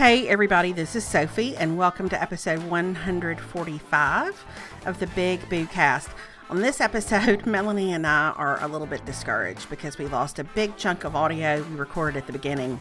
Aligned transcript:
Hey, 0.00 0.28
everybody, 0.28 0.72
this 0.72 0.96
is 0.96 1.04
Sophie, 1.04 1.54
and 1.58 1.76
welcome 1.76 2.08
to 2.08 2.22
episode 2.22 2.62
145 2.70 4.44
of 4.86 4.98
the 4.98 5.06
Big 5.08 5.46
Boo 5.50 5.66
Cast. 5.66 6.08
On 6.48 6.62
this 6.62 6.80
episode, 6.80 7.44
Melanie 7.46 7.92
and 7.92 8.06
I 8.06 8.30
are 8.30 8.58
a 8.64 8.66
little 8.66 8.86
bit 8.86 9.04
discouraged 9.04 9.68
because 9.68 9.98
we 9.98 10.06
lost 10.06 10.38
a 10.38 10.44
big 10.44 10.74
chunk 10.78 11.04
of 11.04 11.14
audio 11.14 11.62
we 11.64 11.76
recorded 11.76 12.16
at 12.16 12.26
the 12.26 12.32
beginning. 12.32 12.80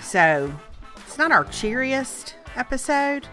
So, 0.00 0.50
it's 0.96 1.18
not 1.18 1.30
our 1.30 1.44
cheeriest 1.44 2.36
episode, 2.56 3.28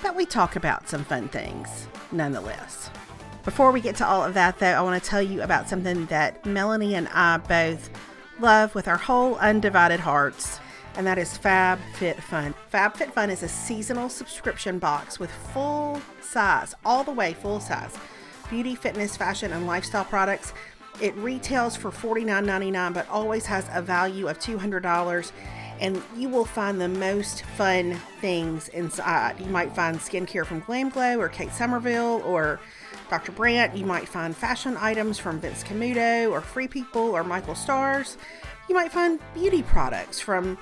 but 0.00 0.14
we 0.14 0.24
talk 0.24 0.54
about 0.54 0.88
some 0.88 1.04
fun 1.04 1.28
things 1.30 1.88
nonetheless. 2.12 2.88
Before 3.44 3.72
we 3.72 3.80
get 3.80 3.96
to 3.96 4.06
all 4.06 4.22
of 4.22 4.34
that, 4.34 4.60
though, 4.60 4.74
I 4.74 4.80
want 4.82 5.02
to 5.02 5.10
tell 5.10 5.20
you 5.20 5.42
about 5.42 5.68
something 5.68 6.06
that 6.06 6.46
Melanie 6.46 6.94
and 6.94 7.08
I 7.08 7.38
both 7.38 7.90
love 8.38 8.76
with 8.76 8.86
our 8.86 8.96
whole 8.96 9.34
undivided 9.38 9.98
hearts 9.98 10.60
and 10.96 11.06
that 11.06 11.18
is 11.18 11.36
Fab 11.36 11.78
Fit 11.94 12.22
Fun. 12.22 12.54
Fab 12.70 12.96
Fit 12.96 13.12
Fun 13.12 13.30
is 13.30 13.42
a 13.42 13.48
seasonal 13.48 14.08
subscription 14.08 14.78
box 14.78 15.18
with 15.18 15.30
full 15.30 16.00
size, 16.20 16.74
all 16.84 17.04
the 17.04 17.12
way 17.12 17.34
full 17.34 17.60
size, 17.60 17.94
beauty, 18.50 18.74
fitness, 18.74 19.16
fashion, 19.16 19.52
and 19.52 19.66
lifestyle 19.66 20.04
products. 20.04 20.52
It 21.00 21.14
retails 21.16 21.76
for 21.76 21.90
$49.99 21.90 22.94
but 22.94 23.08
always 23.08 23.46
has 23.46 23.68
a 23.72 23.80
value 23.80 24.28
of 24.28 24.38
$200 24.38 25.32
and 25.80 26.02
you 26.16 26.28
will 26.28 26.44
find 26.44 26.80
the 26.80 26.88
most 26.88 27.42
fun 27.56 27.94
things 28.20 28.68
inside. 28.68 29.38
You 29.38 29.46
might 29.46 29.74
find 29.74 29.96
skincare 29.98 30.44
from 30.44 30.60
Glam 30.60 30.88
Glow 30.90 31.20
or 31.20 31.28
Kate 31.28 31.52
Somerville 31.52 32.22
or 32.24 32.60
Dr. 33.10 33.32
Brandt. 33.32 33.76
You 33.76 33.86
might 33.86 34.08
find 34.08 34.36
fashion 34.36 34.76
items 34.78 35.18
from 35.18 35.40
Vince 35.40 35.62
Camuto 35.62 36.30
or 36.30 36.40
Free 36.40 36.68
People 36.68 37.02
or 37.02 37.24
Michael 37.24 37.54
Stars. 37.54 38.18
You 38.68 38.74
might 38.74 38.92
find 38.92 39.18
beauty 39.34 39.62
products 39.62 40.20
from 40.20 40.58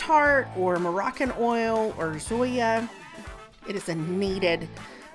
Tarte 0.00 0.48
or 0.56 0.78
Moroccan 0.78 1.30
oil 1.38 1.94
or 1.98 2.18
Zoya. 2.18 2.88
It 3.68 3.76
is 3.76 3.90
a 3.90 3.94
needed 3.94 4.66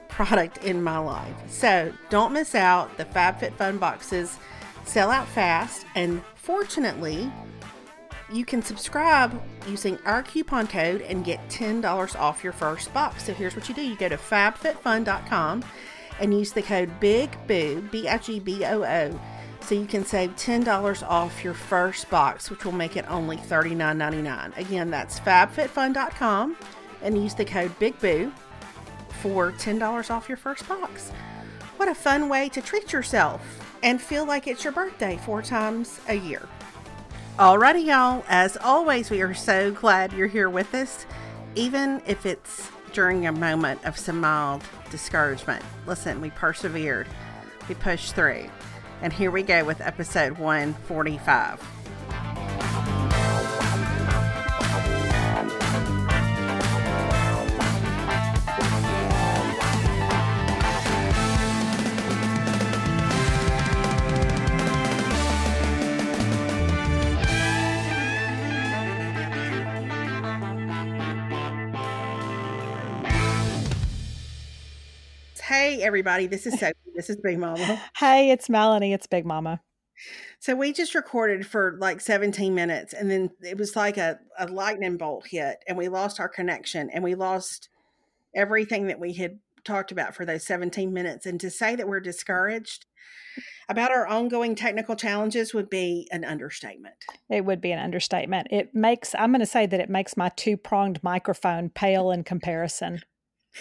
product 0.09 0.59
in 0.59 0.83
my 0.83 0.99
life. 0.99 1.35
So 1.47 1.91
don't 2.09 2.31
miss 2.31 2.53
out. 2.53 2.95
The 2.97 3.05
FabFitFun 3.05 3.79
boxes 3.79 4.37
sell 4.85 5.09
out 5.09 5.27
fast, 5.27 5.87
and 5.95 6.21
fortunately, 6.35 7.31
you 8.31 8.45
can 8.45 8.61
subscribe 8.61 9.41
using 9.67 9.97
our 10.05 10.21
coupon 10.21 10.67
code 10.67 11.01
and 11.01 11.25
get 11.25 11.39
$10 11.49 12.19
off 12.19 12.43
your 12.43 12.53
first 12.53 12.93
box. 12.93 13.23
So 13.23 13.33
here's 13.33 13.55
what 13.55 13.67
you 13.67 13.73
do 13.73 13.81
you 13.81 13.95
go 13.95 14.07
to 14.07 14.17
fabfitfun.com 14.17 15.63
and 16.19 16.33
use 16.33 16.53
the 16.53 16.61
code 16.61 16.91
BIGBOO, 16.99 17.91
B 17.91 18.07
I 18.07 18.17
G 18.19 18.39
B 18.39 18.63
O 18.65 18.83
O 18.83 19.19
so 19.65 19.73
you 19.73 19.87
can 19.87 20.05
save 20.05 20.35
$10 20.35 21.07
off 21.07 21.43
your 21.43 21.55
first 21.55 22.09
box, 22.11 22.51
which 22.51 22.63
will 22.63 22.71
make 22.71 22.95
it 22.95 23.09
only 23.09 23.37
$39.99. 23.37 24.55
Again, 24.57 24.91
that's 24.91 25.19
fabfitfun.com 25.19 26.55
and 27.01 27.21
use 27.21 27.33
the 27.33 27.45
code 27.45 27.77
BIGBOO 27.79 28.31
for 29.21 29.51
$10 29.53 30.11
off 30.11 30.29
your 30.29 30.37
first 30.37 30.67
box. 30.67 31.09
What 31.77 31.89
a 31.89 31.95
fun 31.95 32.29
way 32.29 32.47
to 32.49 32.61
treat 32.61 32.93
yourself 32.93 33.41
and 33.81 33.99
feel 33.99 34.25
like 34.25 34.47
it's 34.47 34.63
your 34.63 34.73
birthday 34.73 35.19
four 35.25 35.41
times 35.41 35.99
a 36.07 36.15
year. 36.15 36.47
Alrighty, 37.37 37.85
y'all. 37.85 38.23
As 38.29 38.57
always, 38.57 39.09
we 39.09 39.21
are 39.21 39.33
so 39.33 39.71
glad 39.71 40.13
you're 40.13 40.27
here 40.27 40.49
with 40.49 40.73
us, 40.75 41.05
even 41.55 42.01
if 42.05 42.25
it's 42.25 42.69
during 42.93 43.27
a 43.27 43.31
moment 43.31 43.83
of 43.83 43.97
some 43.97 44.21
mild 44.21 44.63
discouragement. 44.89 45.63
Listen, 45.85 46.21
we 46.21 46.29
persevered, 46.29 47.07
we 47.67 47.75
pushed 47.75 48.15
through. 48.15 48.47
And 49.05 49.13
here 49.13 49.29
we 49.29 49.43
go 49.43 49.63
with 49.63 49.81
episode 49.81 50.39
145. 50.39 51.74
Hey, 75.57 75.81
everybody, 75.81 76.27
this 76.27 76.45
is 76.45 76.59
Sophie. 76.59 76.73
This 76.95 77.09
is 77.09 77.15
Big 77.15 77.39
Mama. 77.39 77.81
Hey, 77.97 78.29
it's 78.29 78.49
Melanie. 78.49 78.91
It's 78.91 79.07
Big 79.07 79.25
Mama. 79.25 79.61
So 80.37 80.53
we 80.53 80.73
just 80.73 80.93
recorded 80.93 81.47
for 81.47 81.77
like 81.79 82.01
17 82.01 82.53
minutes 82.53 82.91
and 82.91 83.09
then 83.09 83.29
it 83.41 83.57
was 83.57 83.73
like 83.73 83.95
a, 83.95 84.19
a 84.37 84.47
lightning 84.47 84.97
bolt 84.97 85.27
hit 85.27 85.63
and 85.65 85.77
we 85.77 85.87
lost 85.87 86.19
our 86.19 86.27
connection 86.27 86.89
and 86.89 87.05
we 87.05 87.15
lost 87.15 87.69
everything 88.35 88.87
that 88.87 88.99
we 88.99 89.13
had 89.13 89.39
talked 89.63 89.93
about 89.93 90.13
for 90.13 90.25
those 90.25 90.45
17 90.45 90.91
minutes. 90.91 91.25
And 91.25 91.39
to 91.39 91.49
say 91.49 91.73
that 91.77 91.87
we're 91.87 92.01
discouraged 92.01 92.85
about 93.69 93.91
our 93.91 94.05
ongoing 94.05 94.55
technical 94.55 94.97
challenges 94.97 95.53
would 95.53 95.69
be 95.69 96.05
an 96.11 96.25
understatement. 96.25 96.95
It 97.29 97.45
would 97.45 97.61
be 97.61 97.71
an 97.71 97.79
understatement. 97.79 98.49
It 98.51 98.75
makes, 98.75 99.15
I'm 99.15 99.31
going 99.31 99.39
to 99.39 99.45
say 99.45 99.67
that 99.67 99.79
it 99.79 99.89
makes 99.89 100.17
my 100.17 100.27
two 100.35 100.57
pronged 100.57 101.01
microphone 101.01 101.69
pale 101.69 102.11
in 102.11 102.25
comparison. 102.25 103.03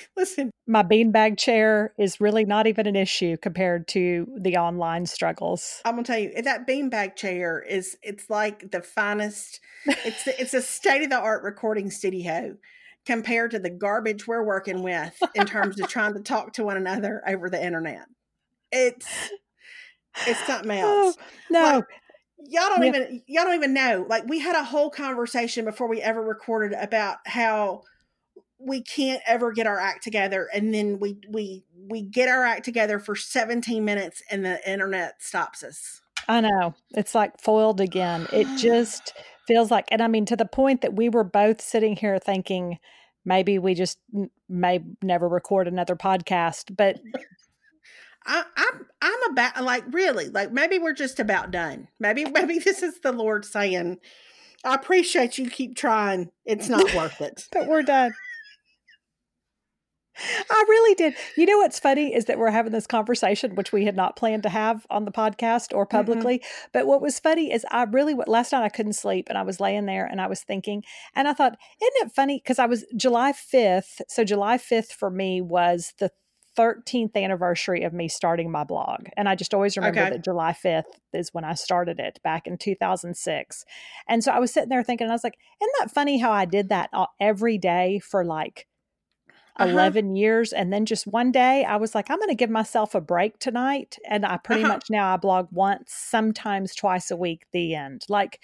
Listen, 0.17 0.51
my 0.67 0.83
beanbag 0.83 1.39
chair 1.39 1.93
is 1.99 2.21
really 2.21 2.45
not 2.45 2.67
even 2.67 2.87
an 2.87 2.97
issue 2.97 3.37
compared 3.37 3.89
to 3.89 4.27
the 4.37 4.57
online 4.57 5.07
struggles. 5.07 5.81
I'm 5.85 5.95
gonna 5.95 6.05
tell 6.05 6.19
you 6.19 6.33
eh, 6.35 6.43
that 6.43 6.67
beanbag 6.67 7.17
chair 7.17 7.61
is 7.61 7.97
it's 8.03 8.31
like 8.31 8.71
the 8.71 8.83
finest. 8.83 9.61
It's 9.87 10.27
it's 10.27 10.55
a 10.55 10.63
state 10.63 11.03
of 11.03 11.11
the 11.11 11.19
art 11.19 11.43
recording 11.43 11.91
studio 11.91 12.57
compared 13.07 13.51
to 13.51 13.59
the 13.59 13.71
garbage 13.71 14.27
we're 14.27 14.45
working 14.45 14.83
with 14.83 15.23
in 15.35 15.47
terms 15.47 15.81
of 15.81 15.89
trying 15.89 16.15
to 16.15 16.21
talk 16.23 16.55
to 16.55 16.65
one 16.65 16.77
another 16.77 17.23
over 17.27 17.51
the 17.51 17.63
internet. 17.63 18.07
It's 18.73 19.31
it's 20.27 20.47
something 20.47 20.71
else. 20.79 21.17
Oh, 21.19 21.23
no. 21.51 21.63
Like, 21.77 21.85
y'all 22.47 22.69
don't 22.69 22.83
yeah. 22.83 22.89
even 22.89 23.23
y'all 23.27 23.45
don't 23.45 23.55
even 23.55 23.75
know. 23.75 24.07
Like 24.09 24.27
we 24.29 24.39
had 24.39 24.57
a 24.57 24.65
whole 24.65 24.91
conversation 24.91 25.65
before 25.65 25.89
we 25.89 26.01
ever 26.01 26.23
recorded 26.23 26.77
about 26.79 27.19
how 27.27 27.83
we 28.65 28.83
can't 28.83 29.23
ever 29.27 29.53
get 29.53 29.67
our 29.67 29.79
act 29.79 30.03
together 30.03 30.49
and 30.53 30.75
then 30.75 30.99
we 30.99 31.19
we 31.29 31.65
we 31.89 32.03
get 32.03 32.29
our 32.29 32.45
act 32.45 32.65
together 32.65 32.99
for 32.99 33.15
17 33.15 33.85
minutes 33.85 34.23
and 34.31 34.45
the 34.45 34.71
internet 34.71 35.23
stops 35.23 35.63
us 35.63 36.01
i 36.29 36.41
know 36.41 36.75
it's 36.91 37.15
like 37.15 37.41
foiled 37.41 37.81
again 37.81 38.27
it 38.33 38.47
just 38.59 39.13
feels 39.47 39.71
like 39.71 39.87
and 39.91 40.03
i 40.03 40.07
mean 40.07 40.25
to 40.25 40.37
the 40.37 40.45
point 40.45 40.81
that 40.81 40.95
we 40.95 41.09
were 41.09 41.25
both 41.25 41.61
sitting 41.61 41.97
here 41.97 42.19
thinking 42.19 42.79
maybe 43.25 43.59
we 43.59 43.75
just 43.75 43.99
may 44.49 44.81
never 45.03 45.29
record 45.29 45.69
another 45.69 45.97
podcast 45.97 46.75
but 46.77 47.01
I, 48.27 48.45
I'm 48.57 48.87
I'm 49.03 49.33
about 49.33 49.63
like 49.63 49.85
really 49.93 50.29
like 50.29 50.53
maybe 50.53 50.79
we're 50.79 50.95
just 50.95 51.21
about 51.21 51.51
done. 51.51 51.89
Maybe 52.01 52.25
maybe 52.31 52.59
this 52.59 52.83
is 52.83 53.01
the 53.01 53.13
Lord 53.13 53.45
saying, 53.45 53.99
"I 54.65 54.75
appreciate 54.75 55.39
you 55.39 55.51
keep 55.51 55.77
trying. 55.77 56.31
It's 56.45 56.69
not 56.69 56.95
worth 56.95 57.21
it, 57.21 57.47
but 57.53 57.67
we're 57.67 57.83
done." 57.83 58.15
I 60.51 60.65
really 60.69 60.95
did. 60.95 61.15
You 61.37 61.47
know 61.47 61.59
what's 61.59 61.79
funny 61.79 62.15
is 62.15 62.27
that 62.27 62.39
we're 62.39 62.51
having 62.51 62.73
this 62.73 62.87
conversation, 62.87 63.55
which 63.55 63.73
we 63.73 63.85
had 63.85 63.97
not 63.97 64.17
planned 64.17 64.43
to 64.45 64.49
have 64.49 64.87
on 64.91 65.05
the 65.05 65.11
podcast 65.11 65.75
or 65.75 65.85
mm-hmm. 65.85 65.97
publicly. 65.97 66.39
Mm-hmm. 66.39 66.69
But 66.73 66.87
what 66.87 67.03
was 67.03 67.19
funny 67.19 67.53
is 67.53 67.67
I 67.71 67.85
really, 67.85 68.15
last 68.27 68.53
night 68.53 68.63
I 68.63 68.69
couldn't 68.69 68.95
sleep 68.95 69.27
and 69.29 69.39
I 69.39 69.43
was 69.43 69.61
laying 69.61 69.87
there 69.87 70.07
and 70.07 70.21
I 70.21 70.27
was 70.27 70.43
thinking, 70.43 70.83
and 71.15 71.27
I 71.27 71.33
thought, 71.33 71.57
isn't 71.83 72.07
it 72.07 72.13
funny? 72.15 72.41
Because 72.43 72.59
I 72.59 72.67
was 72.67 72.85
July 72.97 73.33
5th. 73.33 74.03
So 74.09 74.25
July 74.25 74.59
5th 74.59 74.93
for 74.93 75.11
me 75.11 75.41
was 75.41 75.95
the 75.99 76.11
13th 76.57 77.17
anniversary 77.17 77.83
of 77.83 77.93
me 77.93 78.09
starting 78.09 78.51
my 78.51 78.65
blog. 78.65 79.07
And 79.17 79.29
I 79.29 79.35
just 79.35 79.55
always 79.55 79.77
remember 79.77 80.01
Okay. 80.01 80.11
that 80.11 80.25
July 80.25 80.53
5th 80.53 81.01
is 81.13 81.35
when 81.35 81.45
I 81.45 81.55
started 81.55 81.99
it 81.99 82.21
back 82.23 82.47
in 82.47 82.59
2006. 82.59 83.65
And 84.09 84.23
so 84.23 84.33
I 84.33 84.39
was 84.39 84.53
sitting 84.53 84.69
there 84.69 84.83
thinking, 84.83 85.09
I 85.09 85.13
was 85.13 85.25
like, 85.25 85.37
isn't 85.61 85.75
that 85.81 85.91
funny 85.93 86.19
how 86.19 86.33
I 86.33 86.45
did 86.45 86.69
that 86.69 86.91
uh, 86.93 87.07
every 87.21 87.59
day 87.59 87.99
for 87.99 88.25
like 88.25 88.67
Uh-huh. 89.57 89.71
11 89.71 90.17
years 90.17 90.53
and 90.53 90.73
then 90.73 90.85
just 90.85 91.07
one 91.07 91.31
day 91.31 91.65
i 91.65 91.77
was 91.77 91.95
like 91.95 92.11
i'm 92.11 92.19
going 92.19 92.29
to 92.29 92.35
give 92.35 92.51
myself 92.51 92.95
a 92.95 93.01
break 93.01 93.39
tonight 93.39 93.99
and 94.09 94.27
i 94.27 94.37
pretty 94.37 94.63
Uh-huh. 94.65 94.73
much 94.73 94.91
now 94.91 95.15
i 95.15 95.17
blog 95.17 95.47
once 95.53 95.93
sometimes 95.93 96.75
twice 96.75 97.11
a 97.11 97.17
week 97.17 97.45
the 97.53 97.75
end 97.75 98.05
like 98.09 98.41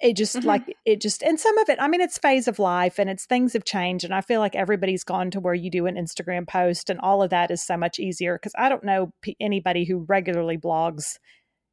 it 0.00 0.16
just 0.16 0.34
Mhm. 0.34 0.44
like 0.46 0.76
it 0.84 1.00
just 1.00 1.22
and 1.22 1.38
some 1.38 1.56
of 1.58 1.68
it 1.68 1.78
i 1.80 1.86
mean 1.86 2.00
it's 2.00 2.18
phase 2.18 2.48
of 2.48 2.58
life 2.58 2.98
and 2.98 3.08
it's 3.08 3.24
things 3.24 3.52
have 3.52 3.64
changed 3.64 4.04
and 4.04 4.12
i 4.12 4.20
feel 4.20 4.40
like 4.40 4.56
everybody's 4.56 5.04
gone 5.04 5.30
to 5.30 5.38
where 5.38 5.54
you 5.54 5.70
do 5.70 5.86
an 5.86 5.94
instagram 5.94 6.44
post 6.48 6.90
and 6.90 6.98
all 6.98 7.22
of 7.22 7.30
that 7.30 7.52
is 7.52 7.62
so 7.62 7.76
much 7.76 8.00
easier 8.00 8.36
because 8.36 8.52
i 8.58 8.68
don't 8.68 8.82
know 8.82 9.12
p- 9.22 9.36
anybody 9.38 9.84
who 9.84 9.98
regularly 10.08 10.58
blogs 10.58 11.18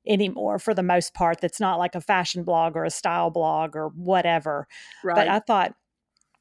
anymore 0.07 0.59
for 0.59 0.75
the 0.75 0.83
most 0.83 1.13
part 1.15 1.41
that's 1.41 1.59
not 1.59 1.79
like 1.79 1.95
a 1.95 2.01
fashion 2.01 2.43
blog 2.43 2.75
or 2.77 2.85
a 2.85 2.89
style 2.91 3.31
blog 3.31 3.75
or 3.75 3.89
whatever 3.95 4.67
Right. 5.03 5.15
but 5.15 5.27
I 5.27 5.39
thought 5.39 5.73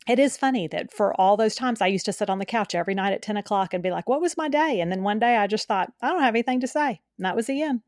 it 0.08 0.18
is 0.18 0.36
funny 0.36 0.66
that 0.68 0.92
for 0.92 1.18
all 1.20 1.36
those 1.36 1.54
times 1.54 1.80
I 1.80 1.86
used 1.88 2.06
to 2.06 2.12
sit 2.12 2.30
on 2.30 2.38
the 2.38 2.46
couch 2.46 2.74
every 2.74 2.94
night 2.94 3.12
at 3.12 3.22
10 3.22 3.36
o'clock 3.36 3.74
and 3.74 3.82
be 3.82 3.90
like, 3.90 4.08
what 4.08 4.20
was 4.20 4.36
my 4.36 4.48
day? 4.48 4.80
And 4.80 4.90
then 4.90 5.02
one 5.02 5.18
day 5.18 5.36
I 5.36 5.46
just 5.46 5.68
thought, 5.68 5.92
I 6.02 6.08
don't 6.08 6.22
have 6.22 6.34
anything 6.34 6.60
to 6.60 6.66
say. 6.68 7.00
And 7.18 7.24
that 7.24 7.36
was 7.36 7.46
the 7.46 7.62
end. 7.62 7.82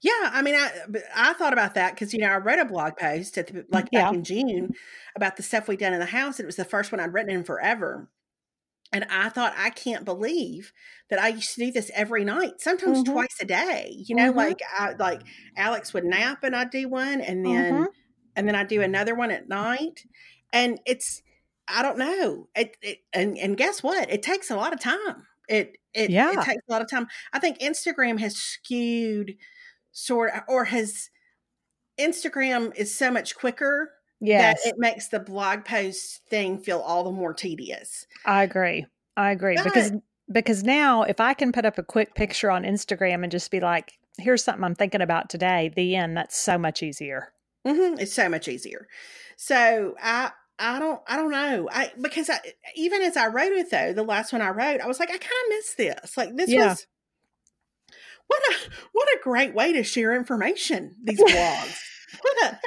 Yeah, 0.00 0.30
I 0.32 0.42
mean, 0.42 0.54
I 0.54 0.70
I 1.14 1.32
thought 1.32 1.52
about 1.54 1.74
that 1.74 1.94
because 1.94 2.12
you 2.12 2.20
know 2.20 2.28
I 2.28 2.36
wrote 2.36 2.58
a 2.58 2.64
blog 2.66 2.96
post 2.96 3.38
at 3.38 3.46
the, 3.46 3.64
like 3.70 3.88
Yeah. 3.90 4.04
back 4.06 4.14
in 4.14 4.24
June 4.24 4.74
about 5.16 5.36
the 5.36 5.42
stuff 5.42 5.66
we'd 5.66 5.78
done 5.78 5.94
in 5.94 6.00
the 6.00 6.06
house. 6.06 6.38
And 6.38 6.44
it 6.44 6.46
was 6.46 6.56
the 6.56 6.64
first 6.64 6.92
one 6.92 7.00
I'd 7.00 7.12
written 7.14 7.30
in 7.34 7.42
forever, 7.44 8.10
and 8.92 9.04
I 9.10 9.30
thought 9.30 9.54
I 9.56 9.70
can't 9.70 10.04
believe 10.04 10.72
that 11.10 11.18
I 11.20 11.28
used 11.28 11.54
to 11.54 11.64
do 11.66 11.72
this 11.72 11.90
every 11.94 12.24
night, 12.24 12.60
sometimes 12.60 13.02
Mhm. 13.02 13.12
twice 13.12 13.36
a 13.40 13.46
day. 13.46 13.94
You 14.06 14.16
know, 14.16 14.32
Mhm. 14.32 14.36
like 14.36 14.60
I 14.78 14.92
like 14.94 15.22
Alex 15.56 15.94
would 15.94 16.04
nap 16.04 16.44
and 16.44 16.54
I'd 16.56 16.70
do 16.70 16.88
one, 16.88 17.20
and 17.22 17.44
then 17.46 17.74
Mhm. 17.74 17.86
and 18.36 18.48
then 18.48 18.54
I'd 18.56 18.68
do 18.68 18.82
another 18.82 19.14
one 19.14 19.30
at 19.30 19.48
night, 19.48 20.04
and 20.54 20.80
it's 20.86 21.22
I 21.68 21.82
don't 21.82 21.98
know. 21.98 22.48
It, 22.56 22.76
it 22.80 22.98
and 23.12 23.36
and 23.36 23.56
guess 23.58 23.82
what? 23.82 24.10
It 24.10 24.22
takes 24.22 24.50
a 24.50 24.56
lot 24.56 24.72
of 24.72 24.80
time. 24.80 25.26
It 25.48 25.76
it 25.92 26.10
Yeah. 26.10 26.32
it 26.32 26.40
takes 26.42 26.62
a 26.68 26.72
lot 26.72 26.80
of 26.82 26.88
time. 26.90 27.08
I 27.34 27.38
think 27.38 27.58
Instagram 27.58 28.18
has 28.20 28.36
skewed 28.36 29.36
sort 29.92 30.32
of, 30.34 30.42
or 30.48 30.64
has 30.66 31.10
Instagram 31.98 32.74
is 32.76 32.94
so 32.94 33.10
much 33.10 33.34
quicker 33.36 33.92
Yes, 34.20 34.62
that 34.64 34.70
it 34.70 34.78
makes 34.78 35.08
the 35.08 35.20
blog 35.20 35.64
post 35.64 36.22
thing 36.28 36.58
feel 36.58 36.80
all 36.80 37.04
the 37.04 37.12
more 37.12 37.34
tedious. 37.34 38.06
I 38.24 38.42
agree. 38.42 38.86
I 39.16 39.30
agree 39.30 39.58
because 39.58 39.92
because 40.32 40.62
now 40.64 41.02
if 41.02 41.20
I 41.20 41.34
can 41.34 41.52
put 41.52 41.64
up 41.64 41.78
a 41.78 41.82
quick 41.82 42.14
picture 42.14 42.50
on 42.50 42.64
Instagram 42.64 43.22
and 43.22 43.30
just 43.30 43.50
be 43.50 43.60
like, 43.60 43.98
here's 44.18 44.42
something 44.42 44.64
I'm 44.64 44.74
thinking 44.74 45.02
about 45.02 45.28
today, 45.28 45.70
the 45.74 45.96
end, 45.96 46.16
that's 46.16 46.36
so 46.36 46.58
much 46.58 46.82
easier. 46.82 47.32
hmm 47.66 47.94
It's 47.98 48.12
so 48.12 48.28
much 48.28 48.48
easier. 48.48 48.88
So 49.36 49.94
I 50.02 50.32
I 50.58 50.78
don't 50.78 51.00
I 51.06 51.16
don't 51.16 51.30
know. 51.32 51.68
I 51.72 51.90
because 52.00 52.30
I 52.30 52.38
even 52.76 53.02
as 53.02 53.16
I 53.16 53.26
wrote 53.28 53.52
it 53.52 53.70
though, 53.70 53.92
the 53.92 54.02
last 54.04 54.32
one 54.32 54.42
I 54.42 54.50
wrote, 54.50 54.80
I 54.80 54.86
was 54.86 55.00
like, 55.00 55.10
I 55.10 55.18
kind 55.18 55.22
of 55.22 55.48
miss 55.50 55.74
this. 55.74 56.16
Like 56.16 56.36
this 56.36 56.50
Yeah. 56.50 56.68
was 56.68 56.86
what 58.26 58.40
a 58.50 58.54
what 58.92 59.08
a 59.08 59.18
great 59.22 59.54
way 59.54 59.72
to 59.72 59.82
share 59.82 60.14
information. 60.14 60.94
These 61.02 61.20
blogs. 61.20 61.78
what 62.22 62.42
a 62.44 62.58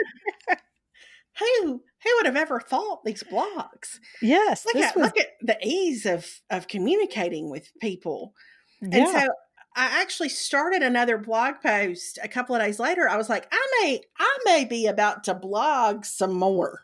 who 1.39 1.81
who 2.03 2.15
would 2.17 2.25
have 2.25 2.35
ever 2.35 2.59
thought 2.59 3.03
these 3.05 3.23
blogs? 3.23 3.99
Yes, 4.21 4.65
Look 4.65 4.75
at 4.75 4.95
was 4.95 5.05
look 5.05 5.17
at 5.17 5.27
the 5.41 5.57
ease 5.65 6.05
of 6.05 6.27
of 6.49 6.67
communicating 6.67 7.49
with 7.49 7.69
people. 7.81 8.33
yeah. 8.81 8.89
And 8.99 9.07
so 9.09 9.27
I 9.77 10.01
actually 10.01 10.29
started 10.29 10.81
another 10.81 11.19
blog 11.19 11.55
post 11.61 12.17
a 12.23 12.27
couple 12.27 12.55
of 12.55 12.61
days 12.61 12.79
later. 12.79 13.07
I 13.07 13.15
was 13.15 13.29
like, 13.29 13.47
I 13.51 13.67
may 13.81 14.01
I 14.17 14.37
may 14.43 14.65
be 14.65 14.87
about 14.87 15.23
to 15.25 15.35
blog 15.35 16.03
some 16.03 16.33
more. 16.33 16.81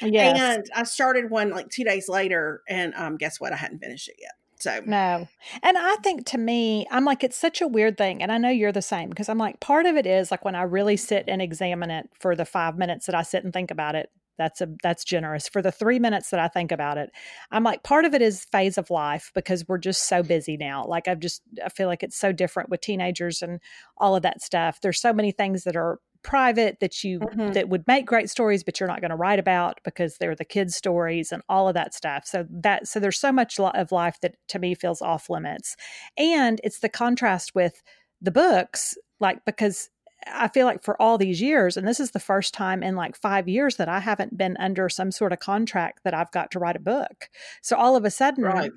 yes. 0.00 0.38
And 0.38 0.64
I 0.74 0.84
started 0.84 1.28
one 1.28 1.50
like 1.50 1.68
two 1.70 1.82
days 1.82 2.08
later, 2.08 2.62
and 2.68 2.94
um, 2.94 3.16
guess 3.16 3.40
what? 3.40 3.52
I 3.52 3.56
hadn't 3.56 3.80
finished 3.80 4.08
it 4.08 4.14
yet. 4.20 4.32
So 4.60 4.80
No. 4.86 5.28
And 5.62 5.76
I 5.76 5.96
think 5.96 6.24
to 6.26 6.38
me, 6.38 6.86
I'm 6.90 7.04
like, 7.04 7.24
it's 7.24 7.36
such 7.36 7.60
a 7.60 7.68
weird 7.68 7.98
thing. 7.98 8.22
And 8.22 8.30
I 8.30 8.38
know 8.38 8.48
you're 8.48 8.72
the 8.72 8.80
same 8.80 9.10
because 9.10 9.28
I'm 9.28 9.38
like, 9.38 9.60
part 9.60 9.84
of 9.84 9.96
it 9.96 10.06
is 10.06 10.30
like 10.30 10.44
when 10.44 10.54
I 10.54 10.62
really 10.62 10.96
sit 10.96 11.24
and 11.26 11.42
examine 11.42 11.90
it 11.90 12.08
for 12.20 12.36
the 12.36 12.44
five 12.44 12.78
minutes 12.78 13.06
that 13.06 13.14
I 13.14 13.22
sit 13.22 13.44
and 13.44 13.52
think 13.52 13.72
about 13.72 13.96
it. 13.96 14.10
That's 14.38 14.60
a 14.60 14.68
that's 14.82 15.04
generous. 15.04 15.48
For 15.48 15.62
the 15.62 15.72
three 15.72 15.98
minutes 15.98 16.30
that 16.30 16.40
I 16.40 16.48
think 16.48 16.72
about 16.72 16.98
it, 16.98 17.10
I'm 17.50 17.64
like, 17.64 17.82
part 17.82 18.04
of 18.04 18.14
it 18.14 18.22
is 18.22 18.44
phase 18.44 18.78
of 18.78 18.90
life 18.90 19.30
because 19.34 19.66
we're 19.68 19.78
just 19.78 20.08
so 20.08 20.22
busy 20.22 20.56
now. 20.56 20.84
Like 20.86 21.08
I've 21.08 21.20
just 21.20 21.42
I 21.64 21.68
feel 21.68 21.88
like 21.88 22.02
it's 22.02 22.18
so 22.18 22.32
different 22.32 22.68
with 22.68 22.80
teenagers 22.80 23.42
and 23.42 23.60
all 23.96 24.16
of 24.16 24.22
that 24.22 24.42
stuff. 24.42 24.80
There's 24.80 25.00
so 25.00 25.12
many 25.12 25.32
things 25.32 25.64
that 25.64 25.76
are 25.76 25.98
private 26.22 26.80
that 26.80 27.04
you 27.04 27.20
Mhm. 27.20 27.54
that 27.54 27.68
would 27.68 27.86
make 27.86 28.04
great 28.04 28.28
stories 28.28 28.64
but 28.64 28.80
you're 28.80 28.88
not 28.88 29.00
going 29.00 29.10
to 29.12 29.16
write 29.16 29.38
about 29.38 29.78
because 29.84 30.18
they're 30.18 30.34
the 30.34 30.44
kids 30.44 30.74
stories 30.74 31.30
and 31.30 31.40
all 31.48 31.68
of 31.68 31.74
that 31.74 31.94
stuff 31.94 32.26
so 32.26 32.44
that 32.50 32.88
so 32.88 32.98
there's 32.98 33.18
so 33.18 33.30
much 33.30 33.60
of 33.60 33.92
life 33.92 34.18
that 34.22 34.34
to 34.48 34.58
me 34.58 34.74
feels 34.74 35.00
off 35.00 35.30
limits 35.30 35.76
and 36.18 36.60
it's 36.64 36.80
the 36.80 36.88
contrast 36.88 37.54
with 37.54 37.80
the 38.20 38.32
books 38.32 38.96
like 39.20 39.44
because 39.44 39.88
i 40.32 40.48
feel 40.48 40.66
like 40.66 40.82
for 40.82 41.00
all 41.00 41.18
these 41.18 41.40
years 41.40 41.76
and 41.76 41.86
this 41.86 42.00
is 42.00 42.10
the 42.12 42.20
first 42.20 42.52
time 42.54 42.82
in 42.82 42.96
like 42.96 43.16
5 43.16 43.48
years 43.48 43.76
that 43.76 43.88
i 43.88 44.00
haven't 44.00 44.36
been 44.36 44.56
under 44.58 44.88
some 44.88 45.10
sort 45.10 45.32
of 45.32 45.38
contract 45.38 46.00
that 46.04 46.14
i've 46.14 46.30
got 46.32 46.50
to 46.50 46.58
write 46.58 46.76
a 46.76 46.80
book 46.80 47.28
so 47.62 47.76
all 47.76 47.96
of 47.96 48.04
a 48.04 48.10
sudden 48.10 48.44
right, 48.44 48.72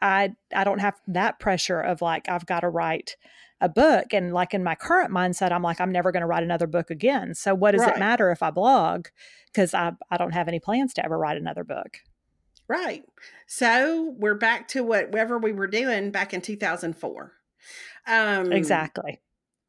I 0.00 0.34
I 0.54 0.64
don't 0.64 0.80
have 0.80 1.00
that 1.06 1.38
pressure 1.38 1.80
of 1.80 2.02
like 2.02 2.28
I've 2.28 2.44
got 2.46 2.60
to 2.60 2.68
write 2.68 3.16
a 3.60 3.68
book 3.68 4.12
and 4.12 4.32
like 4.34 4.52
in 4.52 4.64
my 4.64 4.74
current 4.74 5.12
mindset 5.12 5.52
I'm 5.52 5.62
like 5.62 5.80
I'm 5.80 5.92
never 5.92 6.10
going 6.10 6.22
to 6.22 6.26
write 6.26 6.42
another 6.42 6.66
book 6.66 6.90
again. 6.90 7.34
So 7.34 7.54
what 7.54 7.70
does 7.70 7.82
Right. 7.82 7.96
it 7.96 8.00
matter 8.00 8.30
if 8.30 8.42
I 8.42 8.50
blog 8.50 9.06
cuz 9.54 9.72
I 9.74 9.92
I 10.10 10.16
don't 10.16 10.32
have 10.32 10.48
any 10.48 10.58
plans 10.58 10.92
to 10.94 11.04
ever 11.04 11.16
write 11.16 11.36
another 11.36 11.62
book. 11.64 12.00
right. 12.68 13.04
So 13.46 14.14
we're 14.18 14.34
back 14.34 14.68
to 14.68 14.82
whatever 14.82 15.38
we 15.38 15.52
were 15.52 15.66
doing 15.66 16.10
back 16.10 16.32
in 16.34 16.40
2004. 16.40 17.32
Um, 18.06 18.52
Exactly. 18.52 19.20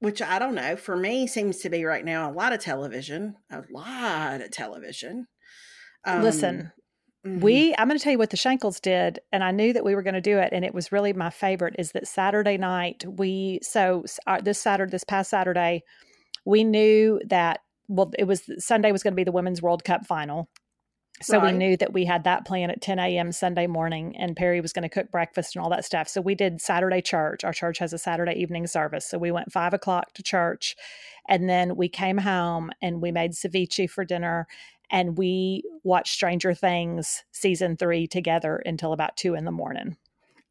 Which 0.04 0.22
I 0.22 0.38
don't 0.38 0.54
know. 0.54 0.76
For 0.76 0.98
me, 0.98 1.28
seems 1.28 1.60
to 1.60 1.70
be 1.70 1.86
right 1.86 2.04
now 2.04 2.30
a 2.30 2.34
lot 2.34 2.52
of 2.52 2.60
television, 2.60 3.36
a 3.50 3.64
lot 3.72 4.42
of 4.42 4.52
television. 4.52 5.28
Um, 6.06 6.22
Listen, 6.22 6.74
mhm. 7.26 7.40
we 7.40 7.74
I'm 7.78 7.88
going 7.88 7.98
to 7.98 8.04
tell 8.04 8.12
you 8.12 8.18
what 8.18 8.30
the 8.30 8.36
Shankles 8.36 8.82
did 8.82 9.20
and 9.32 9.46
I 9.46 9.52
knew 9.52 9.72
that 9.72 9.86
we 9.86 9.96
were 9.96 10.04
going 10.04 10.16
to 10.16 10.20
do 10.20 10.40
it 10.40 10.50
and 10.52 10.66
it 10.66 10.74
was 10.74 10.92
really 10.92 11.14
my 11.14 11.30
favorite 11.30 11.76
is 11.80 11.94
that 11.94 12.06
Saturday 12.06 12.58
night 12.58 13.06
we 13.08 13.62
so 13.64 14.04
uh, 14.28 14.42
this 14.42 14.60
Saturday 14.60 14.92
this 14.92 15.06
past 15.06 15.30
Saturday 15.30 15.84
we 16.46 16.66
knew 16.66 17.22
that 17.30 17.62
well 17.88 18.12
it 18.20 18.26
was 18.26 18.44
Sunday 18.58 18.92
was 18.92 19.04
going 19.04 19.14
to 19.14 19.16
be 19.16 19.24
the 19.24 19.32
Women's 19.32 19.62
World 19.62 19.86
Cup 19.86 20.06
final. 20.06 20.50
So 21.22 21.39
we 21.39 21.51
knew 21.51 21.77
that 21.77 21.93
we 21.93 22.05
had 22.05 22.24
that 22.25 22.46
plan 22.46 22.70
at 22.70 22.82
10 22.82 23.00
a.m. 23.00 23.32
Sunday 23.32 23.67
morning, 23.67 24.15
and 24.17 24.36
Perry 24.36 24.60
was 24.60 24.74
going 24.74 24.84
to 24.84 24.89
cook 24.89 25.12
breakfast 25.12 25.55
and 25.55 25.63
all 25.63 25.70
that 25.70 25.86
stuff. 25.86 26.10
So 26.10 26.22
we 26.22 26.36
did 26.36 26.60
Saturday 26.60 27.01
church. 27.01 27.43
Our 27.43 27.53
church 27.53 27.77
has 27.79 27.93
a 27.93 27.98
Saturday 27.98 28.34
evening 28.34 28.67
service. 28.67 29.05
So 29.05 29.17
we 29.17 29.32
went 29.32 29.51
five 29.51 29.74
o'clock 29.74 30.13
to 30.15 30.24
church, 30.24 30.75
and 31.29 31.50
then 31.50 31.75
we 31.75 31.88
came 31.88 32.17
home 32.17 32.72
and 32.82 33.01
we 33.01 33.12
made 33.12 33.32
ceviche 33.32 33.89
for 33.89 34.03
dinner, 34.03 34.48
and 34.89 35.17
we 35.17 35.63
watched 35.84 36.13
Stranger 36.13 36.53
Things 36.53 37.24
season 37.32 37.77
three 37.77 38.08
together 38.08 38.62
until 38.65 38.91
about 38.91 39.15
two 39.15 39.36
in 39.36 39.46
the 39.46 39.51
morning. 39.51 39.98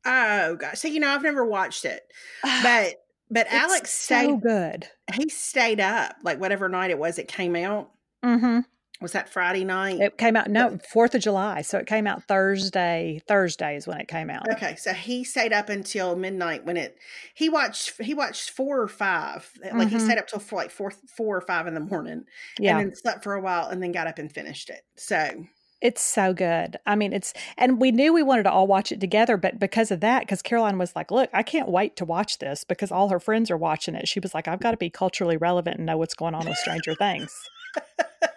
Oh 0.06 0.56
gosh. 0.56 0.78
So 0.78 0.88
you 0.88 1.00
know, 1.00 1.10
I've 1.10 1.22
never 1.22 1.44
watched 1.44 1.84
it, 1.84 2.02
but 2.62 3.02
but 3.30 3.46
It's 3.46 3.54
Alex 3.54 3.90
so 3.92 4.36
good. 4.36 4.88
He 5.14 5.28
stayed 5.28 5.80
up 5.80 6.16
like 6.22 6.40
whatever 6.40 6.68
night 6.68 6.90
it 6.90 6.98
was. 6.98 7.18
It 7.18 7.28
came 7.28 7.56
out. 7.56 7.90
Mm-hmm. 8.24 8.60
Was 9.02 9.12
that 9.12 9.28
Friday 9.28 9.64
night? 9.64 10.00
It 10.00 10.16
came 10.16 10.36
out 10.36 10.48
no 10.48 10.78
Fourth 10.92 11.14
of 11.14 11.20
July, 11.20 11.62
so 11.62 11.76
it 11.78 11.86
came 11.86 12.06
out 12.06 12.22
Thursday. 12.28 13.20
Thursday 13.26 13.76
is 13.76 13.86
when 13.86 14.00
it 14.00 14.08
came 14.08 14.30
out. 14.30 14.48
Okay, 14.52 14.76
so 14.76 14.92
he 14.92 15.24
stayed 15.24 15.52
up 15.52 15.68
until 15.68 16.16
midnight 16.16 16.64
when 16.64 16.76
it. 16.76 16.96
He 17.34 17.48
watched. 17.48 18.00
He 18.00 18.14
watched 18.14 18.50
four 18.50 18.80
or 18.80 18.88
five. 18.88 19.50
Like 19.74 19.88
he 19.88 19.96
Mhm. 19.96 20.00
stayed 20.04 20.18
up 20.18 20.28
till 20.28 20.38
four, 20.38 20.58
like 20.60 20.70
four, 20.70 20.92
four 21.16 21.36
or 21.36 21.40
five 21.40 21.66
in 21.66 21.74
the 21.74 21.80
morning, 21.80 22.24
Yeah. 22.58 22.78
and 22.78 22.90
then 22.90 22.96
slept 22.96 23.22
for 23.24 23.34
a 23.34 23.40
while, 23.40 23.68
and 23.68 23.82
then 23.82 23.92
got 23.92 24.06
up 24.06 24.18
and 24.18 24.32
finished 24.32 24.70
it. 24.70 24.82
So 24.96 25.46
It's 25.80 26.00
so 26.00 26.32
good. 26.32 26.76
I 26.86 26.94
mean, 26.94 27.12
it's, 27.12 27.34
and 27.58 27.80
we 27.80 27.90
knew 27.90 28.12
we 28.12 28.22
wanted 28.22 28.44
to 28.44 28.52
all 28.52 28.68
watch 28.68 28.92
it 28.92 29.00
together, 29.00 29.36
but 29.36 29.58
because 29.58 29.90
of 29.90 29.98
that, 29.98 30.20
because 30.20 30.40
Caroline 30.40 30.78
was 30.78 30.94
like, 30.94 31.10
look, 31.10 31.28
I 31.32 31.42
can't 31.42 31.68
wait 31.68 31.96
to 31.96 32.04
watch 32.04 32.38
this 32.38 32.62
because 32.62 32.92
all 32.92 33.08
her 33.08 33.18
friends 33.18 33.50
are 33.50 33.56
watching 33.56 33.96
it. 33.96 34.06
She 34.06 34.20
was 34.20 34.32
like, 34.32 34.46
I've 34.46 34.60
got 34.60 34.70
to 34.70 34.76
be 34.76 34.90
culturally 34.90 35.36
relevant 35.36 35.78
and 35.78 35.86
know 35.86 35.98
what's 35.98 36.14
going 36.14 36.36
on 36.36 36.46
with 36.48 36.56
Stranger 36.58 36.94
Things. 36.94 37.34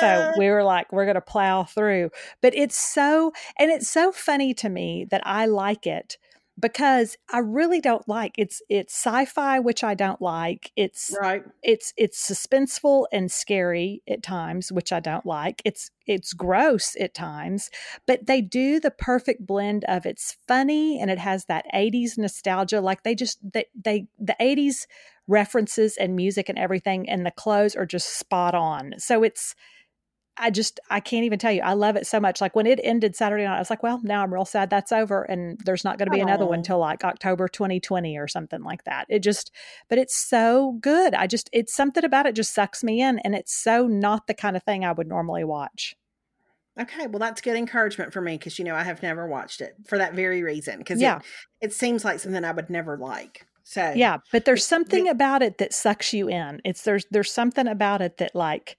So 0.00 0.32
we 0.38 0.48
were 0.48 0.62
like, 0.62 0.92
we're 0.92 1.04
going 1.04 1.14
to 1.14 1.20
plow 1.20 1.64
through. 1.64 2.10
But 2.40 2.54
it's 2.54 2.76
so, 2.76 3.32
and 3.58 3.70
it's 3.70 3.88
so 3.88 4.12
funny 4.12 4.54
to 4.54 4.68
me 4.68 5.06
that 5.10 5.22
I 5.26 5.46
like 5.46 5.86
it 5.86 6.18
because 6.58 7.16
I 7.32 7.38
really 7.38 7.80
don't 7.80 8.06
like 8.06 8.34
it's 8.36 8.62
it's 8.68 8.94
sci-fi 8.94 9.58
which 9.58 9.82
I 9.82 9.94
don't 9.94 10.20
like. 10.20 10.70
It's 10.76 11.16
Right. 11.20 11.42
it's 11.62 11.92
it's 11.96 12.30
suspenseful 12.30 13.06
and 13.12 13.30
scary 13.30 14.02
at 14.08 14.22
times 14.22 14.70
which 14.70 14.92
I 14.92 15.00
don't 15.00 15.26
like. 15.26 15.62
It's 15.64 15.90
it's 16.06 16.32
gross 16.32 16.96
at 17.00 17.14
times, 17.14 17.70
but 18.06 18.26
they 18.26 18.40
do 18.40 18.80
the 18.80 18.90
perfect 18.90 19.46
blend 19.46 19.84
of 19.84 20.04
it's 20.04 20.36
funny 20.46 21.00
and 21.00 21.10
it 21.10 21.18
has 21.18 21.46
that 21.46 21.64
80s 21.74 22.18
nostalgia 22.18 22.80
like 22.80 23.02
they 23.02 23.14
just 23.14 23.38
they, 23.52 23.66
they 23.74 24.06
the 24.18 24.36
80s 24.40 24.86
references 25.28 25.96
and 25.96 26.16
music 26.16 26.48
and 26.48 26.58
everything 26.58 27.08
and 27.08 27.24
the 27.24 27.30
clothes 27.30 27.74
are 27.76 27.86
just 27.86 28.18
spot 28.18 28.54
on. 28.54 28.94
So 28.98 29.22
it's 29.22 29.54
I 30.38 30.50
just 30.50 30.80
I 30.90 31.00
can't 31.00 31.24
even 31.24 31.38
tell 31.38 31.52
you. 31.52 31.60
I 31.62 31.74
love 31.74 31.94
it 31.96 32.06
so 32.06 32.18
much. 32.18 32.40
Like 32.40 32.56
when 32.56 32.66
it 32.66 32.80
ended 32.82 33.14
Saturday 33.14 33.44
night, 33.44 33.56
I 33.56 33.58
was 33.58 33.68
like, 33.70 33.82
well, 33.82 34.00
now 34.02 34.22
I'm 34.22 34.32
real 34.32 34.46
sad 34.46 34.70
that's 34.70 34.90
over 34.90 35.22
and 35.24 35.58
there's 35.64 35.84
not 35.84 35.98
going 35.98 36.06
to 36.06 36.10
be 36.12 36.20
another 36.20 36.46
one 36.46 36.62
till 36.62 36.78
like 36.78 37.04
October 37.04 37.48
2020 37.48 38.16
or 38.16 38.26
something 38.26 38.62
like 38.62 38.84
that. 38.84 39.06
It 39.10 39.18
just 39.20 39.52
but 39.88 39.98
it's 39.98 40.16
so 40.16 40.78
good. 40.80 41.12
I 41.14 41.26
just 41.26 41.50
it's 41.52 41.74
something 41.74 42.02
about 42.02 42.24
it 42.26 42.34
just 42.34 42.54
sucks 42.54 42.82
me 42.82 43.02
in 43.02 43.18
and 43.20 43.34
it's 43.34 43.54
so 43.54 43.86
not 43.86 44.26
the 44.26 44.34
kind 44.34 44.56
of 44.56 44.62
thing 44.62 44.84
I 44.84 44.92
would 44.92 45.06
normally 45.06 45.44
watch. 45.44 45.96
Okay, 46.80 47.06
well 47.06 47.18
that's 47.18 47.42
good 47.42 47.56
encouragement 47.56 48.14
for 48.14 48.22
me 48.22 48.38
because 48.38 48.58
you 48.58 48.64
know 48.64 48.74
I 48.74 48.82
have 48.84 49.02
never 49.02 49.26
watched 49.26 49.60
it 49.60 49.74
for 49.86 49.98
that 49.98 50.14
very 50.14 50.42
reason 50.42 50.78
because 50.78 51.00
Yeah. 51.00 51.18
it, 51.60 51.66
it 51.66 51.72
seems 51.74 52.04
like 52.06 52.18
something 52.20 52.42
I 52.44 52.52
would 52.52 52.70
never 52.70 52.96
like. 52.96 53.46
So 53.64 53.92
Yeah, 53.94 54.18
but 54.32 54.46
there's 54.46 54.62
It- 54.62 54.68
something 54.68 55.08
about 55.08 55.42
it 55.42 55.58
that 55.58 55.74
sucks 55.74 56.14
you 56.14 56.28
in. 56.28 56.62
It's 56.64 56.82
there's 56.84 57.04
there's 57.10 57.30
something 57.30 57.68
about 57.68 58.00
it 58.00 58.16
that 58.16 58.34
like 58.34 58.78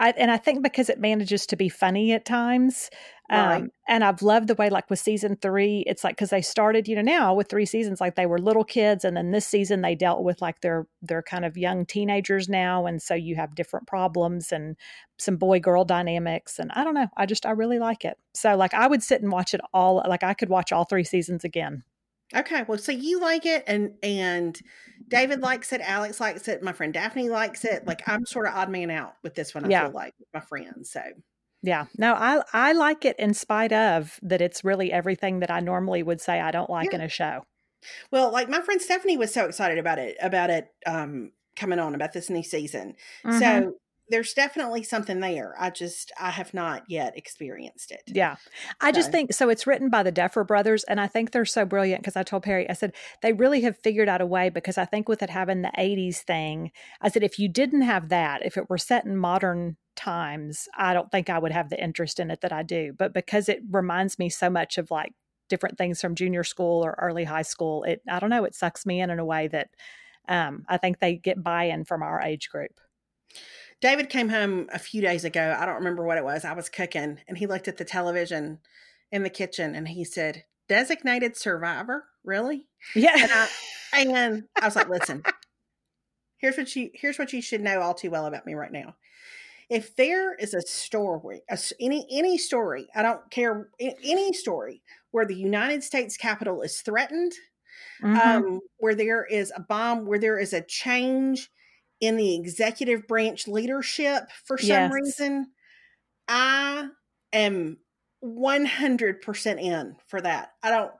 I 0.00 0.10
and 0.16 0.30
I 0.30 0.38
think 0.38 0.62
because 0.62 0.88
it 0.90 0.98
manages 1.00 1.46
to 1.46 1.56
be 1.56 1.68
funny 1.68 2.12
at 2.12 2.24
times. 2.24 2.90
Um 3.30 3.60
Right. 3.60 3.70
and 3.88 4.02
I've 4.04 4.22
loved 4.22 4.48
the 4.48 4.54
way 4.56 4.70
like 4.70 4.90
with 4.90 4.98
season 4.98 5.36
3, 5.36 5.84
it's 5.86 6.02
like 6.04 6.16
cuz 6.16 6.30
they 6.30 6.42
started, 6.42 6.88
you 6.88 6.96
know, 6.96 7.02
now 7.02 7.34
with 7.34 7.48
3 7.48 7.66
seasons 7.66 8.00
like 8.00 8.16
they 8.16 8.26
were 8.26 8.38
little 8.40 8.64
kids 8.64 9.04
and 9.04 9.16
then 9.16 9.30
this 9.32 9.46
season 9.46 9.82
they 9.82 9.94
dealt 9.94 10.24
with 10.24 10.42
like 10.42 10.60
they're 10.62 10.86
they're 11.02 11.22
kind 11.22 11.44
of 11.44 11.56
young 11.58 11.86
teenagers 11.86 12.48
now 12.48 12.86
and 12.86 13.02
so 13.02 13.14
you 13.14 13.36
have 13.36 13.54
different 13.54 13.86
problems 13.86 14.52
and 14.52 14.76
some 15.18 15.36
boy 15.36 15.60
girl 15.60 15.84
dynamics 15.84 16.58
and 16.58 16.72
I 16.72 16.84
don't 16.84 16.94
know. 16.94 17.08
I 17.16 17.26
just 17.26 17.46
I 17.46 17.50
really 17.52 17.78
like 17.78 18.04
it. 18.04 18.18
So 18.34 18.56
like 18.56 18.74
I 18.74 18.86
would 18.88 19.02
sit 19.02 19.22
and 19.22 19.30
watch 19.32 19.54
it 19.54 19.60
all 19.74 20.02
like 20.08 20.24
I 20.24 20.34
could 20.34 20.48
watch 20.48 20.72
all 20.72 20.84
3 20.84 21.04
seasons 21.04 21.44
again. 21.44 21.84
Okay, 22.34 22.62
well, 22.68 22.78
so 22.78 22.92
you 22.92 23.20
like 23.20 23.44
it, 23.46 23.64
and 23.66 23.94
and 24.02 24.58
David 25.08 25.40
likes 25.40 25.72
it, 25.72 25.80
Alex 25.80 26.20
likes 26.20 26.46
it, 26.48 26.62
my 26.62 26.72
friend 26.72 26.92
Daphne 26.94 27.28
likes 27.28 27.64
it. 27.64 27.86
Like 27.86 28.02
I'm 28.08 28.24
sort 28.26 28.46
of 28.46 28.54
odd 28.54 28.70
man 28.70 28.90
out 28.90 29.14
with 29.22 29.34
this 29.34 29.54
one. 29.54 29.64
I 29.64 29.68
Yeah. 29.68 29.84
feel 29.86 29.92
like 29.94 30.14
with 30.18 30.28
my 30.32 30.40
friends. 30.40 30.90
So 30.92 31.02
Yeah. 31.62 31.86
No, 31.98 32.14
I 32.14 32.42
I 32.52 32.72
like 32.72 33.04
it 33.04 33.18
in 33.18 33.34
spite 33.34 33.72
of 33.72 34.18
that 34.22 34.40
it's 34.40 34.64
really 34.64 34.92
everything 34.92 35.40
that 35.40 35.50
I 35.50 35.60
normally 35.60 36.02
would 36.02 36.20
say 36.20 36.40
I 36.40 36.50
don't 36.52 36.70
like 36.70 36.92
Yeah. 36.92 36.98
in 36.98 37.00
a 37.02 37.08
show. 37.08 37.42
well, 38.12 38.30
like 38.32 38.48
my 38.48 38.60
friend 38.60 38.80
Stephanie 38.80 39.16
was 39.16 39.32
so 39.32 39.46
excited 39.46 39.78
about 39.78 39.98
it 39.98 40.16
about 40.20 40.50
it 40.50 40.68
um 40.86 41.32
coming 41.56 41.78
on 41.78 41.94
about 41.94 42.12
this 42.12 42.30
new 42.30 42.42
season. 42.42 42.94
Mhm. 43.24 43.38
So 43.40 43.74
there's 44.10 44.34
definitely 44.34 44.82
something 44.82 45.20
there. 45.20 45.54
I 45.58 45.70
just 45.70 46.12
I 46.18 46.30
have 46.30 46.52
not 46.52 46.84
yet 46.88 47.16
experienced 47.16 47.90
it. 47.90 48.02
yeah. 48.06 48.36
I 48.80 48.92
just 48.92 49.10
think 49.10 49.32
so 49.32 49.48
it's 49.48 49.66
written 49.66 49.88
by 49.88 50.02
the 50.02 50.12
Duffer 50.12 50.44
brothers 50.44 50.84
and 50.84 51.00
I 51.00 51.06
think 51.06 51.30
they're 51.30 51.44
so 51.44 51.64
brilliant 51.64 52.02
because 52.02 52.16
I 52.16 52.22
told 52.22 52.42
Perry 52.42 52.68
I 52.68 52.74
said 52.74 52.92
they 53.22 53.32
really 53.32 53.62
have 53.62 53.78
figured 53.78 54.08
out 54.08 54.20
a 54.20 54.26
way 54.26 54.50
because 54.50 54.76
I 54.76 54.84
think 54.84 55.08
with 55.08 55.22
it 55.22 55.30
having 55.30 55.62
the 55.62 55.72
80s 55.78 56.18
thing, 56.18 56.72
I 57.00 57.08
said 57.08 57.22
if 57.22 57.38
you 57.38 57.48
didn't 57.48 57.82
have 57.82 58.08
that, 58.08 58.44
if 58.44 58.56
it 58.56 58.68
were 58.68 58.78
set 58.78 59.04
in 59.04 59.16
modern 59.16 59.76
times, 59.96 60.68
I 60.76 60.94
don't 60.94 61.10
think 61.10 61.30
I 61.30 61.38
would 61.38 61.52
have 61.52 61.70
the 61.70 61.82
interest 61.82 62.18
in 62.18 62.30
it 62.30 62.40
that 62.40 62.52
I 62.52 62.62
do. 62.62 62.92
But 62.96 63.14
because 63.14 63.48
it 63.48 63.60
reminds 63.70 64.18
me 64.18 64.28
so 64.28 64.50
much 64.50 64.78
of 64.78 64.90
like 64.90 65.12
different 65.48 65.78
things 65.78 66.00
from 66.00 66.14
junior 66.14 66.44
school 66.44 66.84
or 66.84 66.96
early 67.00 67.24
high 67.24 67.42
school, 67.42 67.84
it 67.84 68.02
I 68.08 68.18
don't 68.18 68.30
know, 68.30 68.44
it 68.44 68.54
sucks 68.54 68.86
me 68.86 69.00
in 69.00 69.10
in 69.10 69.18
a 69.18 69.24
way 69.24 69.48
that 69.48 69.68
um, 70.28 70.64
I 70.68 70.76
think 70.76 70.98
they 70.98 71.16
get 71.16 71.42
buy-in 71.42 71.84
from 71.84 72.02
our 72.02 72.20
age 72.20 72.50
group. 72.50 72.80
David 73.80 74.10
came 74.10 74.28
home 74.28 74.68
a 74.72 74.78
few 74.78 75.00
days 75.00 75.24
ago. 75.24 75.56
I 75.58 75.64
don't 75.64 75.76
remember 75.76 76.04
what 76.04 76.18
it 76.18 76.24
was. 76.24 76.44
I 76.44 76.52
was 76.52 76.68
cooking 76.68 77.18
and 77.26 77.38
he 77.38 77.46
looked 77.46 77.68
at 77.68 77.78
the 77.78 77.84
television 77.84 78.58
in 79.10 79.22
the 79.22 79.30
kitchen 79.30 79.74
and 79.74 79.88
he 79.88 80.04
said, 80.04 80.44
Designated 80.68 81.36
survivor? 81.36 82.04
Really? 82.24 82.66
Yeah. 82.94 83.16
And 83.16 83.30
I 83.32 83.48
and 83.94 84.44
I 84.60 84.66
was 84.66 84.76
like, 84.76 84.88
listen, 84.88 85.22
here's 86.36 86.56
what 86.56 86.74
you 86.76 86.90
here's 86.94 87.18
what 87.18 87.32
you 87.32 87.42
should 87.42 87.60
know 87.60 87.80
all 87.80 87.94
too 87.94 88.10
well 88.10 88.26
about 88.26 88.46
me 88.46 88.54
right 88.54 88.70
now. 88.72 88.94
If 89.68 89.94
there 89.96 90.34
is 90.34 90.52
a 90.52 90.62
story, 90.62 91.42
a 91.48 91.58
any 91.80 92.06
any 92.10 92.38
story, 92.38 92.88
I 92.94 93.02
don't 93.02 93.28
care 93.30 93.68
any 93.80 94.32
story 94.32 94.82
where 95.12 95.26
the 95.26 95.34
United 95.36 95.82
States 95.82 96.16
Capitol 96.16 96.62
is 96.62 96.80
threatened, 96.82 97.32
Mhm. 98.02 98.24
um, 98.24 98.60
where 98.78 98.94
there 98.94 99.24
is 99.24 99.52
a 99.56 99.60
bomb, 99.60 100.06
where 100.06 100.18
there 100.18 100.38
is 100.38 100.52
a 100.52 100.60
change 100.60 101.50
in 102.00 102.16
the 102.16 102.34
executive 102.34 103.06
branch 103.06 103.46
leadership 103.46 104.24
for 104.44 104.56
some 104.58 104.68
Yes. 104.68 104.92
reason, 104.92 105.50
I 106.28 106.88
am 107.32 107.78
100% 108.24 109.60
in 109.60 109.96
for 110.06 110.20
that. 110.20 110.52
I 110.62 110.70
don't, 110.70 110.92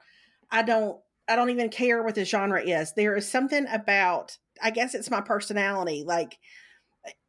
I 0.51 0.63
don't, 0.63 0.99
I 1.29 1.37
don't 1.37 1.51
even 1.51 1.69
care 1.69 2.03
what 2.03 2.15
the 2.15 2.25
genre 2.25 2.61
is. 2.63 2.93
There 2.93 3.17
is 3.17 3.29
something 3.29 3.67
about, 3.69 4.37
I 4.63 4.71
guess 4.71 4.95
it's 4.95 5.11
my 5.11 5.21
personality. 5.21 6.05
Like, 6.05 6.39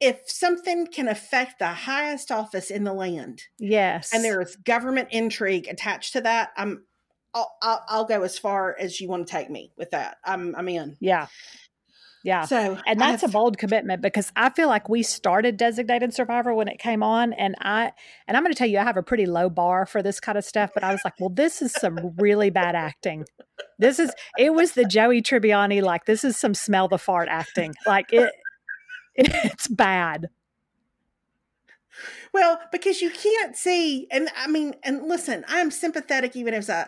if 0.01 0.21
something 0.25 0.87
can 0.87 1.07
affect 1.07 1.59
the 1.59 1.67
highest 1.67 2.31
office 2.31 2.71
in 2.71 2.83
the 2.83 2.93
land 2.93 3.43
yes. 3.57 4.13
and 4.13 4.23
there 4.23 4.41
is 4.41 4.57
government 4.57 5.09
intrigue 5.11 5.67
attached 5.67 6.13
to 6.13 6.21
that, 6.21 6.49
I'm, 6.57 6.83
I'll, 7.33 7.51
I'll, 7.61 7.85
I'll 7.87 8.05
go 8.05 8.23
as 8.23 8.37
far 8.37 8.75
as 8.77 8.99
you 8.99 9.07
want 9.07 9.27
to 9.27 9.31
take 9.31 9.49
me 9.49 9.71
with 9.77 9.91
that. 9.91 10.17
I'm, 10.25 10.55
I'm 10.55 10.67
in. 10.67 10.97
Yeah. 10.99 11.27
Yeah. 12.23 12.45
So, 12.45 12.77
and 12.85 12.99
that's 12.99 13.23
a 13.23 13.27
bold 13.27 13.57
commitment 13.57 14.01
because 14.01 14.31
I 14.35 14.49
feel 14.49 14.67
like 14.67 14.87
we 14.87 15.01
started 15.01 15.57
designated 15.57 16.13
survivor 16.13 16.53
when 16.53 16.67
it 16.67 16.77
came 16.77 17.01
on 17.01 17.33
and 17.33 17.55
I 17.59 17.93
and 18.27 18.37
I'm 18.37 18.43
going 18.43 18.53
to 18.53 18.57
tell 18.57 18.67
you 18.67 18.77
I 18.77 18.83
have 18.83 18.97
a 18.97 19.03
pretty 19.03 19.25
low 19.25 19.49
bar 19.49 19.85
for 19.85 20.03
this 20.03 20.19
kind 20.19 20.37
of 20.37 20.45
stuff 20.45 20.69
but 20.73 20.83
I 20.83 20.91
was 20.91 21.01
like 21.03 21.19
well 21.19 21.29
this 21.29 21.61
is 21.61 21.71
some 21.73 22.13
really 22.17 22.49
bad 22.49 22.75
acting. 22.75 23.25
This 23.79 23.97
is 23.97 24.11
it 24.37 24.53
was 24.53 24.73
the 24.73 24.85
Joey 24.85 25.21
Tribbiani 25.21 25.81
like 25.81 26.05
this 26.05 26.23
is 26.23 26.37
some 26.37 26.53
smell 26.53 26.87
the 26.87 26.99
fart 26.99 27.27
acting. 27.29 27.73
Like 27.87 28.13
it 28.13 28.31
it's 29.15 29.67
bad. 29.67 30.29
Well, 32.33 32.61
because 32.71 33.01
you 33.01 33.09
can't 33.09 33.57
see, 33.57 34.07
and 34.09 34.29
I 34.37 34.47
mean, 34.47 34.75
and 34.83 35.03
listen, 35.03 35.43
I 35.49 35.59
am 35.59 35.69
sympathetic 35.69 36.35
even 36.37 36.53
as 36.53 36.69
I 36.69 36.87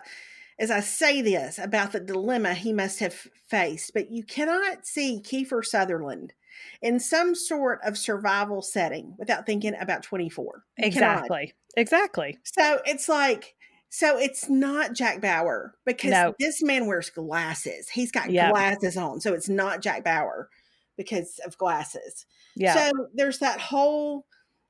as 0.58 0.70
I 0.70 0.80
say 0.80 1.20
this 1.22 1.58
about 1.58 1.92
the 1.92 2.00
dilemma 2.00 2.54
he 2.54 2.72
must 2.72 3.00
have 3.00 3.14
faced, 3.48 3.92
but 3.94 4.10
you 4.10 4.22
cannot 4.22 4.86
see 4.86 5.20
Kiefer 5.22 5.64
Sutherland 5.64 6.32
in 6.80 7.00
some 7.00 7.34
sort 7.34 7.80
of 7.84 7.98
survival 7.98 8.62
setting 8.62 9.14
without 9.18 9.46
thinking 9.46 9.74
about 9.80 10.02
24. 10.02 10.64
You 10.78 10.92
cannot. 10.92 11.18
Exactly. 11.18 11.52
Exactly. 11.76 12.38
So 12.44 12.80
it's 12.84 13.08
like, 13.08 13.54
so 13.90 14.18
it's 14.18 14.48
not 14.48 14.92
Jack 14.92 15.20
Bauer 15.20 15.74
because 15.84 16.10
No. 16.10 16.34
this 16.38 16.62
man 16.62 16.86
wears 16.86 17.10
glasses. 17.10 17.88
He's 17.88 18.12
got 18.12 18.30
Yeah. 18.30 18.50
glasses 18.50 18.96
on. 18.96 19.20
So 19.20 19.34
it's 19.34 19.48
not 19.48 19.82
Jack 19.82 20.04
Bauer 20.04 20.48
because 20.96 21.40
of 21.44 21.58
glasses. 21.58 22.26
Yeah. 22.56 22.74
So 22.74 23.08
there's 23.14 23.38
that 23.40 23.60
whole 23.60 24.26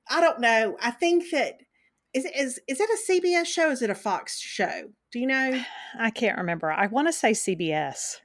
I 0.09 0.21
don't 0.21 0.41
know. 0.41 0.77
I 0.83 0.91
think 0.91 1.31
that 1.31 1.61
is 2.15 2.25
it 2.25 2.37
is 2.37 2.61
is 2.69 2.81
it 2.81 2.89
a 2.89 3.13
CBS 3.13 3.47
show? 3.47 3.71
Is 3.71 3.83
it 3.83 3.91
a 3.91 3.95
Fox 3.95 4.39
show? 4.39 4.91
Do 5.13 5.19
you 5.19 5.27
know? 5.27 5.63
I 5.99 6.11
can't 6.11 6.39
remember. 6.39 6.71
I 6.71 6.87
want 6.87 7.09
to 7.09 7.13
say 7.13 7.33
CBS. 7.33 8.21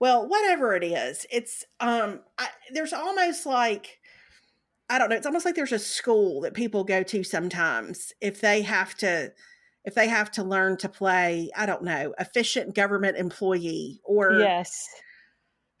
Well, 0.00 0.26
whatever 0.26 0.74
it 0.74 0.82
is, 0.82 1.26
it's 1.30 1.64
um 1.78 2.20
I, 2.38 2.48
there's 2.72 2.94
almost 2.94 3.46
like 3.46 3.98
I 4.88 4.98
don't 4.98 5.10
know, 5.10 5.16
it's 5.16 5.26
almost 5.26 5.44
like 5.44 5.54
there's 5.54 5.72
a 5.72 5.78
school 5.78 6.40
that 6.40 6.54
people 6.54 6.82
go 6.82 7.02
to 7.04 7.22
sometimes 7.22 8.12
if 8.20 8.40
they 8.40 8.62
have 8.62 8.96
to 8.96 9.32
if 9.84 9.94
they 9.94 10.08
have 10.08 10.30
to 10.32 10.42
learn 10.42 10.76
to 10.78 10.88
play, 10.88 11.50
I 11.56 11.64
don't 11.66 11.84
know, 11.84 12.14
efficient 12.18 12.74
government 12.74 13.16
employee 13.16 14.00
or 14.04 14.40
Yes. 14.40 14.86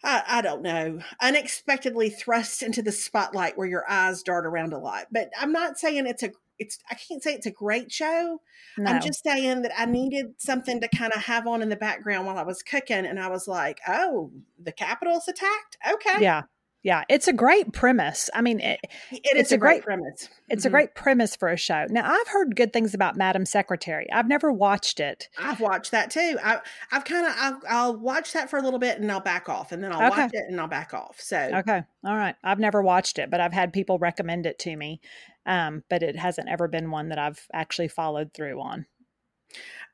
I, 0.02 0.22
I 0.26 0.42
don't 0.42 0.62
know, 0.62 1.00
unexpectedly 1.20 2.08
thrust 2.08 2.62
into 2.62 2.80
the 2.80 2.92
spotlight 2.92 3.58
where 3.58 3.66
your 3.66 3.84
eyes 3.86 4.22
dart 4.22 4.46
around 4.46 4.72
a 4.72 4.78
lot. 4.78 5.06
But 5.12 5.30
I'm 5.38 5.52
not 5.52 5.78
saying 5.78 6.06
it's 6.06 6.22
a 6.22 6.30
it's 6.60 6.78
I 6.88 6.94
can't 6.94 7.22
say 7.22 7.34
it's 7.34 7.46
a 7.46 7.50
great 7.50 7.90
show. 7.90 8.40
No. 8.78 8.90
I'm 8.92 9.00
just 9.02 9.24
saying 9.24 9.62
that 9.62 9.72
I 9.76 9.86
needed 9.86 10.34
something 10.38 10.80
to 10.80 10.86
kind 10.88 11.12
of 11.12 11.22
have 11.22 11.48
on 11.48 11.62
in 11.62 11.68
the 11.70 11.76
background 11.76 12.26
while 12.26 12.38
I 12.38 12.44
was 12.44 12.62
cooking, 12.62 13.04
and 13.06 13.18
I 13.18 13.28
was 13.28 13.48
like, 13.48 13.80
"Oh, 13.88 14.30
the 14.62 14.70
Capitol's 14.72 15.26
attacked. 15.26 15.78
Okay, 15.94 16.22
yeah. 16.22 16.42
Yeah. 16.82 17.04
It's 17.10 17.28
a 17.28 17.34
great 17.34 17.74
premise. 17.74 18.30
I 18.32 18.40
mean, 18.40 18.58
it, 18.60 18.80
it 19.12 19.20
It's 19.22 19.48
is 19.48 19.52
a 19.52 19.54
a 19.56 19.58
great, 19.58 19.84
great- 19.84 19.98
premise. 19.98 20.30
It's 20.48 20.64
a 20.64 20.68
Mhm. 20.68 20.72
great 20.72 20.94
premise 20.94 21.36
for 21.36 21.50
a 21.50 21.56
show. 21.58 21.84
Now, 21.90 22.10
I've 22.10 22.28
heard 22.28 22.56
good 22.56 22.72
things 22.72 22.94
about 22.94 23.16
Madam 23.16 23.44
Secretary. 23.44 24.10
I've 24.10 24.26
never 24.28 24.50
watched 24.50 24.98
it. 24.98 25.28
I've 25.38 25.60
watched 25.60 25.90
that 25.90 26.10
too. 26.10 26.38
I, 26.42 26.60
I've 26.90 27.04
kind 27.04 27.26
of 27.26 27.34
I'll, 27.36 27.60
I'll 27.68 27.96
watch 27.98 28.32
that 28.32 28.48
for 28.48 28.58
a 28.58 28.62
little 28.62 28.78
bit 28.78 28.98
and 28.98 29.12
I'll 29.12 29.20
back 29.20 29.46
off, 29.50 29.72
and 29.72 29.84
then 29.84 29.92
I'll 29.92 30.10
Okay. 30.10 30.22
watch 30.22 30.30
it 30.32 30.44
and 30.48 30.58
I'll 30.58 30.68
back 30.68 30.94
off. 30.94 31.20
So 31.20 31.36
Okay. 31.36 31.82
All 32.02 32.16
right. 32.16 32.34
I've 32.42 32.58
never 32.58 32.80
watched 32.80 33.18
it, 33.18 33.28
but 33.30 33.40
I've 33.42 33.52
had 33.52 33.74
people 33.74 33.98
recommend 33.98 34.46
it 34.46 34.58
to 34.60 34.74
me. 34.74 35.02
Um, 35.46 35.84
but 35.88 36.02
it 36.02 36.16
hasn't 36.16 36.48
ever 36.48 36.68
been 36.68 36.90
one 36.90 37.08
that 37.08 37.18
I've 37.18 37.46
actually 37.52 37.88
followed 37.88 38.32
through 38.34 38.60
on. 38.60 38.86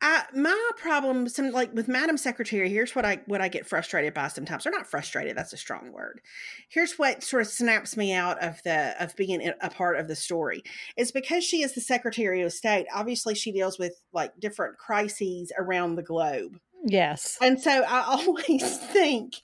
I, 0.02 0.24
my 0.34 0.70
problem, 0.76 1.26
some 1.28 1.52
like 1.52 1.72
with 1.72 1.88
Madam 1.88 2.18
Secretary. 2.18 2.68
Here's 2.68 2.94
what 2.94 3.06
I 3.06 3.20
what 3.26 3.40
I 3.40 3.48
get 3.48 3.66
frustrated 3.66 4.12
by 4.12 4.28
sometimes, 4.28 4.66
or 4.66 4.70
not 4.70 4.86
frustrated. 4.86 5.36
That's 5.36 5.54
a 5.54 5.58
strong 5.58 5.90
word. 5.90 6.20
Here's 6.68 6.98
what 6.98 7.22
sort 7.22 7.42
of 7.42 7.48
snaps 7.48 7.96
me 7.96 8.12
out 8.12 8.42
of 8.42 8.62
the 8.62 9.02
of 9.02 9.16
being 9.16 9.50
a 9.60 9.70
part 9.70 9.98
of 9.98 10.06
the 10.06 10.16
story. 10.16 10.62
Is 10.98 11.12
because 11.12 11.44
she 11.44 11.62
is 11.62 11.74
the 11.74 11.80
Secretary 11.80 12.42
of 12.42 12.52
State. 12.52 12.86
Obviously, 12.94 13.34
she 13.34 13.52
deals 13.52 13.78
with 13.78 13.94
like 14.12 14.38
different 14.38 14.76
crises 14.76 15.50
around 15.58 15.94
the 15.94 16.02
globe. 16.02 16.58
Yes, 16.84 17.38
and 17.40 17.58
so 17.58 17.82
I 17.82 18.02
always 18.06 18.78
think, 18.78 19.36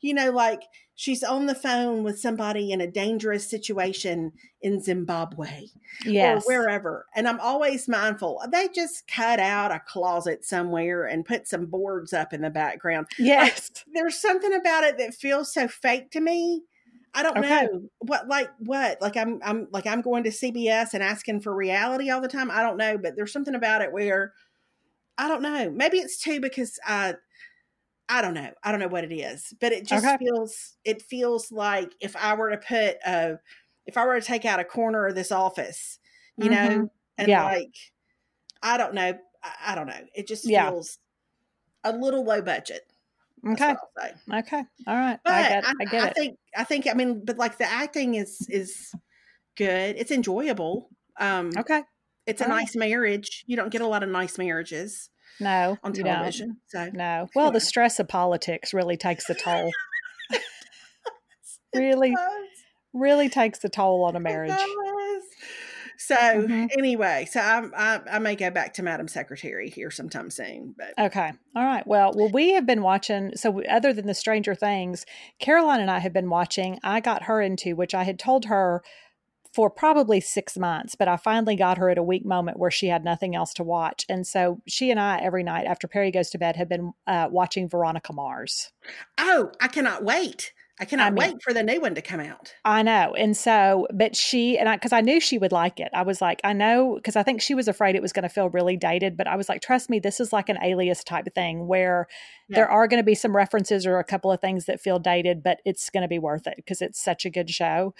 you 0.00 0.14
know, 0.14 0.32
like 0.32 0.62
she's 1.00 1.22
on 1.22 1.46
the 1.46 1.54
phone 1.54 2.02
with 2.02 2.20
somebody 2.20 2.72
in 2.72 2.82
a 2.82 2.86
dangerous 2.86 3.48
situation 3.48 4.30
in 4.60 4.82
Zimbabwe 4.82 5.68
yes. 6.04 6.44
or 6.44 6.46
wherever. 6.46 7.06
And 7.16 7.26
I'm 7.26 7.40
always 7.40 7.88
mindful. 7.88 8.42
They 8.52 8.68
just 8.68 9.08
cut 9.08 9.40
out 9.40 9.72
a 9.72 9.80
closet 9.80 10.44
somewhere 10.44 11.06
and 11.06 11.24
put 11.24 11.48
some 11.48 11.64
boards 11.64 12.12
up 12.12 12.34
in 12.34 12.42
the 12.42 12.50
background. 12.50 13.06
Yes. 13.18 13.70
Like, 13.70 13.94
there's 13.94 14.20
something 14.20 14.52
about 14.52 14.84
it 14.84 14.98
that 14.98 15.14
feels 15.14 15.54
so 15.54 15.68
fake 15.68 16.10
to 16.10 16.20
me. 16.20 16.64
I 17.14 17.22
don't 17.22 17.38
okay. 17.38 17.48
know 17.48 17.88
what 18.00 18.28
like 18.28 18.50
what 18.58 19.00
like 19.00 19.16
I'm 19.16 19.40
I'm 19.42 19.68
like 19.72 19.86
I'm 19.86 20.02
going 20.02 20.24
to 20.24 20.30
CBS 20.30 20.92
and 20.92 21.02
asking 21.02 21.40
for 21.40 21.54
reality 21.54 22.10
all 22.10 22.20
the 22.20 22.28
time. 22.28 22.50
I 22.50 22.62
don't 22.62 22.76
know, 22.76 22.98
but 22.98 23.16
there's 23.16 23.32
something 23.32 23.54
about 23.54 23.80
it 23.80 23.90
where 23.90 24.34
I 25.16 25.28
don't 25.28 25.40
know. 25.40 25.70
Maybe 25.70 25.96
it's 25.96 26.20
too 26.20 26.40
because 26.40 26.78
I 26.86 27.14
I 28.10 28.22
don't 28.22 28.34
know. 28.34 28.50
I 28.64 28.72
don't 28.72 28.80
know 28.80 28.88
what 28.88 29.04
it 29.04 29.14
is, 29.14 29.54
but 29.60 29.70
it 29.72 29.86
just 29.86 30.04
okay. 30.04 30.16
feels 30.18 30.76
it 30.84 31.00
feels 31.00 31.52
like 31.52 31.92
if 32.00 32.16
I 32.16 32.34
were 32.34 32.50
to 32.50 32.56
put 32.56 32.96
a 33.06 33.38
if 33.86 33.96
I 33.96 34.04
were 34.04 34.18
to 34.18 34.26
take 34.26 34.44
out 34.44 34.58
a 34.58 34.64
corner 34.64 35.06
of 35.06 35.14
this 35.14 35.30
office, 35.30 36.00
you 36.36 36.50
mm-hmm. 36.50 36.52
know, 36.52 36.90
and 37.16 37.28
yeah. 37.28 37.44
like 37.44 37.74
I 38.62 38.76
don't 38.76 38.94
know, 38.94 39.16
I, 39.44 39.52
I 39.66 39.74
don't 39.76 39.86
know. 39.86 40.00
It 40.12 40.26
just 40.26 40.44
yeah. 40.44 40.68
feels 40.68 40.98
a 41.84 41.92
little 41.96 42.24
low 42.24 42.42
budget. 42.42 42.82
Okay. 43.46 43.74
Okay. 44.34 44.64
All 44.88 44.96
right. 44.96 45.18
But 45.24 45.32
I 45.32 45.48
get, 45.48 45.64
I, 45.64 45.72
I 45.80 45.84
get 45.84 46.02
I 46.02 46.06
it. 46.08 46.14
think 46.16 46.38
I 46.56 46.64
think 46.64 46.86
I 46.88 46.94
mean, 46.94 47.24
but 47.24 47.38
like 47.38 47.58
the 47.58 47.64
acting 47.64 48.16
is 48.16 48.44
is 48.50 48.92
good. 49.56 49.96
It's 49.96 50.10
enjoyable. 50.10 50.90
Um 51.18 51.52
Okay. 51.56 51.84
It's 52.26 52.40
a 52.40 52.44
All 52.44 52.50
nice 52.50 52.74
right. 52.74 52.88
marriage. 52.88 53.44
You 53.46 53.56
don't 53.56 53.70
get 53.70 53.82
a 53.82 53.86
lot 53.86 54.02
of 54.02 54.08
nice 54.08 54.36
marriages. 54.36 55.10
No, 55.40 55.78
on 55.82 55.92
television. 55.92 56.58
So 56.68 56.90
no. 56.92 57.28
Well, 57.34 57.46
anyway. 57.46 57.54
the 57.54 57.60
stress 57.60 57.98
of 57.98 58.08
politics 58.08 58.74
really 58.74 58.96
takes 58.96 59.28
a 59.30 59.34
toll. 59.34 59.70
really, 61.74 62.14
really 62.92 63.28
takes 63.28 63.64
a 63.64 63.68
toll 63.68 64.04
on 64.04 64.16
a 64.16 64.20
marriage. 64.20 64.52
So 66.02 66.16
mm-hmm. 66.16 66.66
anyway, 66.78 67.28
so 67.30 67.40
I, 67.40 67.68
I, 67.76 68.00
I 68.12 68.18
may 68.20 68.34
go 68.34 68.50
back 68.50 68.72
to 68.74 68.82
Madam 68.82 69.06
Secretary 69.06 69.68
here 69.68 69.90
sometime 69.90 70.30
soon. 70.30 70.74
But 70.76 70.94
okay, 70.98 71.32
all 71.54 71.62
right. 71.62 71.86
Well, 71.86 72.12
well, 72.16 72.30
we 72.30 72.52
have 72.54 72.64
been 72.64 72.82
watching. 72.82 73.32
So 73.36 73.62
other 73.64 73.92
than 73.92 74.06
the 74.06 74.14
Stranger 74.14 74.54
Things, 74.54 75.04
Caroline 75.40 75.80
and 75.80 75.90
I 75.90 75.98
have 75.98 76.14
been 76.14 76.30
watching. 76.30 76.78
I 76.82 77.00
got 77.00 77.24
her 77.24 77.42
into 77.42 77.76
which 77.76 77.94
I 77.94 78.04
had 78.04 78.18
told 78.18 78.46
her 78.46 78.82
for 79.52 79.68
probably 79.68 80.20
six 80.20 80.56
months, 80.56 80.94
but 80.94 81.08
I 81.08 81.16
finally 81.16 81.56
got 81.56 81.78
her 81.78 81.90
at 81.90 81.98
a 81.98 82.02
weak 82.02 82.24
moment 82.24 82.58
where 82.58 82.70
she 82.70 82.86
had 82.86 83.04
nothing 83.04 83.34
else 83.34 83.52
to 83.54 83.64
watch. 83.64 84.06
And 84.08 84.26
so 84.26 84.60
she 84.66 84.90
and 84.90 85.00
I, 85.00 85.18
every 85.18 85.42
night 85.42 85.66
after 85.66 85.88
Perry 85.88 86.10
goes 86.10 86.30
to 86.30 86.38
bed, 86.38 86.56
have 86.56 86.68
been 86.68 86.92
uh, 87.06 87.28
watching 87.30 87.68
Veronica 87.68 88.12
Mars. 88.12 88.70
Oh, 89.18 89.50
I 89.60 89.68
cannot 89.68 90.04
wait. 90.04 90.52
I 90.80 90.86
cannot 90.86 91.08
I 91.08 91.10
mean, 91.10 91.32
wait 91.34 91.42
for 91.42 91.52
the 91.52 91.62
new 91.62 91.78
one 91.78 91.94
to 91.94 92.00
come 92.00 92.20
out. 92.20 92.54
I 92.64 92.82
know. 92.82 93.14
And 93.14 93.36
so, 93.36 93.86
but 93.92 94.16
she, 94.16 94.56
and 94.56 94.66
I, 94.66 94.76
because 94.76 94.94
I 94.94 95.02
knew 95.02 95.20
she 95.20 95.36
would 95.36 95.52
like 95.52 95.78
it, 95.78 95.90
I 95.92 96.02
was 96.02 96.22
like, 96.22 96.40
I 96.42 96.54
know, 96.54 96.94
because 96.94 97.16
I 97.16 97.22
think 97.22 97.42
she 97.42 97.54
was 97.54 97.68
afraid 97.68 97.96
it 97.96 98.02
was 98.02 98.14
going 98.14 98.22
to 98.22 98.30
feel 98.30 98.48
really 98.48 98.78
dated, 98.78 99.14
but 99.14 99.26
I 99.26 99.36
was 99.36 99.50
like, 99.50 99.60
trust 99.60 99.90
me, 99.90 99.98
this 99.98 100.20
is 100.20 100.32
like 100.32 100.48
an 100.48 100.56
alias 100.62 101.04
type 101.04 101.26
of 101.26 101.34
thing 101.34 101.66
where 101.66 102.06
yeah. 102.48 102.56
there 102.56 102.70
are 102.70 102.88
going 102.88 102.98
to 102.98 103.04
be 103.04 103.14
some 103.14 103.36
references 103.36 103.84
or 103.84 103.98
a 103.98 104.04
couple 104.04 104.32
of 104.32 104.40
things 104.40 104.64
that 104.64 104.80
feel 104.80 104.98
dated, 104.98 105.42
but 105.42 105.58
it's 105.66 105.90
going 105.90 106.02
to 106.02 106.08
be 106.08 106.18
worth 106.18 106.46
it 106.46 106.54
because 106.56 106.80
it's 106.80 107.02
such 107.02 107.26
a 107.26 107.30
good 107.30 107.50
show. 107.50 107.92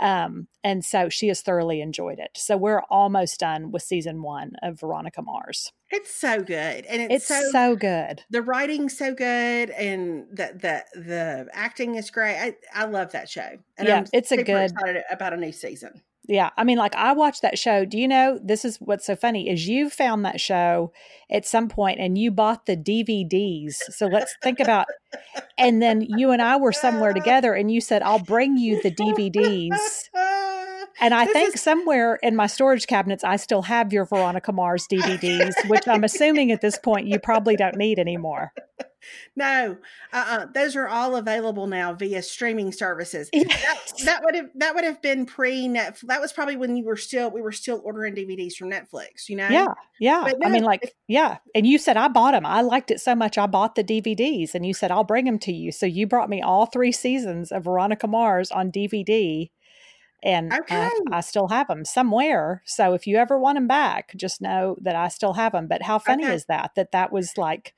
Um, 0.00 0.48
and 0.62 0.84
so 0.84 1.08
she 1.08 1.28
has 1.28 1.40
thoroughly 1.40 1.80
enjoyed 1.80 2.18
it. 2.18 2.30
So 2.34 2.56
we're 2.56 2.82
almost 2.90 3.38
done 3.40 3.70
with 3.70 3.82
season 3.82 4.22
one 4.22 4.52
of 4.62 4.80
Veronica 4.80 5.22
Mars. 5.22 5.72
It's 5.90 6.12
so 6.12 6.40
good, 6.40 6.84
and 6.86 7.02
it's, 7.02 7.14
it's 7.14 7.26
so, 7.26 7.50
so, 7.52 7.76
good. 7.76 8.22
The 8.30 8.42
writing's 8.42 8.98
so 8.98 9.14
good, 9.14 9.70
and 9.70 10.26
the 10.30 10.82
the 10.94 11.00
the 11.00 11.48
acting 11.52 11.94
is 11.94 12.10
great. 12.10 12.36
I 12.36 12.56
I 12.74 12.86
love 12.86 13.12
that 13.12 13.28
show. 13.28 13.58
And 13.78 13.88
yeah, 13.88 13.98
I'm 13.98 14.06
it's 14.12 14.32
a 14.32 14.42
good 14.42 14.72
excited 14.72 15.04
about 15.10 15.32
a 15.32 15.36
new 15.36 15.52
season. 15.52 16.02
Yeah, 16.26 16.50
I 16.56 16.64
mean, 16.64 16.78
like 16.78 16.94
I 16.94 17.12
watched 17.12 17.42
that 17.42 17.58
show. 17.58 17.84
Do 17.84 17.98
you 17.98 18.08
know 18.08 18.38
this 18.42 18.64
is 18.64 18.78
what's 18.78 19.04
so 19.04 19.14
funny 19.14 19.50
is 19.50 19.68
you 19.68 19.90
found 19.90 20.24
that 20.24 20.40
show 20.40 20.90
at 21.30 21.44
some 21.44 21.68
point 21.68 22.00
and 22.00 22.16
you 22.16 22.30
bought 22.30 22.64
the 22.64 22.76
DVDs. 22.78 23.74
So 23.90 24.06
let's 24.06 24.34
think 24.42 24.58
about, 24.58 24.86
and 25.58 25.82
then 25.82 26.00
you 26.00 26.30
and 26.30 26.40
I 26.40 26.56
were 26.56 26.72
somewhere 26.72 27.12
together 27.12 27.52
and 27.52 27.70
you 27.70 27.80
said, 27.82 28.02
"I'll 28.02 28.18
bring 28.18 28.56
you 28.56 28.80
the 28.82 28.90
DVDs." 28.90 29.76
And 31.00 31.12
I 31.12 31.24
this 31.24 31.32
think 31.34 31.54
is- 31.56 31.60
somewhere 31.62 32.18
in 32.22 32.36
my 32.36 32.46
storage 32.46 32.86
cabinets, 32.86 33.24
I 33.24 33.36
still 33.36 33.62
have 33.62 33.92
your 33.92 34.06
Veronica 34.06 34.52
Mars 34.52 34.86
DVDs, 34.90 35.52
which 35.68 35.86
I'm 35.88 36.04
assuming 36.04 36.52
at 36.52 36.60
this 36.60 36.78
point 36.78 37.06
you 37.06 37.18
probably 37.18 37.56
don't 37.56 37.76
need 37.76 37.98
anymore. 37.98 38.52
No, 39.36 39.76
uh-uh. 40.12 40.46
those 40.54 40.76
are 40.76 40.88
all 40.88 41.16
available 41.16 41.66
now 41.66 41.92
via 41.92 42.22
streaming 42.22 42.72
services. 42.72 43.30
Yes. 43.32 43.92
That, 43.92 44.04
that, 44.04 44.24
would 44.24 44.34
have 44.34 44.46
that 44.56 44.74
would 44.74 44.84
have 44.84 45.02
been 45.02 45.26
pre 45.26 45.66
Netflix. 45.68 46.00
That 46.02 46.20
was 46.20 46.32
probably 46.32 46.56
when 46.56 46.76
you 46.76 46.84
were 46.84 46.96
still 46.96 47.30
we 47.30 47.42
were 47.42 47.52
still 47.52 47.80
ordering 47.84 48.14
DVDs 48.14 48.54
from 48.54 48.70
Netflix. 48.70 49.28
You 49.28 49.36
know? 49.36 49.48
Yeah, 49.48 49.74
yeah. 50.00 50.32
I 50.44 50.48
mean, 50.48 50.64
like, 50.64 50.94
yeah. 51.08 51.38
And 51.54 51.66
you 51.66 51.78
said 51.78 51.96
I 51.96 52.08
bought 52.08 52.32
them. 52.32 52.46
I 52.46 52.62
liked 52.62 52.90
it 52.90 53.00
so 53.00 53.14
much. 53.14 53.38
I 53.38 53.46
bought 53.46 53.74
the 53.74 53.84
DVDs, 53.84 54.54
and 54.54 54.64
you 54.64 54.74
said 54.74 54.90
I'll 54.90 55.04
bring 55.04 55.24
them 55.24 55.38
to 55.40 55.52
you. 55.52 55.72
So 55.72 55.86
you 55.86 56.06
brought 56.06 56.30
me 56.30 56.40
all 56.42 56.66
three 56.66 56.92
seasons 56.92 57.52
of 57.52 57.64
Veronica 57.64 58.06
Mars 58.06 58.50
on 58.50 58.70
DVD 58.70 59.50
and 60.24 60.52
okay. 60.52 60.88
I, 60.88 60.90
I, 61.12 61.20
still 61.20 61.48
have 61.48 61.68
them 61.68 61.84
somewhere. 61.84 62.62
So 62.64 62.94
if 62.94 63.06
you 63.06 63.18
ever 63.18 63.38
want 63.38 63.56
them 63.56 63.68
back, 63.68 64.12
just 64.16 64.40
know 64.40 64.76
that 64.80 64.96
I 64.96 65.08
still 65.08 65.34
have 65.34 65.52
them. 65.52 65.68
But 65.68 65.82
how 65.82 65.98
funny 65.98 66.24
okay. 66.24 66.34
is 66.34 66.46
that? 66.46 66.70
That 66.76 66.92
that 66.92 67.12
was 67.12 67.36
like 67.36 67.74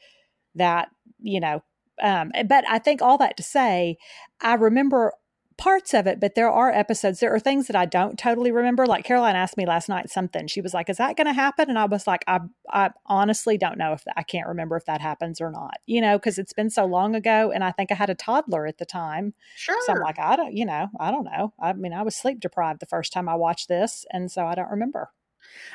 that, 0.54 0.88
you 1.26 1.40
know. 1.40 1.62
Um, 2.02 2.32
but 2.46 2.64
I 2.68 2.78
think 2.78 3.00
all 3.00 3.18
that 3.18 3.36
to 3.38 3.42
say, 3.42 3.96
I 4.40 4.54
remember 4.54 5.14
parts 5.56 5.94
of 5.94 6.06
it, 6.06 6.20
but 6.20 6.34
there 6.34 6.50
are 6.50 6.70
episodes, 6.70 7.20
there 7.20 7.34
are 7.34 7.38
things 7.38 7.66
that 7.66 7.76
I 7.76 7.86
don't 7.86 8.18
totally 8.18 8.52
remember. 8.52 8.86
Like 8.86 9.04
Caroline 9.04 9.36
asked 9.36 9.56
me 9.56 9.66
last 9.66 9.88
night 9.88 10.10
something. 10.10 10.46
She 10.46 10.60
was 10.60 10.74
like, 10.74 10.90
Is 10.90 10.98
that 10.98 11.16
going 11.16 11.26
to 11.26 11.32
happen? 11.32 11.70
And 11.70 11.78
I 11.78 11.86
was 11.86 12.06
like, 12.06 12.24
I, 12.26 12.40
I 12.70 12.90
honestly 13.06 13.56
don't 13.56 13.78
know 13.78 13.92
if 13.92 14.04
that, 14.04 14.14
I 14.16 14.22
can't 14.22 14.48
remember 14.48 14.76
if 14.76 14.84
that 14.84 15.00
happens 15.00 15.40
or 15.40 15.50
not, 15.50 15.78
you 15.86 16.00
know, 16.00 16.18
because 16.18 16.38
it's 16.38 16.52
been 16.52 16.70
so 16.70 16.84
long 16.84 17.14
ago. 17.14 17.50
And 17.50 17.64
I 17.64 17.72
think 17.72 17.90
I 17.90 17.94
had 17.94 18.10
a 18.10 18.14
toddler 18.14 18.66
at 18.66 18.78
the 18.78 18.86
time. 18.86 19.34
Sure. 19.56 19.76
So 19.86 19.94
I'm 19.94 20.00
like, 20.00 20.18
I 20.18 20.36
don't, 20.36 20.54
you 20.54 20.66
know, 20.66 20.88
I 21.00 21.10
don't 21.10 21.24
know. 21.24 21.54
I 21.60 21.72
mean, 21.72 21.92
I 21.92 22.02
was 22.02 22.14
sleep 22.14 22.40
deprived 22.40 22.80
the 22.80 22.86
first 22.86 23.12
time 23.12 23.28
I 23.28 23.34
watched 23.34 23.68
this. 23.68 24.04
And 24.10 24.30
so 24.30 24.46
I 24.46 24.54
don't 24.54 24.70
remember. 24.70 25.10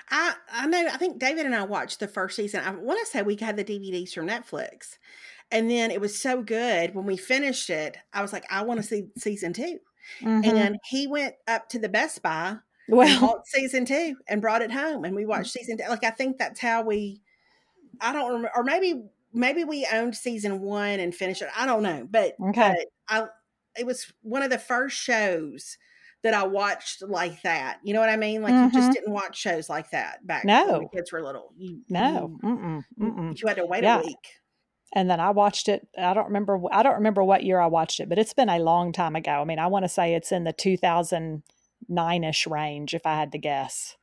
I 0.09 0.33
I 0.51 0.67
know. 0.67 0.87
I 0.91 0.97
think 0.97 1.19
David 1.19 1.45
and 1.45 1.55
I 1.55 1.63
watched 1.63 1.99
the 1.99 2.07
first 2.07 2.35
season. 2.35 2.61
I 2.63 2.71
want 2.71 2.99
to 2.99 3.05
say 3.05 3.21
we 3.21 3.35
had 3.35 3.57
the 3.57 3.63
DVDs 3.63 4.13
from 4.13 4.27
Netflix, 4.27 4.97
and 5.51 5.69
then 5.69 5.91
it 5.91 6.01
was 6.01 6.19
so 6.19 6.41
good 6.41 6.95
when 6.95 7.05
we 7.05 7.17
finished 7.17 7.69
it. 7.69 7.97
I 8.13 8.21
was 8.21 8.33
like, 8.33 8.45
I 8.49 8.63
want 8.63 8.79
to 8.79 8.87
see 8.87 9.07
season 9.17 9.53
2 9.53 9.79
mm-hmm. 10.21 10.45
And 10.45 10.79
he 10.85 11.07
went 11.07 11.35
up 11.47 11.69
to 11.69 11.79
the 11.79 11.89
Best 11.89 12.21
Buy, 12.21 12.57
well, 12.87 13.19
bought 13.19 13.47
season 13.47 13.85
two, 13.85 14.17
and 14.27 14.41
brought 14.41 14.61
it 14.61 14.71
home, 14.71 15.05
and 15.05 15.15
we 15.15 15.23
mm. 15.23 15.27
watched 15.27 15.51
season 15.51 15.77
two. 15.77 15.85
Like 15.87 16.03
I 16.03 16.09
think 16.11 16.37
that's 16.37 16.59
how 16.59 16.83
we. 16.83 17.21
I 17.99 18.11
don't 18.13 18.27
remember, 18.27 18.51
or 18.55 18.63
maybe 18.63 19.03
maybe 19.33 19.63
we 19.63 19.87
owned 19.91 20.15
season 20.15 20.61
one 20.61 20.99
and 20.99 21.15
finished 21.15 21.41
it. 21.41 21.49
I 21.55 21.65
don't 21.65 21.83
know, 21.83 22.07
but 22.09 22.35
okay, 22.49 22.75
but 22.77 22.87
I 23.07 23.27
it 23.79 23.85
was 23.85 24.11
one 24.21 24.43
of 24.43 24.49
the 24.49 24.57
first 24.57 24.97
shows 24.97 25.77
that 26.23 26.33
I 26.33 26.45
watched 26.45 27.01
like 27.01 27.41
that. 27.43 27.79
You 27.83 27.93
know 27.93 27.99
what 27.99 28.09
I 28.09 28.17
mean? 28.17 28.41
Like 28.41 28.53
mm-hmm. 28.53 28.75
you 28.75 28.81
just 28.81 28.91
didn't 28.91 29.13
watch 29.13 29.37
shows 29.37 29.69
like 29.69 29.91
that 29.91 30.25
back 30.25 30.45
no. 30.45 30.73
when 30.73 30.81
the 30.81 30.89
kids 30.89 31.11
were 31.11 31.23
little. 31.23 31.53
You, 31.57 31.81
no, 31.89 32.37
you, 32.43 32.49
mm-mm, 32.49 32.83
mm-mm. 32.99 33.41
you 33.41 33.47
had 33.47 33.57
to 33.57 33.65
wait 33.65 33.83
yeah. 33.83 33.99
a 33.99 34.03
week 34.03 34.40
and 34.93 35.09
then 35.09 35.19
I 35.19 35.31
watched 35.31 35.69
it. 35.69 35.87
I 35.97 36.13
don't 36.13 36.27
remember. 36.27 36.59
I 36.71 36.83
don't 36.83 36.95
remember 36.95 37.23
what 37.23 37.43
year 37.43 37.59
I 37.59 37.67
watched 37.67 37.99
it, 37.99 38.09
but 38.09 38.17
it's 38.17 38.33
been 38.33 38.49
a 38.49 38.59
long 38.59 38.91
time 38.91 39.15
ago. 39.15 39.31
I 39.31 39.43
mean, 39.45 39.59
I 39.59 39.67
want 39.67 39.85
to 39.85 39.89
say 39.89 40.13
it's 40.13 40.31
in 40.31 40.43
the 40.43 40.53
2009 40.53 42.23
ish 42.23 42.47
range, 42.47 42.93
if 42.93 43.05
I 43.05 43.15
had 43.15 43.31
to 43.31 43.37
guess. 43.37 43.95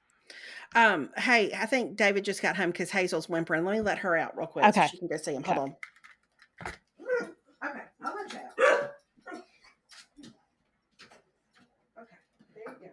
Um, 0.75 1.11
hey, 1.17 1.53
I 1.55 1.67
think 1.67 1.97
David 1.97 2.25
just 2.25 2.43
got 2.43 2.57
home 2.57 2.71
because 2.71 2.91
Hazel's 2.91 3.29
whimpering. 3.29 3.65
Let 3.65 3.73
me 3.75 3.81
let 3.81 3.99
her 3.99 4.17
out 4.17 4.37
real 4.37 4.47
quick. 4.47 4.67
Okay, 4.67 4.83
so 4.83 4.89
she 4.89 4.99
can 4.99 5.09
go 5.09 5.17
see 5.17 5.33
him. 5.35 5.43
Hold 5.45 5.59
on. 5.59 5.77
Okay, 7.61 7.81
I'll 8.05 8.15
let 8.15 8.33
you 8.33 8.39
out. 8.39 8.93
Okay, 11.99 12.17
there 12.55 12.65
you 12.73 12.79
go. 12.87 12.93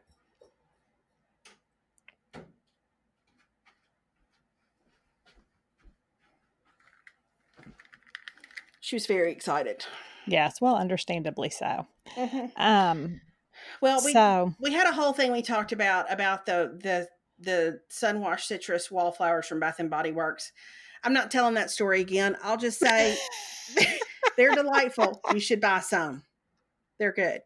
She 8.86 8.96
was 8.96 9.08
very 9.08 9.32
excited. 9.32 9.84
Yes, 10.28 10.62
well, 10.62 10.76
understandably 10.76 11.50
so. 11.50 11.88
Mm-hmm. 12.16 12.62
Um, 12.62 13.20
well, 13.82 14.00
we 14.06 14.14
so, 14.14 14.54
we 14.60 14.74
had 14.74 14.88
a 14.88 14.94
whole 14.94 15.12
thing 15.12 15.32
we 15.32 15.42
talked 15.42 15.72
about 15.72 16.14
about 16.14 16.46
the 16.46 16.78
the 16.84 17.08
the 17.40 17.80
Sun-Washed 17.90 18.48
citrus 18.48 18.92
wallflowers 18.92 19.48
from 19.48 19.60
Bath 19.60 19.80
and 19.80 19.90
Body 19.90 20.12
Works. 20.12 20.52
I'm 21.04 21.14
not 21.14 21.32
telling 21.32 21.56
that 21.56 21.72
story 21.72 22.00
again. 22.00 22.38
I'll 22.44 22.58
just 22.58 22.80
say 22.80 23.18
they're 24.38 24.54
delightful. 24.54 25.20
You 25.34 25.40
should 25.40 25.62
buy 25.62 25.80
some. 25.80 26.22
They're 27.00 27.12
good. 27.12 27.42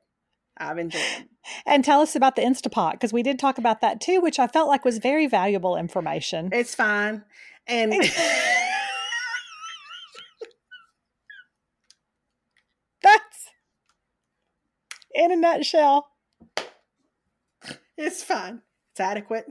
I've 0.58 0.78
enjoyed 0.78 1.02
them. 1.02 1.30
And 1.66 1.86
tell 1.86 2.02
us 2.02 2.18
about 2.18 2.36
the 2.36 2.42
Instapot 2.42 2.92
because 2.92 3.14
we 3.14 3.24
did 3.24 3.40
talk 3.40 3.58
about 3.58 3.80
that 3.80 4.02
too, 4.02 4.20
which 4.20 4.40
I 4.40 4.48
felt 4.48 4.68
like 4.68 4.84
was 4.84 4.98
very 4.98 5.26
valuable 5.26 5.78
information. 5.78 6.50
It's 6.52 6.76
fine. 6.76 7.24
And 7.66 7.94
that's 13.02 13.50
in 15.20 15.32
a 15.32 15.36
nutshell. 15.36 16.08
It's 17.98 18.24
fine. 18.24 18.62
It's 18.92 19.02
adequate. 19.02 19.46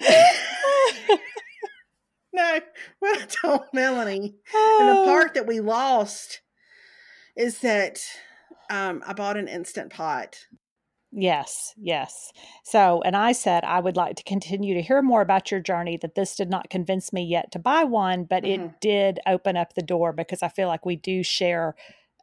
no, 2.32 2.60
what 2.98 3.22
I 3.22 3.26
told 3.26 3.64
Melanie 3.72 4.36
oh. 4.54 4.78
and 4.80 4.88
the 4.88 5.04
part 5.10 5.34
that 5.34 5.46
we 5.46 5.60
lost 5.60 6.40
is 7.36 7.60
that 7.60 8.00
um, 8.70 9.02
I 9.06 9.12
bought 9.12 9.36
an 9.36 9.48
instant 9.48 9.92
pot. 9.92 10.46
Yes, 11.12 11.72
yes. 11.76 12.32
So, 12.64 13.02
and 13.02 13.16
I 13.16 13.32
said 13.32 13.64
I 13.64 13.80
would 13.80 13.96
like 13.96 14.16
to 14.16 14.24
continue 14.24 14.74
to 14.74 14.82
hear 14.82 15.00
more 15.02 15.22
about 15.22 15.50
your 15.50 15.60
journey, 15.60 15.96
that 16.02 16.14
this 16.14 16.36
did 16.36 16.50
not 16.50 16.68
convince 16.68 17.12
me 17.12 17.24
yet 17.24 17.52
to 17.52 17.58
buy 17.58 17.84
one, 17.84 18.24
but 18.24 18.42
mm-hmm. 18.42 18.64
it 18.64 18.80
did 18.80 19.20
open 19.26 19.56
up 19.56 19.74
the 19.74 19.82
door 19.82 20.12
because 20.12 20.42
I 20.42 20.48
feel 20.48 20.68
like 20.68 20.84
we 20.84 20.96
do 20.96 21.22
share 21.22 21.74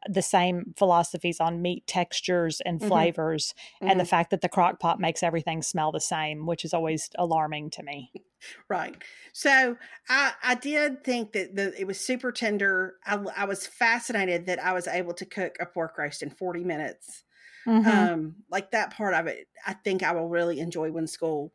the 0.10 0.22
same 0.22 0.74
philosophies 0.78 1.39
on 1.39 1.62
meat 1.62 1.86
textures 1.88 2.62
and 2.66 2.80
mm-hmm. 2.80 2.88
flavors 2.88 3.54
mm-hmm. 3.76 3.89
and 3.89 4.00
the 4.00 4.04
mm-hmm. 4.04 4.10
fact 4.10 4.32
that 4.32 4.42
the 4.42 4.50
crock 4.50 4.80
pot 4.80 5.00
makes 5.00 5.24
everything 5.24 5.62
smell 5.62 5.92
the 5.92 6.00
same 6.00 6.46
which 6.46 6.66
is 6.66 6.74
always 6.74 7.10
alarming 7.18 7.70
to 7.70 7.84
me 7.84 8.12
right 8.70 8.96
so 9.32 9.78
i 10.10 10.34
i 10.44 10.56
did 10.56 11.04
think 11.04 11.32
that 11.34 11.56
the, 11.56 11.80
it 11.80 11.86
was 11.86 12.00
super 12.00 12.32
tender 12.32 12.96
I, 13.06 13.24
I 13.38 13.46
was 13.46 13.66
fascinated 13.66 14.46
that 14.48 14.63
i 14.63 14.74
was 14.74 14.88
able 14.88 15.13
to 15.16 15.26
cook 15.26 15.58
a 15.60 15.66
pork 15.66 15.98
roast 15.98 16.24
in 16.24 16.30
40 16.30 16.63
minutes 16.63 17.24
mm-hmm. 17.68 17.88
um 17.88 18.36
like 18.50 18.72
that 18.72 18.94
part 18.94 19.13
of 19.13 19.28
it 19.28 19.48
i 19.66 19.74
think 19.74 20.04
i 20.04 20.12
will 20.12 20.30
really 20.30 20.60
enjoy 20.60 20.92
when 20.92 21.08
school 21.08 21.54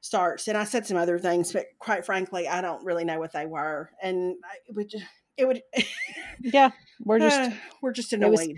starts 0.00 0.48
and 0.48 0.58
i 0.58 0.64
said 0.64 0.86
some 0.86 0.96
other 0.96 1.18
things 1.18 1.52
but 1.52 1.66
quite 1.78 2.04
frankly 2.04 2.48
i 2.48 2.60
don't 2.60 2.84
really 2.84 3.04
know 3.04 3.18
what 3.18 3.32
they 3.32 3.46
were 3.46 3.90
and 4.02 4.34
it 4.66 4.74
would 4.74 4.88
just 4.88 5.04
it 5.36 5.46
would 5.46 5.62
yeah 6.40 6.70
we're 7.04 7.18
just 7.18 7.40
uh, 7.40 7.50
we're 7.82 7.92
just 7.92 8.12
annoyed 8.12 8.26
it 8.26 8.30
was, 8.30 8.48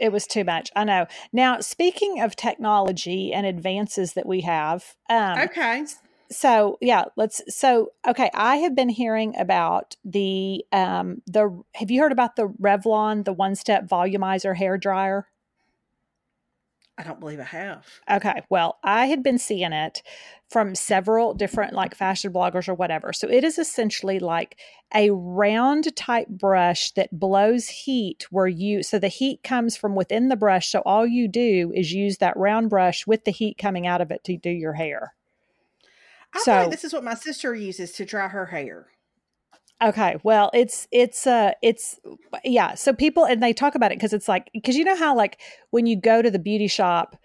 it 0.00 0.12
was, 0.12 0.26
too 0.26 0.44
much 0.44 0.70
i 0.76 0.84
know. 0.84 1.06
Now 1.32 1.60
speaking 1.60 2.20
of 2.20 2.36
technology 2.36 3.32
and 3.32 3.46
advances 3.46 4.14
that 4.14 4.26
we 4.26 4.42
have 4.42 4.94
um 5.08 5.38
okay. 5.38 5.84
so 6.30 6.78
yeah 6.80 7.04
let's 7.16 7.42
so 7.48 7.92
okay 8.06 8.30
i 8.34 8.56
have 8.56 8.74
been 8.74 8.88
hearing 8.88 9.34
about 9.38 9.96
the 10.04 10.64
um 10.72 11.22
the 11.26 11.62
have 11.74 11.90
you 11.90 12.00
heard 12.00 12.12
about 12.12 12.36
the 12.36 12.48
revlon 12.60 13.24
the 13.24 13.32
one 13.32 13.54
step 13.54 13.86
volumizer 13.86 14.56
hair 14.56 14.76
dryer 14.76 15.26
I 16.96 17.02
don't 17.02 17.18
believe 17.18 17.40
I 17.40 17.44
have. 17.44 17.86
Okay. 18.08 18.42
Well, 18.50 18.78
I 18.84 19.06
had 19.06 19.22
been 19.22 19.38
seeing 19.38 19.72
it 19.72 20.02
from 20.48 20.76
several 20.76 21.34
different 21.34 21.72
like 21.72 21.94
fashion 21.94 22.32
bloggers 22.32 22.68
or 22.68 22.74
whatever. 22.74 23.12
So 23.12 23.28
it 23.28 23.42
is 23.42 23.58
essentially 23.58 24.20
like 24.20 24.58
a 24.94 25.10
round 25.10 25.94
type 25.96 26.28
brush 26.28 26.92
that 26.92 27.18
blows 27.18 27.68
heat 27.68 28.26
where 28.30 28.46
you 28.46 28.84
so 28.84 29.00
the 29.00 29.08
heat 29.08 29.42
comes 29.42 29.76
from 29.76 29.96
within 29.96 30.28
the 30.28 30.36
brush. 30.36 30.68
So 30.68 30.82
all 30.86 31.04
you 31.04 31.26
do 31.26 31.72
is 31.74 31.92
use 31.92 32.18
that 32.18 32.36
round 32.36 32.70
brush 32.70 33.06
with 33.06 33.24
the 33.24 33.32
heat 33.32 33.58
coming 33.58 33.88
out 33.88 34.00
of 34.00 34.12
it 34.12 34.22
to 34.24 34.36
do 34.36 34.50
your 34.50 34.74
hair. 34.74 35.14
I 36.32 36.40
so 36.40 36.68
this 36.70 36.84
is 36.84 36.92
what 36.92 37.02
my 37.02 37.14
sister 37.14 37.54
uses 37.54 37.90
to 37.92 38.04
dry 38.04 38.28
her 38.28 38.46
hair. 38.46 38.86
Okay, 39.82 40.16
well, 40.22 40.50
it's 40.54 40.86
it's 40.92 41.26
uh 41.26 41.52
it's 41.62 41.98
yeah. 42.44 42.74
So 42.74 42.92
people 42.92 43.24
and 43.24 43.42
they 43.42 43.52
talk 43.52 43.74
about 43.74 43.92
it 43.92 43.98
because 43.98 44.12
it's 44.12 44.28
like 44.28 44.50
because 44.52 44.76
you 44.76 44.84
know 44.84 44.96
how 44.96 45.16
like 45.16 45.40
when 45.70 45.86
you 45.86 46.00
go 46.00 46.22
to 46.22 46.30
the 46.30 46.38
beauty 46.38 46.68
shop 46.68 47.16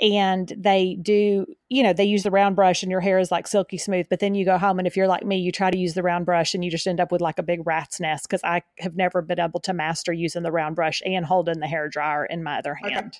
and 0.00 0.52
they 0.58 0.96
do 1.00 1.46
you 1.68 1.82
know 1.82 1.92
they 1.92 2.04
use 2.04 2.22
the 2.22 2.30
round 2.30 2.54
brush 2.54 2.82
and 2.82 2.90
your 2.90 3.00
hair 3.00 3.18
is 3.18 3.30
like 3.30 3.46
silky 3.46 3.78
smooth 3.78 4.06
but 4.10 4.20
then 4.20 4.34
you 4.34 4.44
go 4.44 4.58
home 4.58 4.78
and 4.78 4.86
if 4.86 4.96
you're 4.96 5.08
like 5.08 5.24
me 5.24 5.38
you 5.38 5.50
try 5.50 5.70
to 5.70 5.78
use 5.78 5.94
the 5.94 6.02
round 6.02 6.26
brush 6.26 6.54
and 6.54 6.64
you 6.64 6.70
just 6.70 6.86
end 6.86 7.00
up 7.00 7.10
with 7.10 7.20
like 7.20 7.38
a 7.38 7.42
big 7.42 7.60
rat's 7.64 7.98
nest 7.98 8.28
because 8.28 8.42
i 8.44 8.62
have 8.78 8.94
never 8.94 9.22
been 9.22 9.40
able 9.40 9.60
to 9.60 9.72
master 9.72 10.12
using 10.12 10.42
the 10.42 10.52
round 10.52 10.76
brush 10.76 11.00
and 11.04 11.24
holding 11.24 11.60
the 11.60 11.66
hair 11.66 11.88
dryer 11.88 12.26
in 12.26 12.42
my 12.42 12.58
other 12.58 12.74
hand 12.74 13.06
okay. 13.06 13.18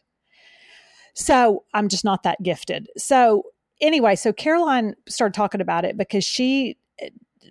so 1.15 1.65
i'm 1.73 1.89
just 1.89 2.05
not 2.05 2.23
that 2.25 2.43
gifted 2.43 2.89
so 2.99 3.43
anyway 3.81 4.15
so 4.15 4.33
caroline 4.33 4.95
started 5.09 5.35
talking 5.35 5.63
about 5.63 5.85
it 5.85 5.97
because 5.97 6.25
she 6.25 6.77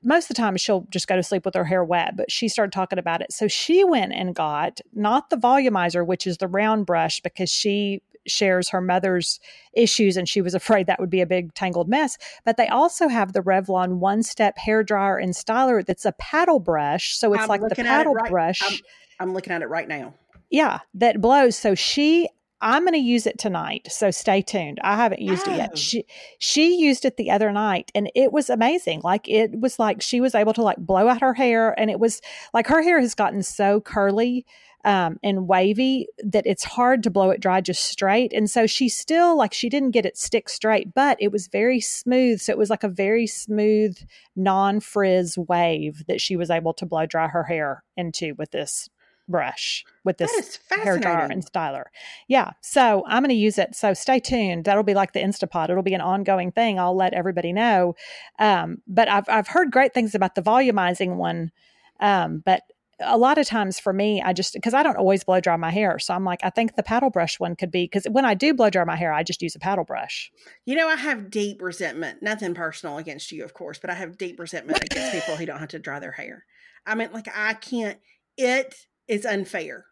most 0.04 0.26
of 0.26 0.28
the 0.30 0.42
time 0.42 0.58
she'll 0.58 0.88
just 0.90 1.08
go 1.08 1.16
to 1.16 1.24
sleep 1.24 1.46
with 1.46 1.56
her 1.56 1.66
hair 1.66 1.84
wet, 1.84 2.16
but 2.16 2.32
she 2.32 2.48
started 2.48 2.72
talking 2.72 3.00
about 3.00 3.22
it. 3.22 3.32
So 3.32 3.48
she 3.48 3.84
went 3.84 4.14
and 4.14 4.36
got 4.36 4.82
not 4.94 5.30
the 5.30 5.38
volumizer, 5.38 6.06
which 6.06 6.28
is 6.28 6.38
the 6.38 6.48
round 6.48 6.86
brush, 6.86 7.20
because 7.22 7.50
she 7.50 8.02
shares 8.28 8.70
her 8.70 8.82
mother's 8.82 9.40
issues 9.74 10.18
and 10.18 10.28
she 10.28 10.42
was 10.42 10.54
afraid 10.54 10.88
that 10.88 11.00
would 11.00 11.10
be 11.10 11.22
a 11.22 11.26
big 11.26 11.54
tangled 11.54 11.88
mess. 11.88 12.18
But 12.44 12.58
they 12.58 12.68
also 12.68 13.08
have 13.08 13.34
the 13.34 13.42
Revlon 13.42 13.98
one 13.98 14.24
step 14.24 14.58
hair 14.58 14.84
dryer 14.84 15.18
and 15.18 15.34
styler 15.34 15.86
that's 15.86 16.06
a 16.06 16.12
paddle 16.14 16.60
brush. 16.60 17.16
So 17.18 17.34
it's 17.34 17.44
I'm 17.44 17.50
like 17.50 17.62
the 17.62 17.76
paddle 17.76 18.14
right, 18.14 18.30
brush. 18.30 18.62
I'm, 18.64 18.80
I'm 19.20 19.34
looking 19.34 19.54
at 19.54 19.62
it 19.62 19.68
right 19.68 19.88
now. 19.88 20.14
Yeah, 20.50 20.80
that 20.96 21.22
blows. 21.22 21.56
So 21.56 21.76
she 21.76 22.30
I'm 22.66 22.82
going 22.82 22.94
to 22.94 23.00
use 23.00 23.28
it 23.28 23.38
tonight, 23.38 23.88
so 23.92 24.10
stay 24.10 24.42
tuned. 24.42 24.80
I 24.84 24.96
haven't 24.96 25.22
used 25.22 25.48
oh. 25.48 25.54
it 25.54 25.58
yet. 25.58 25.70
Oh. 25.74 25.76
She 25.76 26.06
she 26.40 26.78
used 26.80 27.06
it 27.06 27.16
the 27.16 27.30
other 27.30 27.52
night 27.52 27.92
and 27.94 28.12
it 28.16 28.34
was 28.34 28.50
amazing. 28.50 29.02
Like 29.04 29.30
it 29.30 29.60
was 29.60 29.78
like 29.78 30.02
she 30.02 30.20
was 30.20 30.34
able 30.34 30.54
to 30.54 30.64
like 30.64 30.78
blow 30.78 31.08
out 31.08 31.22
her 31.22 31.36
hair 31.36 31.80
and 31.80 31.92
it 31.92 32.00
was 32.00 32.22
like 32.56 32.66
her 32.66 32.82
hair 32.82 33.00
has 33.00 33.14
gotten 33.14 33.44
so 33.44 33.82
curly 33.82 34.48
um, 34.84 35.20
and 35.24 35.48
wavy 35.48 36.08
that 36.24 36.48
it's 36.48 36.64
hard 36.64 37.04
to 37.04 37.12
blow 37.12 37.30
it 37.30 37.40
dry 37.40 37.62
just 37.62 37.84
straight. 37.84 38.34
And 38.34 38.50
so 38.50 38.66
she 38.66 38.90
still 38.90 39.38
like 39.38 39.54
she 39.54 39.70
didn't 39.70 39.92
get 39.92 40.08
it 40.08 40.18
stick 40.18 40.50
straight, 40.50 40.92
but 40.96 41.18
it 41.20 41.32
was 41.32 41.48
very 41.48 41.80
smooth. 41.80 42.40
So 42.42 42.52
it 42.52 42.58
was 42.58 42.72
like 42.72 42.84
a 42.84 42.90
very 42.90 43.28
smooth, 43.28 43.96
non 44.36 44.80
frizz 44.80 45.38
wave 45.38 46.04
that 46.08 46.20
she 46.20 46.36
was 46.36 46.50
able 46.50 46.74
to 46.76 46.86
blow 46.88 47.06
dry 47.06 47.28
her 47.28 47.44
hair 47.44 47.84
into 47.96 48.34
with 48.40 48.50
this 48.50 48.90
brush 49.28 49.84
with 50.04 50.18
this 50.18 50.60
hair 50.70 51.00
dryer 51.00 51.28
and 51.32 51.46
styler. 51.46 51.86
Yeah. 52.28 52.52
So 52.62 53.04
I'm 53.08 53.24
going 53.24 53.30
to 53.30 53.36
use 53.36 53.58
it. 53.58 53.76
So 53.76 53.94
stay 53.94 54.20
tuned. 54.20 54.66
That'll 54.66 54.84
be 54.84 54.94
like 54.94 55.14
the 55.14 55.20
Instapot. 55.20 55.70
It'll 55.70 55.84
be 55.84 55.94
an 55.94 56.02
ongoing 56.02 56.52
thing. 56.52 56.80
I'll 56.80 56.96
let 56.96 57.14
everybody 57.14 57.54
know. 57.54 57.96
Um, 58.40 58.84
but 58.88 59.08
I've, 59.08 59.28
I've 59.28 59.48
heard 59.48 59.72
great 59.72 59.94
things 59.94 60.14
about 60.14 60.36
the 60.36 60.42
volumizing 60.42 61.16
one. 61.16 61.52
Um, 62.00 62.44
but 62.46 62.62
a 63.02 63.18
lot 63.18 63.38
of 63.38 63.46
times 63.46 63.78
for 63.78 63.92
me, 63.92 64.22
I 64.22 64.32
just, 64.32 64.54
because 64.54 64.74
I 64.74 64.82
don't 64.82 64.96
always 64.96 65.26
blow 65.26 65.42
dry 65.42 65.58
my 65.58 65.72
hair. 65.72 66.00
So 66.00 66.14
I'm 66.14 66.24
like, 66.24 66.40
I 66.44 66.50
think 66.50 66.76
the 66.76 66.84
paddle 66.84 67.10
brush 67.10 67.40
one 67.40 67.56
could 67.56 67.72
be, 67.72 67.84
because 67.84 68.06
when 68.10 68.24
I 68.24 68.36
do 68.36 68.54
blow 68.54 68.70
dry 68.70 68.86
my 68.86 68.96
hair, 68.96 69.12
I 69.12 69.22
just 69.22 69.42
use 69.42 69.54
a 69.54 69.60
paddle 69.60 69.84
brush. 69.84 70.32
You 70.64 70.76
know, 70.76 70.88
I 70.88 70.96
have 70.96 71.30
deep 71.30 71.62
resentment, 71.62 72.22
nothing 72.22 72.54
personal 72.54 72.98
against 72.98 73.34
you, 73.34 73.44
of 73.44 73.54
course, 73.54 73.80
but 73.80 73.90
I 73.90 73.96
have 73.96 74.18
deep 74.18 74.40
resentment 74.40 74.82
against 74.82 75.12
people 75.12 75.36
who 75.36 75.46
don't 75.46 75.60
have 75.60 75.70
to 75.70 75.80
dry 75.80 76.00
their 76.00 76.14
hair. 76.14 76.46
I 76.86 76.96
mean, 76.96 77.10
like, 77.12 77.28
I 77.36 77.56
can't, 77.56 78.00
it 78.38 78.88
is 79.08 79.26
unfair. 79.26 79.86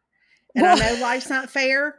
And 0.55 0.63
well, 0.63 0.81
I 0.81 0.95
know 0.95 1.01
life's 1.01 1.29
not 1.29 1.49
fair, 1.49 1.95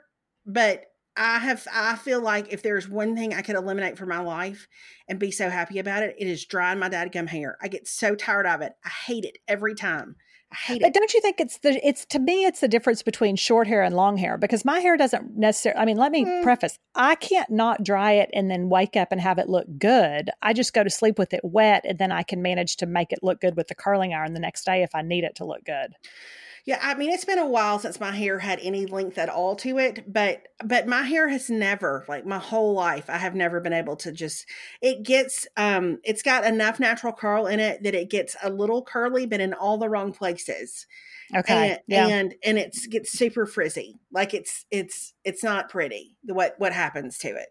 but 0.47 0.85
I 1.17 1.39
have 1.39 1.67
I 1.73 1.97
feel 1.97 2.21
like 2.21 2.53
if 2.53 2.63
there's 2.63 2.89
one 2.89 3.15
thing 3.17 3.35
I 3.35 3.43
could 3.43 3.57
eliminate 3.57 3.97
from 3.97 4.09
my 4.09 4.21
life 4.21 4.67
and 5.09 5.19
be 5.19 5.31
so 5.31 5.49
happy 5.49 5.79
about 5.79 6.03
it, 6.03 6.17
it 6.19 6.27
is 6.27 6.45
drying 6.45 6.79
my 6.79 6.89
dadgum 6.89 7.29
hair. 7.29 7.57
I 7.63 7.69
get 7.69 7.87
so 7.87 8.15
tired 8.15 8.47
of 8.47 8.63
it. 8.63 8.73
I 8.85 8.89
hate 8.89 9.25
it 9.25 9.39
every 9.47 9.75
time. 9.75 10.17
I 10.51 10.57
hate 10.57 10.81
but 10.81 10.89
it. 10.89 10.93
But 10.93 10.99
don't 10.99 11.15
you 11.15 11.21
think 11.21 11.41
it's 11.41 11.59
the 11.59 11.87
it's 11.87 12.05
to 12.07 12.19
me 12.19 12.45
it's 12.45 12.61
the 12.61 12.69
difference 12.69 13.03
between 13.03 13.37
short 13.37 13.69
hair 13.69 13.85
and 13.85 13.95
long 13.95 14.17
hair 14.17 14.37
because 14.37 14.65
my 14.65 14.81
hair 14.81 14.97
doesn't 14.97 15.37
necessarily 15.37 15.81
I 15.81 15.85
mean, 15.85 15.99
let 15.99 16.11
me 16.11 16.25
mm. 16.25 16.43
preface. 16.43 16.79
I 16.97 17.15
can't 17.15 17.51
not 17.51 17.85
dry 17.85 18.13
it 18.13 18.31
and 18.33 18.51
then 18.51 18.69
wake 18.69 18.97
up 18.97 19.13
and 19.13 19.21
have 19.21 19.39
it 19.39 19.49
look 19.49 19.67
good. 19.79 20.31
I 20.43 20.53
just 20.53 20.75
go 20.75 20.83
to 20.83 20.91
sleep 20.91 21.17
with 21.17 21.33
it 21.33 21.45
wet 21.45 21.85
and 21.87 21.97
then 21.99 22.11
I 22.11 22.25
can 22.25 22.43
manage 22.43 22.77
to 22.79 22.87
make 22.87 23.13
it 23.13 23.21
look 23.23 23.41
good 23.41 23.57
with 23.57 23.69
the 23.69 23.77
curling 23.77 24.15
iron 24.15 24.35
the 24.35 24.41
next 24.41 24.65
day 24.65 24.83
if 24.83 24.97
I 24.97 25.03
need 25.03 25.23
it 25.23 25.37
to 25.37 25.45
look 25.45 25.65
good. 25.65 25.95
Yeah, 26.67 26.79
I 26.81 26.95
mean 26.95 27.11
it's 27.11 27.27
been 27.27 27.39
a 27.39 27.47
while 27.47 27.79
since 27.79 28.01
my 28.01 28.13
hair 28.13 28.39
had 28.39 28.59
any 28.63 28.87
length 28.87 29.19
at 29.19 29.29
all 29.29 29.55
to 29.57 29.79
it, 29.79 30.11
but 30.11 30.43
but 30.65 30.87
my 30.87 31.03
hair 31.03 31.29
has 31.29 31.51
never, 31.51 32.07
like 32.09 32.25
my 32.25 32.39
whole 32.39 32.73
life, 32.73 33.11
I 33.11 33.19
have 33.19 33.35
never 33.35 33.61
been 33.61 33.75
able 33.75 33.97
to 33.97 34.13
just 34.13 34.47
it 34.81 35.03
gets 35.03 35.47
um 35.59 35.99
it's 36.05 36.23
got 36.23 36.45
enough 36.45 36.81
natural 36.81 37.13
curl 37.13 37.47
in 37.47 37.61
it 37.61 37.83
that 37.83 37.95
it 37.95 38.09
gets 38.09 38.35
a 38.43 38.49
little 38.49 38.83
curly 38.83 39.27
but 39.27 39.41
in 39.41 39.53
all 39.53 39.77
the 39.77 39.91
wrong 39.91 40.13
places. 40.13 40.87
Okay. 41.37 41.73
And 41.73 41.81
yeah. 41.87 42.07
and, 42.07 42.35
and 42.43 42.59
it's 42.59 42.87
gets 42.87 43.13
super 43.13 43.45
frizzy. 43.45 43.97
Like 44.11 44.33
it's 44.33 44.65
it's 44.71 45.13
it's 45.23 45.45
not 45.45 45.69
pretty 45.69 46.17
what 46.23 46.55
what 46.57 46.73
happens 46.73 47.19
to 47.19 47.29
it. 47.29 47.49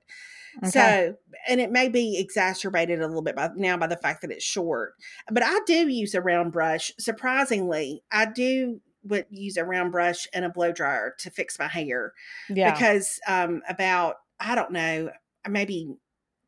Okay. 0.60 0.70
So, 0.70 1.16
and 1.48 1.60
it 1.60 1.72
may 1.72 1.90
be 1.90 2.20
exacerbated 2.20 3.00
a 3.02 3.08
little 3.08 3.24
bit 3.24 3.36
by 3.36 3.50
now 3.56 3.78
by 3.78 3.88
the 3.88 3.98
fact 3.98 4.22
that 4.22 4.32
it's 4.32 4.44
short. 4.44 4.94
But 5.32 5.44
I 5.44 5.60
do 5.66 5.88
use 5.88 6.14
a 6.14 6.22
round 6.22 6.52
brush. 6.52 6.92
Surprisingly, 7.00 8.04
I 8.12 8.26
do 8.26 8.80
would 9.04 9.26
use 9.30 9.58
a 9.58 9.66
round 9.66 9.92
brush 9.92 10.28
and 10.34 10.46
a 10.46 10.50
blow 10.50 10.72
dryer 10.72 11.16
to 11.20 11.30
fix 11.30 11.60
my 11.60 11.68
hair. 11.68 12.14
Yeah. 12.50 12.72
Because 12.72 13.20
um, 13.28 13.62
about, 13.68 14.18
I 14.40 14.56
don't 14.56 14.72
know, 14.72 15.12
maybe 15.48 15.96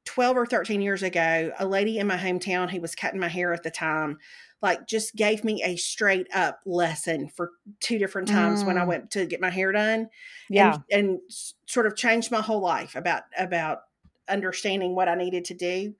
12 0.05 0.37
or 0.37 0.45
13 0.45 0.81
years 0.81 1.03
ago, 1.03 1.51
a 1.57 1.67
lady 1.67 1.99
in 1.99 2.07
my 2.07 2.17
hometown 2.17 2.69
who 2.69 2.81
was 2.81 2.95
cutting 2.95 3.19
my 3.19 3.27
hair 3.27 3.53
at 3.53 3.63
the 3.63 3.71
time, 3.71 4.17
like 4.61 4.87
just 4.87 5.15
gave 5.15 5.43
me 5.43 5.61
a 5.63 5.75
straight 5.75 6.27
up 6.33 6.59
lesson 6.65 7.27
for 7.27 7.51
two 7.79 7.97
different 7.97 8.27
times 8.27 8.63
mm. 8.63 8.67
when 8.67 8.77
I 8.77 8.83
mm. 8.83 8.87
went 8.87 9.11
to 9.11 9.25
get 9.25 9.41
my 9.41 9.49
hair 9.49 9.71
done. 9.71 10.09
Yeah. 10.49 10.77
And, 10.91 11.09
and 11.09 11.19
sort 11.65 11.87
of 11.87 11.95
changed 11.95 12.31
my 12.31 12.41
whole 12.41 12.61
life 12.61 12.95
about, 12.95 13.23
about 13.37 13.79
understanding 14.29 14.95
what 14.95 15.09
I 15.09 15.15
needed 15.15 15.45
to 15.45 15.53
do. 15.53 15.93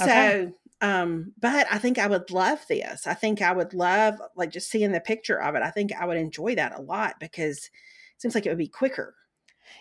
Okay. 0.00 0.52
Um, 0.80 1.32
but 1.40 1.66
I 1.70 1.78
think 1.78 1.98
I 1.98 2.06
would 2.06 2.30
love 2.30 2.60
this. 2.68 3.06
I 3.06 3.14
think 3.14 3.40
I 3.40 3.52
would 3.52 3.72
love 3.72 4.16
like 4.36 4.50
just 4.50 4.70
seeing 4.70 4.92
the 4.92 5.00
picture 5.00 5.40
of 5.40 5.54
it. 5.54 5.62
I 5.62 5.70
think 5.70 5.92
I 5.92 6.04
would 6.04 6.18
enjoy 6.18 6.54
that 6.56 6.78
a 6.78 6.82
lot 6.82 7.14
because 7.18 7.56
it 7.56 8.20
seems 8.20 8.34
like 8.34 8.46
it 8.46 8.50
would 8.50 8.58
be 8.58 8.68
quicker. 8.68 9.14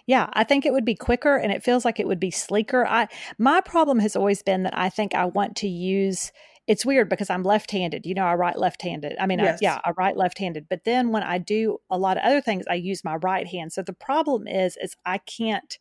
Yeah, 0.08 0.30
I 0.34 0.44
think 0.44 0.66
it 0.66 0.74
would 0.74 0.86
be 0.86 0.96
quicker 0.96 1.36
and 1.36 1.52
it 1.52 1.64
feels 1.64 1.84
like 1.84 2.00
it 2.00 2.08
would 2.08 2.20
be 2.20 2.32
sleeker. 2.32 2.86
I 2.86 3.08
my 3.38 3.62
problem 3.62 4.00
has 4.00 4.16
always 4.16 4.42
been 4.42 4.64
that 4.64 4.78
I 4.78 4.90
think 4.90 5.14
I 5.14 5.26
want 5.26 5.58
to 5.58 5.68
use 5.68 6.32
it's 6.68 6.86
weird 6.86 7.10
because 7.10 7.30
I'm 7.30 7.44
left-handed. 7.44 8.08
You 8.08 8.16
know, 8.16 8.26
I 8.26 8.34
write 8.34 8.58
left-handed. 8.58 9.18
I 9.20 9.28
mean, 9.28 9.38
yes. 9.38 9.60
I, 9.62 9.66
yeah, 9.66 9.80
I 9.86 9.92
write 9.92 10.18
left-handed. 10.18 10.68
But 10.68 10.84
then 10.84 11.12
when 11.12 11.22
I 11.22 11.38
do 11.38 11.78
a 11.92 11.98
lot 11.98 12.18
of 12.18 12.24
other 12.24 12.42
things, 12.42 12.66
I 12.68 12.74
use 12.74 13.04
my 13.04 13.18
right 13.18 13.46
hand. 13.46 13.72
So 13.72 13.84
the 13.84 13.94
problem 13.94 14.48
is 14.48 14.78
is 14.82 14.96
I 15.06 15.20
can't 15.20 15.78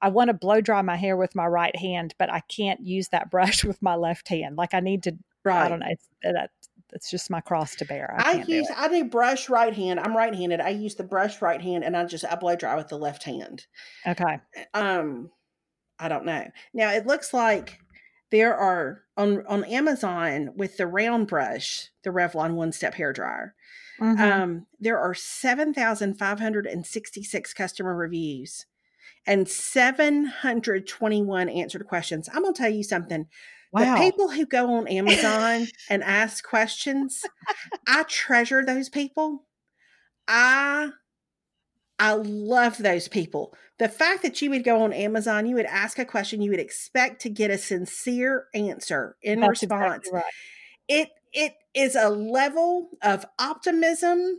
I 0.00 0.10
want 0.10 0.28
to 0.28 0.34
blow 0.34 0.60
dry 0.60 0.80
my 0.82 0.96
hair 0.96 1.16
with 1.16 1.34
my 1.34 1.46
right 1.46 1.74
hand, 1.74 2.14
but 2.18 2.30
I 2.30 2.40
can't 2.40 2.80
use 2.80 3.08
that 3.08 3.30
brush 3.30 3.64
with 3.64 3.82
my 3.82 3.96
left 3.96 4.28
hand. 4.28 4.56
Like 4.56 4.74
I 4.74 4.80
need 4.80 5.02
to, 5.04 5.16
right. 5.44 5.64
I 5.64 5.68
don't 5.68 5.80
know. 5.80 5.86
It's, 5.90 6.08
that, 6.22 6.50
it's 6.92 7.10
just 7.10 7.30
my 7.30 7.40
cross 7.40 7.74
to 7.76 7.84
bear. 7.84 8.14
I, 8.18 8.30
I 8.30 8.34
use, 8.44 8.68
do 8.68 8.74
I 8.76 8.88
do 8.88 9.04
brush 9.04 9.48
right 9.48 9.74
hand. 9.74 10.00
I'm 10.00 10.16
right 10.16 10.34
handed. 10.34 10.60
I 10.60 10.70
use 10.70 10.94
the 10.94 11.04
brush 11.04 11.42
right 11.42 11.60
hand 11.60 11.84
and 11.84 11.96
I 11.96 12.04
just, 12.04 12.24
I 12.24 12.34
blow 12.36 12.56
dry 12.56 12.76
with 12.76 12.88
the 12.88 12.98
left 12.98 13.24
hand. 13.24 13.66
Okay. 14.06 14.40
Um, 14.72 15.30
I 15.98 16.08
don't 16.08 16.24
know. 16.24 16.46
Now 16.72 16.92
it 16.92 17.06
looks 17.06 17.34
like 17.34 17.80
there 18.30 18.54
are 18.54 19.02
on, 19.16 19.44
on 19.46 19.64
Amazon 19.64 20.50
with 20.54 20.76
the 20.76 20.86
round 20.86 21.26
brush, 21.26 21.88
the 22.04 22.10
Revlon 22.10 22.54
one 22.54 22.70
step 22.72 22.94
hair 22.94 23.12
dryer. 23.12 23.54
Mm-hmm. 24.00 24.22
Um, 24.22 24.66
there 24.78 24.98
are 24.98 25.14
7,566 25.14 27.54
customer 27.54 27.96
reviews 27.96 28.66
and 29.28 29.46
721 29.46 31.48
answered 31.50 31.86
questions. 31.86 32.28
I'm 32.32 32.42
going 32.42 32.54
to 32.54 32.60
tell 32.60 32.70
you 32.70 32.82
something. 32.82 33.26
Wow. 33.70 33.94
The 33.94 34.00
people 34.00 34.30
who 34.30 34.46
go 34.46 34.74
on 34.74 34.88
Amazon 34.88 35.66
and 35.90 36.02
ask 36.02 36.42
questions, 36.42 37.22
I 37.86 38.04
treasure 38.04 38.64
those 38.64 38.88
people. 38.88 39.44
I 40.26 40.90
I 42.00 42.14
love 42.14 42.78
those 42.78 43.08
people. 43.08 43.54
The 43.78 43.88
fact 43.88 44.22
that 44.22 44.40
you 44.40 44.50
would 44.50 44.64
go 44.64 44.82
on 44.82 44.92
Amazon, 44.92 45.46
you 45.46 45.56
would 45.56 45.66
ask 45.66 45.98
a 45.98 46.04
question, 46.04 46.40
you 46.40 46.50
would 46.50 46.60
expect 46.60 47.20
to 47.22 47.28
get 47.28 47.50
a 47.50 47.58
sincere 47.58 48.46
answer 48.54 49.16
in 49.22 49.40
That's 49.40 49.62
response. 49.62 50.06
Exactly 50.06 50.12
right. 50.12 50.24
It 50.88 51.08
it 51.34 51.52
is 51.74 51.96
a 51.96 52.08
level 52.08 52.88
of 53.02 53.26
optimism 53.38 54.38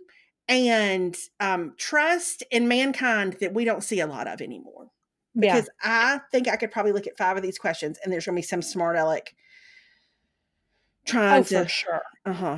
and 0.49 1.15
um, 1.39 1.73
trust 1.77 2.43
in 2.51 2.67
mankind 2.67 3.37
that 3.39 3.53
we 3.53 3.63
don't 3.63 3.83
see 3.83 4.01
a 4.01 4.07
lot 4.07 4.27
of 4.27 4.41
anymore. 4.41 4.89
Because 5.35 5.69
yeah. 5.83 6.17
I 6.17 6.21
think 6.31 6.49
I 6.49 6.57
could 6.57 6.71
probably 6.71 6.91
look 6.91 7.07
at 7.07 7.17
five 7.17 7.37
of 7.37 7.43
these 7.43 7.59
questions 7.59 7.99
and 8.03 8.11
there's 8.11 8.25
going 8.25 8.35
to 8.35 8.39
be 8.39 8.45
some 8.45 8.63
smart 8.63 8.97
aleck 8.97 9.35
trying 11.05 11.41
oh, 11.41 11.43
to. 11.43 11.67
sure. 11.67 12.01
Uh 12.25 12.33
huh. 12.33 12.57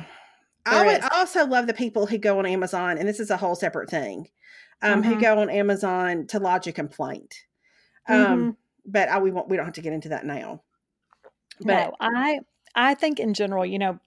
I 0.64 0.86
would 0.86 1.02
also 1.12 1.46
love 1.46 1.66
the 1.66 1.74
people 1.74 2.06
who 2.06 2.18
go 2.18 2.38
on 2.38 2.46
Amazon, 2.46 2.96
and 2.96 3.08
this 3.08 3.18
is 3.18 3.30
a 3.30 3.36
whole 3.36 3.56
separate 3.56 3.90
thing, 3.90 4.28
um, 4.80 5.02
mm-hmm. 5.02 5.12
who 5.12 5.20
go 5.20 5.40
on 5.40 5.50
Amazon 5.50 6.26
to 6.28 6.38
lodge 6.38 6.68
a 6.68 6.72
complaint. 6.72 7.34
Um, 8.08 8.16
mm-hmm. 8.16 8.50
but 8.86 9.08
I, 9.08 9.18
we 9.18 9.32
won't. 9.32 9.48
We 9.48 9.56
don't 9.56 9.66
have 9.66 9.74
to 9.74 9.80
get 9.80 9.92
into 9.92 10.10
that 10.10 10.24
now. 10.24 10.62
But 11.60 11.66
no, 11.66 11.92
I 12.00 12.40
I 12.74 12.94
think 12.94 13.18
in 13.18 13.34
general, 13.34 13.66
you 13.66 13.78
know, 13.78 13.98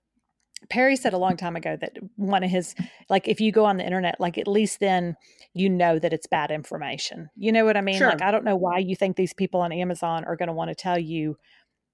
Perry 0.69 0.95
said 0.95 1.13
a 1.13 1.17
long 1.17 1.37
time 1.37 1.55
ago 1.55 1.77
that 1.79 1.97
one 2.15 2.43
of 2.43 2.49
his 2.49 2.75
like 3.09 3.27
if 3.27 3.39
you 3.39 3.51
go 3.51 3.65
on 3.65 3.77
the 3.77 3.85
internet, 3.85 4.19
like 4.19 4.37
at 4.37 4.47
least 4.47 4.79
then 4.79 5.15
you 5.53 5.69
know 5.69 5.99
that 5.99 6.13
it's 6.13 6.27
bad 6.27 6.51
information. 6.51 7.29
You 7.35 7.51
know 7.51 7.65
what 7.65 7.77
I 7.77 7.81
mean? 7.81 7.97
Sure. 7.97 8.09
Like 8.09 8.21
I 8.21 8.31
don't 8.31 8.45
know 8.45 8.55
why 8.55 8.79
you 8.79 8.95
think 8.95 9.15
these 9.15 9.33
people 9.33 9.61
on 9.61 9.71
Amazon 9.71 10.25
are 10.25 10.35
going 10.35 10.47
to 10.47 10.53
want 10.53 10.69
to 10.69 10.75
tell 10.75 10.97
you 10.97 11.37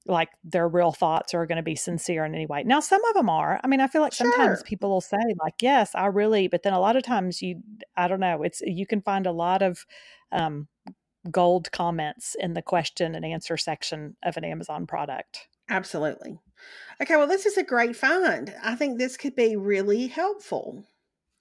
like 0.07 0.29
their 0.43 0.67
real 0.67 0.91
thoughts 0.91 1.33
are 1.33 1.45
going 1.45 1.57
to 1.57 1.63
be 1.63 1.75
sincere 1.75 2.25
in 2.25 2.33
any 2.33 2.45
way. 2.45 2.63
Now 2.63 2.79
some 2.79 3.03
of 3.05 3.13
them 3.13 3.29
are. 3.29 3.59
I 3.63 3.67
mean, 3.67 3.81
I 3.81 3.87
feel 3.87 4.01
like 4.01 4.13
sure. 4.13 4.31
sometimes 4.31 4.63
people 4.63 4.89
will 4.89 5.01
say 5.01 5.17
like, 5.43 5.55
"Yes, 5.61 5.91
I 5.93 6.07
really," 6.07 6.47
but 6.47 6.63
then 6.63 6.73
a 6.73 6.79
lot 6.79 6.95
of 6.95 7.03
times 7.03 7.41
you 7.41 7.61
I 7.95 8.07
don't 8.07 8.19
know, 8.19 8.43
it's 8.43 8.61
you 8.61 8.87
can 8.87 9.01
find 9.01 9.27
a 9.27 9.31
lot 9.31 9.61
of 9.61 9.85
um 10.31 10.67
gold 11.29 11.71
comments 11.71 12.35
in 12.39 12.53
the 12.53 12.61
question 12.61 13.13
and 13.13 13.23
answer 13.23 13.57
section 13.57 14.15
of 14.23 14.37
an 14.37 14.43
Amazon 14.43 14.87
product. 14.87 15.47
Absolutely. 15.69 16.39
Okay, 17.01 17.15
well, 17.15 17.27
this 17.27 17.45
is 17.45 17.57
a 17.57 17.63
great 17.63 17.95
find. 17.95 18.53
I 18.63 18.75
think 18.75 18.97
this 18.97 19.17
could 19.17 19.35
be 19.35 19.55
really 19.55 20.07
helpful. 20.07 20.85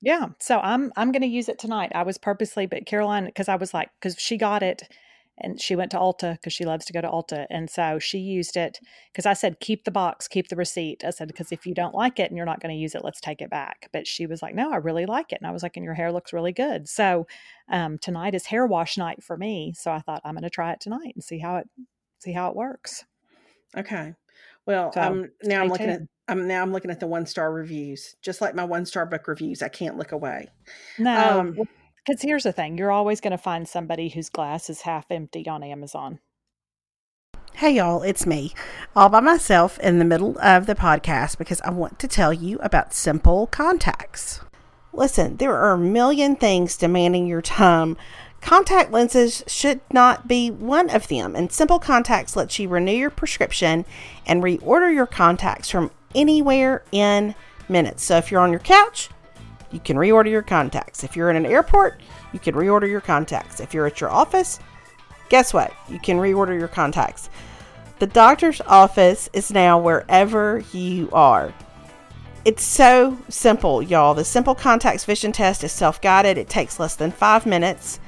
Yeah, 0.02 0.28
so 0.38 0.58
I'm 0.60 0.92
I'm 0.96 1.12
going 1.12 1.22
to 1.22 1.28
use 1.28 1.48
it 1.48 1.58
tonight. 1.58 1.92
I 1.94 2.02
was 2.04 2.16
purposely, 2.16 2.66
but 2.66 2.86
Caroline, 2.86 3.26
because 3.26 3.48
I 3.48 3.56
was 3.56 3.74
like, 3.74 3.90
because 4.00 4.16
she 4.18 4.38
got 4.38 4.62
it, 4.62 4.88
and 5.36 5.60
she 5.60 5.76
went 5.76 5.90
to 5.90 5.98
Ulta 5.98 6.34
because 6.34 6.52
she 6.52 6.64
loves 6.64 6.86
to 6.86 6.92
go 6.92 7.02
to 7.02 7.08
Ulta, 7.08 7.46
and 7.50 7.68
so 7.68 7.98
she 7.98 8.18
used 8.18 8.56
it 8.56 8.78
because 9.12 9.26
I 9.26 9.34
said 9.34 9.60
keep 9.60 9.84
the 9.84 9.90
box, 9.90 10.28
keep 10.28 10.48
the 10.48 10.56
receipt. 10.56 11.04
I 11.04 11.10
said 11.10 11.28
because 11.28 11.52
if 11.52 11.66
you 11.66 11.74
don't 11.74 11.94
like 11.94 12.18
it 12.18 12.30
and 12.30 12.36
you're 12.36 12.46
not 12.46 12.60
going 12.60 12.74
to 12.74 12.80
use 12.80 12.94
it, 12.94 13.04
let's 13.04 13.20
take 13.20 13.42
it 13.42 13.50
back. 13.50 13.90
But 13.92 14.06
she 14.06 14.26
was 14.26 14.40
like, 14.40 14.54
no, 14.54 14.72
I 14.72 14.76
really 14.76 15.06
like 15.06 15.32
it, 15.32 15.38
and 15.40 15.46
I 15.46 15.52
was 15.52 15.62
like, 15.62 15.76
and 15.76 15.84
your 15.84 15.94
hair 15.94 16.12
looks 16.12 16.32
really 16.32 16.52
good. 16.52 16.88
So 16.88 17.26
um, 17.70 17.98
tonight 17.98 18.34
is 18.34 18.46
hair 18.46 18.66
wash 18.66 18.96
night 18.96 19.22
for 19.22 19.36
me, 19.36 19.74
so 19.76 19.90
I 19.90 20.00
thought 20.00 20.22
I'm 20.24 20.34
going 20.34 20.44
to 20.44 20.50
try 20.50 20.72
it 20.72 20.80
tonight 20.80 21.12
and 21.14 21.24
see 21.24 21.38
how 21.38 21.56
it 21.56 21.68
see 22.20 22.32
how 22.32 22.48
it 22.48 22.56
works. 22.56 23.04
Okay. 23.76 24.14
Well, 24.70 24.92
so, 24.92 25.02
um, 25.02 25.30
now 25.42 25.62
I'm 25.62 25.68
looking 25.68 25.88
tuned. 25.88 26.02
at 26.28 26.32
I'm 26.32 26.46
now 26.46 26.62
I'm 26.62 26.72
looking 26.72 26.92
at 26.92 27.00
the 27.00 27.08
one 27.08 27.26
star 27.26 27.52
reviews, 27.52 28.14
just 28.22 28.40
like 28.40 28.54
my 28.54 28.62
one 28.62 28.86
star 28.86 29.04
book 29.04 29.26
reviews. 29.26 29.64
I 29.64 29.68
can't 29.68 29.98
look 29.98 30.12
away. 30.12 30.46
No, 30.96 31.40
um, 31.40 31.58
because 32.06 32.22
here's 32.22 32.44
the 32.44 32.52
thing: 32.52 32.78
you're 32.78 32.92
always 32.92 33.20
going 33.20 33.32
to 33.32 33.38
find 33.38 33.68
somebody 33.68 34.10
whose 34.10 34.28
glass 34.28 34.70
is 34.70 34.82
half 34.82 35.10
empty 35.10 35.48
on 35.48 35.64
Amazon. 35.64 36.20
Hey 37.54 37.72
y'all, 37.72 38.02
it's 38.02 38.26
me, 38.26 38.54
all 38.94 39.08
by 39.08 39.18
myself 39.18 39.76
in 39.80 39.98
the 39.98 40.04
middle 40.04 40.38
of 40.40 40.66
the 40.66 40.76
podcast 40.76 41.36
because 41.36 41.60
I 41.62 41.70
want 41.70 41.98
to 41.98 42.06
tell 42.06 42.32
you 42.32 42.60
about 42.60 42.94
Simple 42.94 43.48
Contacts. 43.48 44.40
Listen, 44.92 45.36
there 45.38 45.56
are 45.56 45.72
a 45.72 45.78
million 45.78 46.36
things 46.36 46.76
demanding 46.76 47.26
your 47.26 47.42
time 47.42 47.96
Contact 48.40 48.90
lenses 48.90 49.44
should 49.46 49.80
not 49.92 50.26
be 50.26 50.50
one 50.50 50.90
of 50.90 51.08
them, 51.08 51.36
and 51.36 51.52
Simple 51.52 51.78
Contacts 51.78 52.36
lets 52.36 52.58
you 52.58 52.68
renew 52.68 52.92
your 52.92 53.10
prescription 53.10 53.84
and 54.26 54.42
reorder 54.42 54.92
your 54.92 55.06
contacts 55.06 55.68
from 55.68 55.90
anywhere 56.14 56.82
in 56.90 57.34
minutes. 57.68 58.02
So 58.02 58.16
if 58.16 58.30
you're 58.30 58.40
on 58.40 58.50
your 58.50 58.60
couch, 58.60 59.10
you 59.70 59.78
can 59.78 59.96
reorder 59.96 60.30
your 60.30 60.42
contacts. 60.42 61.04
If 61.04 61.16
you're 61.16 61.30
in 61.30 61.36
an 61.36 61.46
airport, 61.46 62.00
you 62.32 62.38
can 62.38 62.54
reorder 62.54 62.88
your 62.88 63.00
contacts. 63.00 63.60
If 63.60 63.72
you're 63.74 63.86
at 63.86 64.00
your 64.00 64.10
office, 64.10 64.58
guess 65.28 65.54
what? 65.54 65.72
You 65.88 66.00
can 66.00 66.16
reorder 66.16 66.58
your 66.58 66.68
contacts. 66.68 67.30
The 67.98 68.06
doctor's 68.06 68.60
office 68.62 69.28
is 69.32 69.52
now 69.52 69.78
wherever 69.78 70.62
you 70.72 71.10
are. 71.12 71.52
It's 72.46 72.64
so 72.64 73.18
simple, 73.28 73.82
y'all. 73.82 74.14
The 74.14 74.24
Simple 74.24 74.54
Contacts 74.54 75.04
Vision 75.04 75.30
Test 75.30 75.62
is 75.62 75.72
self 75.72 76.00
guided, 76.00 76.38
it 76.38 76.48
takes 76.48 76.80
less 76.80 76.96
than 76.96 77.12
five 77.12 77.44
minutes 77.44 78.00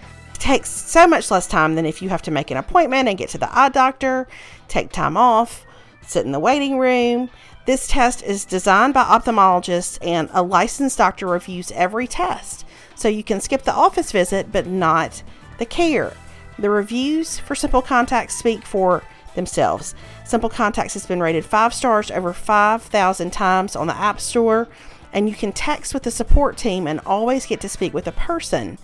takes 0.42 0.68
so 0.68 1.06
much 1.06 1.30
less 1.30 1.46
time 1.46 1.76
than 1.76 1.86
if 1.86 2.02
you 2.02 2.08
have 2.08 2.20
to 2.22 2.30
make 2.32 2.50
an 2.50 2.56
appointment 2.56 3.08
and 3.08 3.16
get 3.16 3.28
to 3.28 3.38
the 3.38 3.56
eye 3.56 3.68
doctor, 3.68 4.26
take 4.66 4.90
time 4.90 5.16
off, 5.16 5.64
sit 6.04 6.26
in 6.26 6.32
the 6.32 6.40
waiting 6.40 6.78
room. 6.78 7.30
This 7.64 7.86
test 7.86 8.24
is 8.24 8.44
designed 8.44 8.92
by 8.92 9.04
ophthalmologists, 9.04 9.98
and 10.02 10.28
a 10.32 10.42
licensed 10.42 10.98
doctor 10.98 11.28
reviews 11.28 11.70
every 11.72 12.08
test. 12.08 12.66
So 12.96 13.08
you 13.08 13.22
can 13.22 13.40
skip 13.40 13.62
the 13.62 13.72
office 13.72 14.10
visit, 14.10 14.50
but 14.50 14.66
not 14.66 15.22
the 15.58 15.64
care. 15.64 16.12
The 16.58 16.70
reviews 16.70 17.38
for 17.38 17.54
Simple 17.54 17.80
Contacts 17.80 18.34
speak 18.34 18.66
for 18.66 19.04
themselves. 19.36 19.94
Simple 20.24 20.50
Contacts 20.50 20.94
has 20.94 21.06
been 21.06 21.20
rated 21.20 21.44
five 21.44 21.72
stars 21.72 22.10
over 22.10 22.32
5,000 22.32 23.32
times 23.32 23.76
on 23.76 23.86
the 23.86 23.96
App 23.96 24.18
Store, 24.18 24.66
and 25.12 25.28
you 25.28 25.36
can 25.36 25.52
text 25.52 25.94
with 25.94 26.02
the 26.02 26.10
support 26.10 26.56
team 26.56 26.88
and 26.88 26.98
always 27.06 27.46
get 27.46 27.60
to 27.60 27.68
speak 27.68 27.94
with 27.94 28.08
a 28.08 28.12
person 28.12 28.78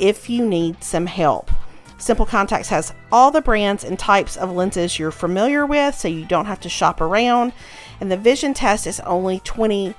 if 0.00 0.30
you 0.30 0.44
need 0.44 0.82
some 0.82 1.06
help. 1.06 1.50
Simple 1.98 2.24
Contacts 2.24 2.70
has 2.70 2.94
all 3.12 3.30
the 3.30 3.42
brands 3.42 3.84
and 3.84 3.98
types 3.98 4.36
of 4.38 4.50
lenses 4.50 4.98
you're 4.98 5.10
familiar 5.10 5.66
with, 5.66 5.94
so 5.94 6.08
you 6.08 6.24
don't 6.24 6.46
have 6.46 6.60
to 6.60 6.68
shop 6.70 7.02
around. 7.02 7.52
And 8.00 8.10
the 8.10 8.16
vision 8.16 8.54
test 8.54 8.86
is 8.86 9.00
only 9.00 9.40
$20. 9.40 9.94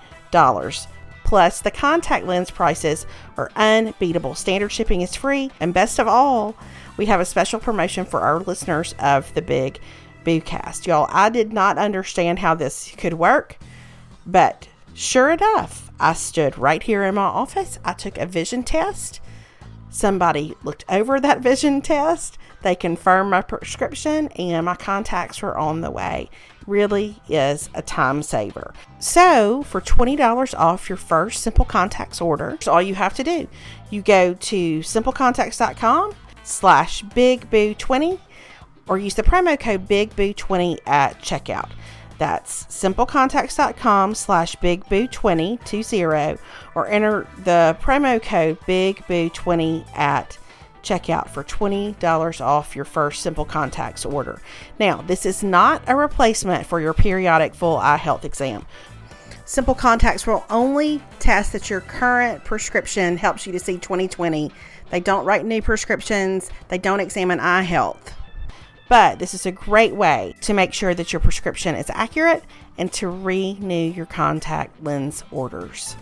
Plus, 1.24 1.62
the 1.62 1.72
contact 1.72 2.26
lens 2.26 2.50
prices 2.50 3.06
are 3.38 3.52
unbeatable. 3.56 4.34
Standard 4.34 4.72
shipping 4.72 5.02
is 5.02 5.16
free. 5.16 5.52
And 5.60 5.76
best 5.76 6.00
of 6.00 6.08
all, 6.08 6.56
we 6.98 7.06
have 7.06 7.20
a 7.20 7.26
special 7.26 7.60
promotion 7.60 8.06
for 8.06 8.22
our 8.22 8.40
listeners 8.40 8.96
of 8.98 9.32
the 9.36 9.42
Big 9.44 9.80
Boocast. 10.26 10.88
Y'all, 10.88 11.08
I 11.10 11.30
did 11.30 11.54
not 11.54 11.78
understand 11.78 12.40
how 12.40 12.56
this 12.56 12.94
could 12.98 13.14
work, 13.14 13.58
but 14.26 14.68
sure 14.96 15.30
enough, 15.30 15.92
I 16.00 16.14
stood 16.14 16.58
right 16.58 16.82
here 16.82 17.04
in 17.04 17.16
my 17.16 17.22
office. 17.22 17.78
I 17.86 17.94
took 17.94 18.18
a 18.18 18.26
vision 18.26 18.64
test 18.64 19.21
Somebody 19.92 20.56
looked 20.64 20.86
over 20.90 21.20
that 21.20 21.42
vision 21.42 21.82
test. 21.82 22.38
They 22.62 22.76
confirmed 22.76 23.30
my 23.30 23.42
prescription 23.42 24.30
and 24.30 24.66
my 24.66 24.76
contacts 24.76 25.42
were 25.42 25.58
on 25.58 25.82
the 25.82 25.92
way. 25.92 26.30
Really 26.66 27.22
is 27.28 27.70
a 27.74 27.82
time 27.82 28.24
saver. 28.24 28.74
So, 29.00 29.64
for 29.64 29.82
$20 29.82 30.58
off 30.58 30.88
your 30.88 30.98
first 30.98 31.44
Simple 31.44 31.66
Contacts 31.66 32.22
order, 32.22 32.58
all 32.68 32.82
you 32.82 32.96
have 32.96 33.14
to 33.16 33.24
do, 33.24 33.48
you 33.90 34.02
go 34.02 34.34
to 34.34 34.80
simplecontacts.com 34.80 36.14
slash 36.44 37.04
bigboo20 37.04 38.20
or 38.88 38.98
use 38.98 39.16
the 39.16 39.24
promo 39.24 39.60
code 39.60 39.90
bigboo20 39.90 40.80
at 40.88 41.22
checkout. 41.22 41.70
That's 42.22 42.66
simplecontacts.com 42.66 44.14
slash 44.14 44.56
bigboo20 44.58 46.40
or 46.76 46.88
enter 46.88 47.28
the 47.44 47.76
promo 47.82 48.22
code 48.22 48.60
bigboo20 48.60 49.98
at 49.98 50.38
checkout 50.84 51.30
for 51.30 51.44
$20 51.44 52.42
off 52.42 52.76
your 52.76 52.86
first 52.86 53.24
Simple 53.24 53.44
Contacts 53.44 54.06
order. 54.06 54.40
Now, 54.80 55.02
this 55.02 55.26
is 55.26 55.42
not 55.42 55.82
a 55.88 55.96
replacement 55.96 56.68
for 56.68 56.80
your 56.80 56.94
periodic 56.94 57.56
full 57.56 57.78
eye 57.78 57.98
health 57.98 58.24
exam. 58.24 58.68
Simple 59.46 59.74
Contacts 59.74 60.28
will 60.28 60.46
only 60.52 61.02
test 61.18 61.54
that 61.54 61.72
your 61.72 61.82
current 61.82 62.44
prescription 62.44 63.18
helps 63.18 63.48
you 63.48 63.52
to 63.52 63.60
see 63.60 63.80
2020. 63.80 64.52
They 64.92 65.00
don't 65.00 65.26
write 65.26 65.44
new 65.44 65.64
prescriptions, 65.64 66.52
they 66.68 66.78
don't 66.78 67.00
examine 67.00 67.40
eye 67.40 67.64
health. 67.64 68.14
But 68.92 69.20
this 69.20 69.34
is 69.34 69.46
a 69.46 69.54
great 69.54 69.96
way 69.96 70.36
to 70.42 70.54
make 70.54 70.74
sure 70.74 70.94
that 70.94 71.14
your 71.14 71.22
prescription 71.22 71.76
is 71.76 71.90
accurate 71.92 72.44
and 72.78 72.92
to 72.92 73.08
renew 73.08 73.90
your 73.90 74.06
contact 74.06 74.84
lens 74.84 75.24
orders. 75.32 75.96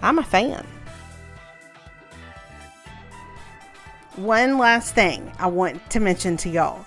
I'm 0.00 0.18
a 0.18 0.22
fan. 0.22 0.66
One 4.14 4.56
last 4.56 4.94
thing 4.94 5.30
I 5.38 5.48
want 5.48 5.90
to 5.90 6.00
mention 6.00 6.38
to 6.38 6.48
y'all. 6.48 6.86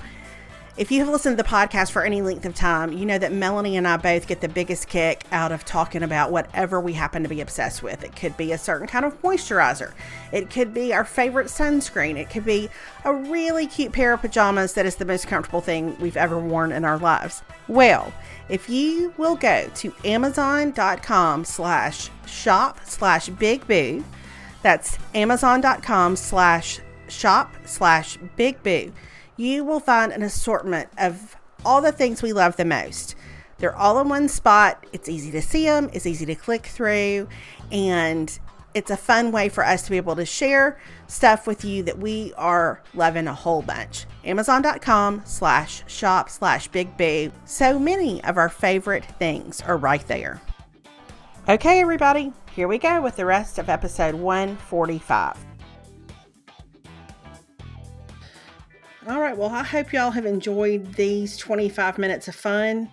If 0.79 0.93
you 0.93 0.99
have 0.99 1.09
listened 1.09 1.37
to 1.37 1.43
the 1.43 1.49
podcast 1.49 1.91
for 1.91 2.05
any 2.05 2.21
length 2.21 2.45
of 2.45 2.55
time, 2.55 2.93
you 2.93 3.05
know 3.05 3.17
that 3.17 3.33
Melanie 3.33 3.75
and 3.75 3.85
I 3.85 3.97
both 3.97 4.27
get 4.27 4.39
the 4.39 4.47
biggest 4.47 4.87
kick 4.87 5.25
out 5.29 5.51
of 5.51 5.65
talking 5.65 6.03
about 6.03 6.31
whatever 6.31 6.79
we 6.79 6.93
happen 6.93 7.21
to 7.21 7.27
be 7.27 7.41
obsessed 7.41 7.83
with. 7.83 8.01
It 8.01 8.15
could 8.15 8.37
be 8.37 8.53
a 8.53 8.57
certain 8.57 8.87
kind 8.87 9.03
of 9.03 9.21
moisturizer, 9.21 9.91
it 10.31 10.49
could 10.49 10.73
be 10.73 10.93
our 10.93 11.03
favorite 11.03 11.47
sunscreen, 11.47 12.15
it 12.15 12.29
could 12.29 12.45
be 12.45 12.69
a 13.03 13.13
really 13.13 13.67
cute 13.67 13.91
pair 13.91 14.13
of 14.13 14.21
pajamas 14.21 14.71
that 14.75 14.85
is 14.85 14.95
the 14.95 15.03
most 15.03 15.27
comfortable 15.27 15.59
thing 15.59 15.97
we've 15.99 16.15
ever 16.15 16.39
worn 16.39 16.71
in 16.71 16.85
our 16.85 16.97
lives. 16.97 17.43
Well, 17.67 18.13
if 18.47 18.69
you 18.69 19.13
will 19.17 19.35
go 19.35 19.69
to 19.75 19.93
amazon.com 20.05 21.43
slash 21.43 22.09
shop 22.25 22.79
slash 22.85 23.27
big 23.27 23.67
boo, 23.67 24.05
that's 24.61 24.97
amazon.com 25.13 26.15
slash 26.15 26.79
shop 27.09 27.53
slash 27.65 28.17
big 28.37 28.63
boo 28.63 28.93
you 29.39 29.63
will 29.63 29.79
find 29.79 30.11
an 30.11 30.21
assortment 30.21 30.89
of 30.97 31.35
all 31.65 31.81
the 31.81 31.91
things 31.91 32.21
we 32.21 32.33
love 32.33 32.57
the 32.57 32.65
most. 32.65 33.15
They're 33.57 33.75
all 33.75 33.99
in 33.99 34.09
one 34.09 34.29
spot. 34.29 34.85
It's 34.93 35.09
easy 35.09 35.31
to 35.31 35.41
see 35.41 35.65
them 35.65 35.89
it's 35.93 36.05
easy 36.05 36.25
to 36.25 36.35
click 36.35 36.65
through. 36.65 37.27
And 37.71 38.37
it's 38.73 38.91
a 38.91 38.97
fun 38.97 39.31
way 39.31 39.49
for 39.49 39.65
us 39.65 39.83
to 39.83 39.89
be 39.89 39.97
able 39.97 40.15
to 40.15 40.25
share 40.25 40.79
stuff 41.07 41.47
with 41.47 41.65
you 41.65 41.83
that 41.83 41.97
we 41.97 42.33
are 42.37 42.81
loving 42.93 43.27
a 43.27 43.33
whole 43.33 43.61
bunch. 43.61 44.05
Amazon.com 44.23 45.23
slash 45.25 45.83
shop 45.91 46.29
slash 46.29 46.67
big 46.67 46.95
boo. 46.97 47.31
So 47.45 47.79
many 47.79 48.23
of 48.23 48.37
our 48.37 48.49
favorite 48.49 49.05
things 49.17 49.61
are 49.61 49.77
right 49.77 50.05
there. 50.07 50.41
Okay 51.47 51.81
everybody. 51.81 52.31
Here 52.53 52.67
we 52.67 52.77
go 52.77 53.01
with 53.01 53.15
the 53.15 53.25
rest 53.25 53.57
of 53.57 53.69
episode 53.69 54.15
145 54.15 55.48
All 59.07 59.19
right. 59.19 59.37
Well, 59.37 59.49
I 59.49 59.63
hope 59.63 59.93
y'all 59.93 60.11
have 60.11 60.25
enjoyed 60.25 60.93
these 60.93 61.37
25 61.37 61.97
minutes 61.97 62.27
of 62.27 62.35
fun. 62.35 62.91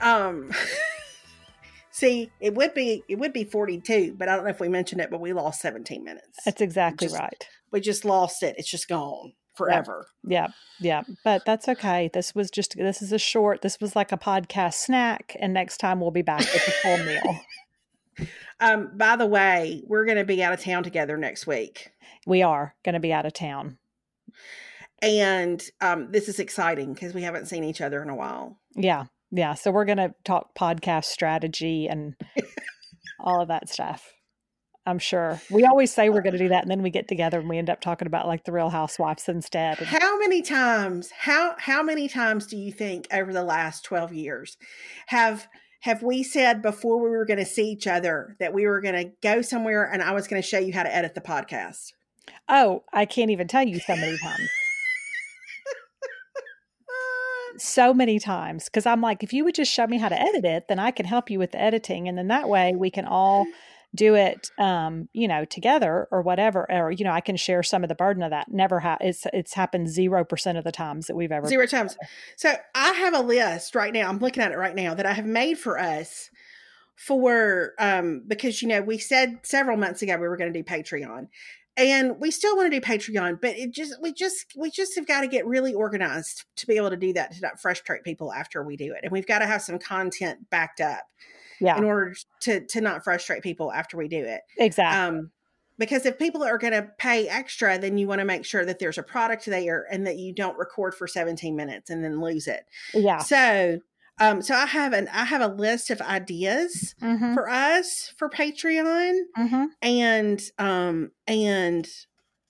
Um 0.00 0.50
See, 1.90 2.30
it 2.40 2.54
would 2.54 2.74
be 2.74 3.02
it 3.08 3.18
would 3.18 3.32
be 3.32 3.44
42, 3.44 4.14
but 4.16 4.28
I 4.28 4.36
don't 4.36 4.44
know 4.44 4.50
if 4.50 4.60
we 4.60 4.68
mentioned 4.68 5.00
it, 5.00 5.10
but 5.10 5.20
we 5.20 5.32
lost 5.32 5.60
17 5.60 6.04
minutes. 6.04 6.38
That's 6.44 6.60
exactly 6.60 7.08
just, 7.08 7.18
right. 7.18 7.48
We 7.72 7.80
just 7.80 8.04
lost 8.04 8.42
it. 8.42 8.54
It's 8.56 8.70
just 8.70 8.88
gone 8.88 9.32
forever. 9.56 10.06
Yeah. 10.24 10.48
yeah. 10.78 11.02
Yeah. 11.08 11.14
But 11.24 11.44
that's 11.44 11.68
okay. 11.68 12.08
This 12.12 12.34
was 12.34 12.50
just 12.50 12.76
this 12.76 13.02
is 13.02 13.12
a 13.12 13.18
short, 13.18 13.62
this 13.62 13.80
was 13.80 13.96
like 13.96 14.12
a 14.12 14.16
podcast 14.16 14.74
snack, 14.74 15.36
and 15.40 15.52
next 15.52 15.78
time 15.78 16.00
we'll 16.00 16.12
be 16.12 16.22
back 16.22 16.40
with 16.40 16.68
a 16.68 16.70
full 16.70 16.98
meal. 16.98 17.40
Um, 18.60 18.90
by 18.96 19.14
the 19.14 19.24
way, 19.24 19.84
we're 19.86 20.04
gonna 20.04 20.24
be 20.24 20.42
out 20.42 20.52
of 20.52 20.60
town 20.60 20.82
together 20.82 21.16
next 21.16 21.46
week. 21.46 21.92
We 22.26 22.42
are 22.42 22.74
gonna 22.84 22.98
be 22.98 23.12
out 23.12 23.24
of 23.24 23.32
town 23.32 23.78
and 25.02 25.62
um, 25.80 26.10
this 26.10 26.28
is 26.28 26.40
exciting 26.40 26.92
because 26.92 27.14
we 27.14 27.22
haven't 27.22 27.46
seen 27.46 27.64
each 27.64 27.80
other 27.80 28.02
in 28.02 28.10
a 28.10 28.16
while. 28.16 28.58
Yeah, 28.74 29.04
yeah. 29.30 29.54
So 29.54 29.70
we're 29.70 29.84
going 29.84 29.98
to 29.98 30.14
talk 30.24 30.54
podcast 30.54 31.04
strategy 31.04 31.86
and 31.86 32.14
all 33.20 33.40
of 33.40 33.48
that 33.48 33.68
stuff. 33.68 34.12
I'm 34.86 34.98
sure. 34.98 35.40
We 35.50 35.66
always 35.66 35.92
say 35.92 36.08
we're 36.08 36.22
going 36.22 36.32
to 36.32 36.38
do 36.38 36.48
that, 36.48 36.62
and 36.62 36.70
then 36.70 36.82
we 36.82 36.88
get 36.88 37.08
together 37.08 37.38
and 37.38 37.48
we 37.48 37.58
end 37.58 37.68
up 37.68 37.82
talking 37.82 38.06
about 38.06 38.26
like 38.26 38.44
the 38.44 38.52
Real 38.52 38.70
Housewives 38.70 39.28
instead. 39.28 39.76
How 39.78 40.18
many 40.18 40.40
times? 40.40 41.10
How 41.10 41.56
how 41.58 41.82
many 41.82 42.08
times 42.08 42.46
do 42.46 42.56
you 42.56 42.72
think 42.72 43.06
over 43.12 43.32
the 43.32 43.44
last 43.44 43.84
twelve 43.84 44.14
years 44.14 44.56
have 45.08 45.46
have 45.80 46.02
we 46.02 46.22
said 46.22 46.62
before 46.62 47.00
we 47.00 47.10
were 47.10 47.26
going 47.26 47.38
to 47.38 47.44
see 47.44 47.70
each 47.70 47.86
other 47.86 48.34
that 48.40 48.54
we 48.54 48.66
were 48.66 48.80
going 48.80 48.94
to 48.94 49.12
go 49.22 49.42
somewhere 49.42 49.84
and 49.84 50.02
I 50.02 50.12
was 50.12 50.26
going 50.26 50.40
to 50.42 50.48
show 50.48 50.58
you 50.58 50.72
how 50.72 50.82
to 50.82 50.94
edit 50.94 51.14
the 51.14 51.20
podcast? 51.20 51.92
Oh, 52.48 52.82
I 52.92 53.04
can't 53.04 53.30
even 53.30 53.46
tell 53.46 53.62
you 53.62 53.78
so 53.78 53.94
many 53.94 54.16
times 54.18 54.48
so 57.60 57.92
many 57.94 58.18
times 58.18 58.66
because 58.66 58.86
I'm 58.86 59.00
like, 59.00 59.22
if 59.22 59.32
you 59.32 59.44
would 59.44 59.54
just 59.54 59.72
show 59.72 59.86
me 59.86 59.98
how 59.98 60.08
to 60.08 60.20
edit 60.20 60.44
it, 60.44 60.68
then 60.68 60.78
I 60.78 60.90
can 60.90 61.06
help 61.06 61.30
you 61.30 61.38
with 61.38 61.52
the 61.52 61.60
editing. 61.60 62.08
And 62.08 62.16
then 62.16 62.28
that 62.28 62.48
way 62.48 62.74
we 62.76 62.90
can 62.90 63.04
all 63.04 63.46
do 63.94 64.14
it 64.14 64.50
um 64.58 65.08
you 65.14 65.26
know 65.26 65.46
together 65.46 66.06
or 66.10 66.20
whatever 66.20 66.70
or 66.70 66.92
you 66.92 67.04
know 67.04 67.10
i 67.10 67.22
can 67.22 67.36
share 67.36 67.62
some 67.62 67.82
of 67.82 67.88
the 67.88 67.94
burden 67.94 68.22
of 68.22 68.30
that. 68.30 68.50
Never 68.50 68.80
ha- 68.80 68.98
it's 69.00 69.26
it's 69.32 69.54
happened 69.54 69.86
0% 69.86 70.58
of 70.58 70.64
the 70.64 70.72
times 70.72 71.06
that 71.06 71.16
we've 71.16 71.32
ever 71.32 71.46
zero 71.46 71.64
times. 71.66 71.96
so 72.36 72.54
i 72.74 72.92
have 72.92 73.14
a 73.14 73.20
list 73.20 73.74
right 73.74 73.92
now 73.92 74.08
i'm 74.08 74.18
looking 74.18 74.42
at 74.42 74.52
it 74.52 74.58
right 74.58 74.74
now 74.74 74.92
that 74.92 75.06
i 75.06 75.14
have 75.14 75.24
made 75.24 75.58
for 75.58 75.78
us 75.78 76.28
for 76.96 77.72
um 77.78 78.22
because 78.26 78.60
you 78.60 78.68
know 78.68 78.82
we 78.82 78.98
said 78.98 79.38
several 79.42 79.78
months 79.78 80.02
ago 80.02 80.18
we 80.18 80.28
were 80.28 80.36
going 80.36 80.52
to 80.52 80.58
do 80.58 80.64
patreon 80.64 81.28
and 81.78 82.18
we 82.18 82.30
still 82.30 82.56
want 82.56 82.70
to 82.70 82.80
do 82.80 82.84
patreon 82.84 83.40
but 83.40 83.56
it 83.56 83.72
just 83.72 83.94
we 84.02 84.12
just 84.12 84.52
we 84.56 84.70
just 84.70 84.94
have 84.96 85.06
got 85.06 85.20
to 85.20 85.28
get 85.28 85.46
really 85.46 85.72
organized 85.72 86.44
to 86.56 86.66
be 86.66 86.76
able 86.76 86.90
to 86.90 86.96
do 86.96 87.12
that 87.12 87.32
to 87.32 87.40
not 87.40 87.60
frustrate 87.60 88.04
people 88.04 88.32
after 88.32 88.62
we 88.62 88.76
do 88.76 88.92
it 88.92 89.00
and 89.02 89.12
we've 89.12 89.26
got 89.26 89.38
to 89.38 89.46
have 89.46 89.62
some 89.62 89.78
content 89.78 90.38
backed 90.50 90.80
up 90.80 91.04
yeah. 91.60 91.76
in 91.76 91.84
order 91.84 92.14
to 92.40 92.64
to 92.66 92.80
not 92.80 93.04
frustrate 93.04 93.42
people 93.42 93.72
after 93.72 93.96
we 93.96 94.08
do 94.08 94.24
it. 94.24 94.42
Exactly. 94.58 94.98
Um 94.98 95.30
because 95.78 96.04
if 96.06 96.18
people 96.18 96.42
are 96.42 96.58
going 96.58 96.72
to 96.72 96.88
pay 96.98 97.28
extra 97.28 97.78
then 97.78 97.98
you 97.98 98.08
want 98.08 98.20
to 98.20 98.24
make 98.24 98.44
sure 98.44 98.64
that 98.64 98.78
there's 98.78 98.98
a 98.98 99.02
product 99.02 99.46
there 99.46 99.86
and 99.90 100.06
that 100.06 100.16
you 100.16 100.34
don't 100.34 100.58
record 100.58 100.94
for 100.94 101.06
17 101.06 101.54
minutes 101.54 101.88
and 101.90 102.02
then 102.02 102.20
lose 102.20 102.48
it. 102.48 102.64
Yeah. 102.94 103.18
So 103.18 103.78
um, 104.20 104.42
so 104.42 104.54
I 104.54 104.66
have 104.66 104.92
an 104.92 105.08
I 105.12 105.24
have 105.24 105.40
a 105.40 105.48
list 105.48 105.90
of 105.90 106.00
ideas 106.00 106.94
mm-hmm. 107.00 107.34
for 107.34 107.48
us 107.48 108.12
for 108.16 108.28
Patreon, 108.28 109.18
mm-hmm. 109.36 109.64
and 109.82 110.42
um, 110.58 111.12
and 111.26 111.88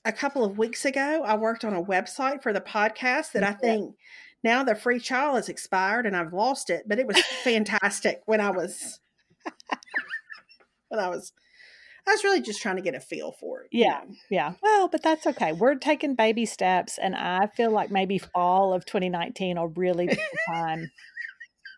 a 0.04 0.12
couple 0.12 0.44
of 0.44 0.56
weeks 0.56 0.84
ago, 0.84 1.22
I 1.24 1.36
worked 1.36 1.64
on 1.64 1.74
a 1.74 1.82
website 1.82 2.42
for 2.42 2.52
the 2.52 2.60
podcast 2.60 3.32
that 3.32 3.44
I 3.44 3.52
think 3.52 3.94
now 4.42 4.62
the 4.64 4.74
free 4.74 5.00
trial 5.00 5.34
has 5.34 5.48
expired 5.48 6.06
and 6.06 6.16
I've 6.16 6.32
lost 6.32 6.70
it, 6.70 6.84
but 6.86 6.98
it 6.98 7.06
was 7.06 7.20
fantastic 7.44 8.22
when 8.26 8.40
I 8.40 8.50
was 8.50 9.00
when 10.88 11.00
I 11.00 11.08
was 11.08 11.32
I 12.06 12.12
was 12.12 12.24
really 12.24 12.40
just 12.40 12.62
trying 12.62 12.76
to 12.76 12.82
get 12.82 12.94
a 12.94 13.00
feel 13.00 13.32
for 13.32 13.62
it. 13.62 13.68
Yeah. 13.70 14.00
Know? 14.08 14.14
Yeah. 14.30 14.52
Well, 14.62 14.88
but 14.88 15.02
that's 15.02 15.26
okay. 15.26 15.52
We're 15.52 15.74
taking 15.74 16.14
baby 16.14 16.46
steps 16.46 16.96
and 16.96 17.14
I 17.14 17.48
feel 17.48 17.70
like 17.70 17.90
maybe 17.90 18.16
fall 18.16 18.72
of 18.72 18.86
2019 18.86 19.58
will 19.58 19.68
really 19.68 20.06
be 20.06 20.14
the 20.14 20.38
time 20.54 20.90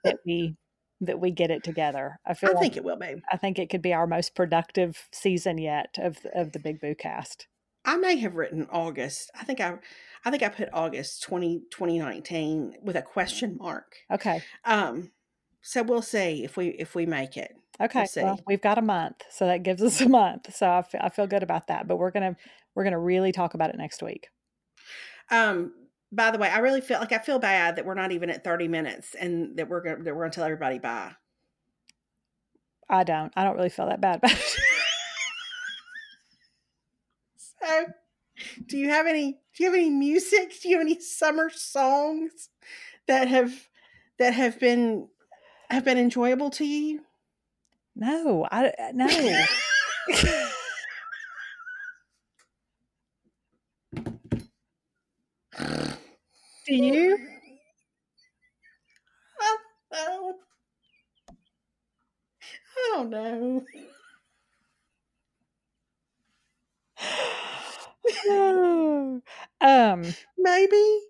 that 0.04 0.18
we 0.24 0.56
that 1.02 1.18
we 1.18 1.30
get 1.30 1.50
it 1.50 1.64
together. 1.64 2.18
I 2.26 2.34
feel 2.34 2.50
I 2.50 2.52
like, 2.52 2.62
think 2.62 2.76
it 2.76 2.84
will 2.84 2.96
be. 2.96 3.14
I 3.32 3.36
think 3.36 3.58
it 3.58 3.70
could 3.70 3.82
be 3.82 3.94
our 3.94 4.06
most 4.06 4.34
productive 4.34 5.08
season 5.12 5.58
yet 5.58 5.96
of 5.98 6.18
of 6.34 6.52
the 6.52 6.58
Big 6.58 6.80
Boo 6.80 6.94
cast. 6.94 7.46
I 7.84 7.96
may 7.96 8.16
have 8.18 8.34
written 8.34 8.66
August. 8.70 9.30
I 9.38 9.44
think 9.44 9.60
I 9.60 9.78
I 10.24 10.30
think 10.30 10.42
I 10.42 10.48
put 10.48 10.68
August 10.72 11.22
20, 11.22 11.62
2019 11.70 12.76
with 12.82 12.96
a 12.96 13.02
question 13.02 13.56
mark. 13.58 13.96
Okay. 14.12 14.42
Um 14.64 15.12
so 15.62 15.82
we'll 15.82 16.02
see 16.02 16.44
if 16.44 16.56
we 16.56 16.68
if 16.68 16.94
we 16.94 17.06
make 17.06 17.36
it. 17.36 17.54
Okay. 17.80 18.06
We'll, 18.16 18.24
well 18.24 18.40
we've 18.46 18.60
got 18.60 18.78
a 18.78 18.82
month, 18.82 19.22
so 19.30 19.46
that 19.46 19.62
gives 19.62 19.82
us 19.82 20.00
a 20.00 20.08
month. 20.08 20.54
So 20.54 20.70
I 20.70 20.82
feel, 20.82 21.00
I 21.02 21.08
feel 21.08 21.26
good 21.26 21.42
about 21.42 21.68
that. 21.68 21.88
But 21.88 21.96
we're 21.96 22.10
gonna 22.10 22.36
we're 22.74 22.84
gonna 22.84 23.00
really 23.00 23.32
talk 23.32 23.54
about 23.54 23.70
it 23.70 23.76
next 23.78 24.02
week. 24.02 24.28
Um, 25.30 25.72
by 26.12 26.30
the 26.30 26.38
way, 26.38 26.48
I 26.48 26.58
really 26.58 26.80
feel 26.80 26.98
like 26.98 27.12
I 27.12 27.18
feel 27.18 27.38
bad 27.38 27.76
that 27.76 27.86
we're 27.86 27.94
not 27.94 28.12
even 28.12 28.30
at 28.30 28.44
30 28.44 28.68
minutes 28.68 29.14
and 29.14 29.56
that 29.56 29.68
we're 29.68 29.80
going 29.80 30.04
that 30.04 30.14
we're 30.14 30.22
going 30.22 30.30
to 30.32 30.34
tell 30.34 30.44
everybody 30.44 30.78
bye. 30.78 31.12
I 32.88 33.04
don't. 33.04 33.32
I 33.36 33.44
don't 33.44 33.56
really 33.56 33.68
feel 33.68 33.86
that 33.86 34.00
bad 34.00 34.16
about 34.16 34.32
it. 34.32 34.60
so 37.36 37.86
do 38.66 38.76
you 38.76 38.88
have 38.88 39.06
any 39.06 39.38
do 39.56 39.64
you 39.64 39.70
have 39.70 39.78
any 39.78 39.90
music? 39.90 40.60
Do 40.60 40.68
you 40.68 40.78
have 40.78 40.86
any 40.86 40.98
summer 41.00 41.50
songs 41.50 42.48
that 43.06 43.28
have 43.28 43.68
that 44.18 44.34
have 44.34 44.58
been 44.58 45.08
have 45.70 45.84
been 45.84 45.98
enjoyable 45.98 46.50
to 46.50 46.64
you? 46.64 47.02
No, 47.94 48.48
I 48.50 48.72
no. 48.94 49.44
do 56.70 56.76
you? 56.76 57.18
I 59.40 59.56
don't 59.92 59.92
know. 59.92 60.34
I 62.76 62.92
don't 62.96 63.10
know. 63.10 63.64
No. 68.26 69.22
Um, 69.60 70.02
Maybe. 70.38 71.00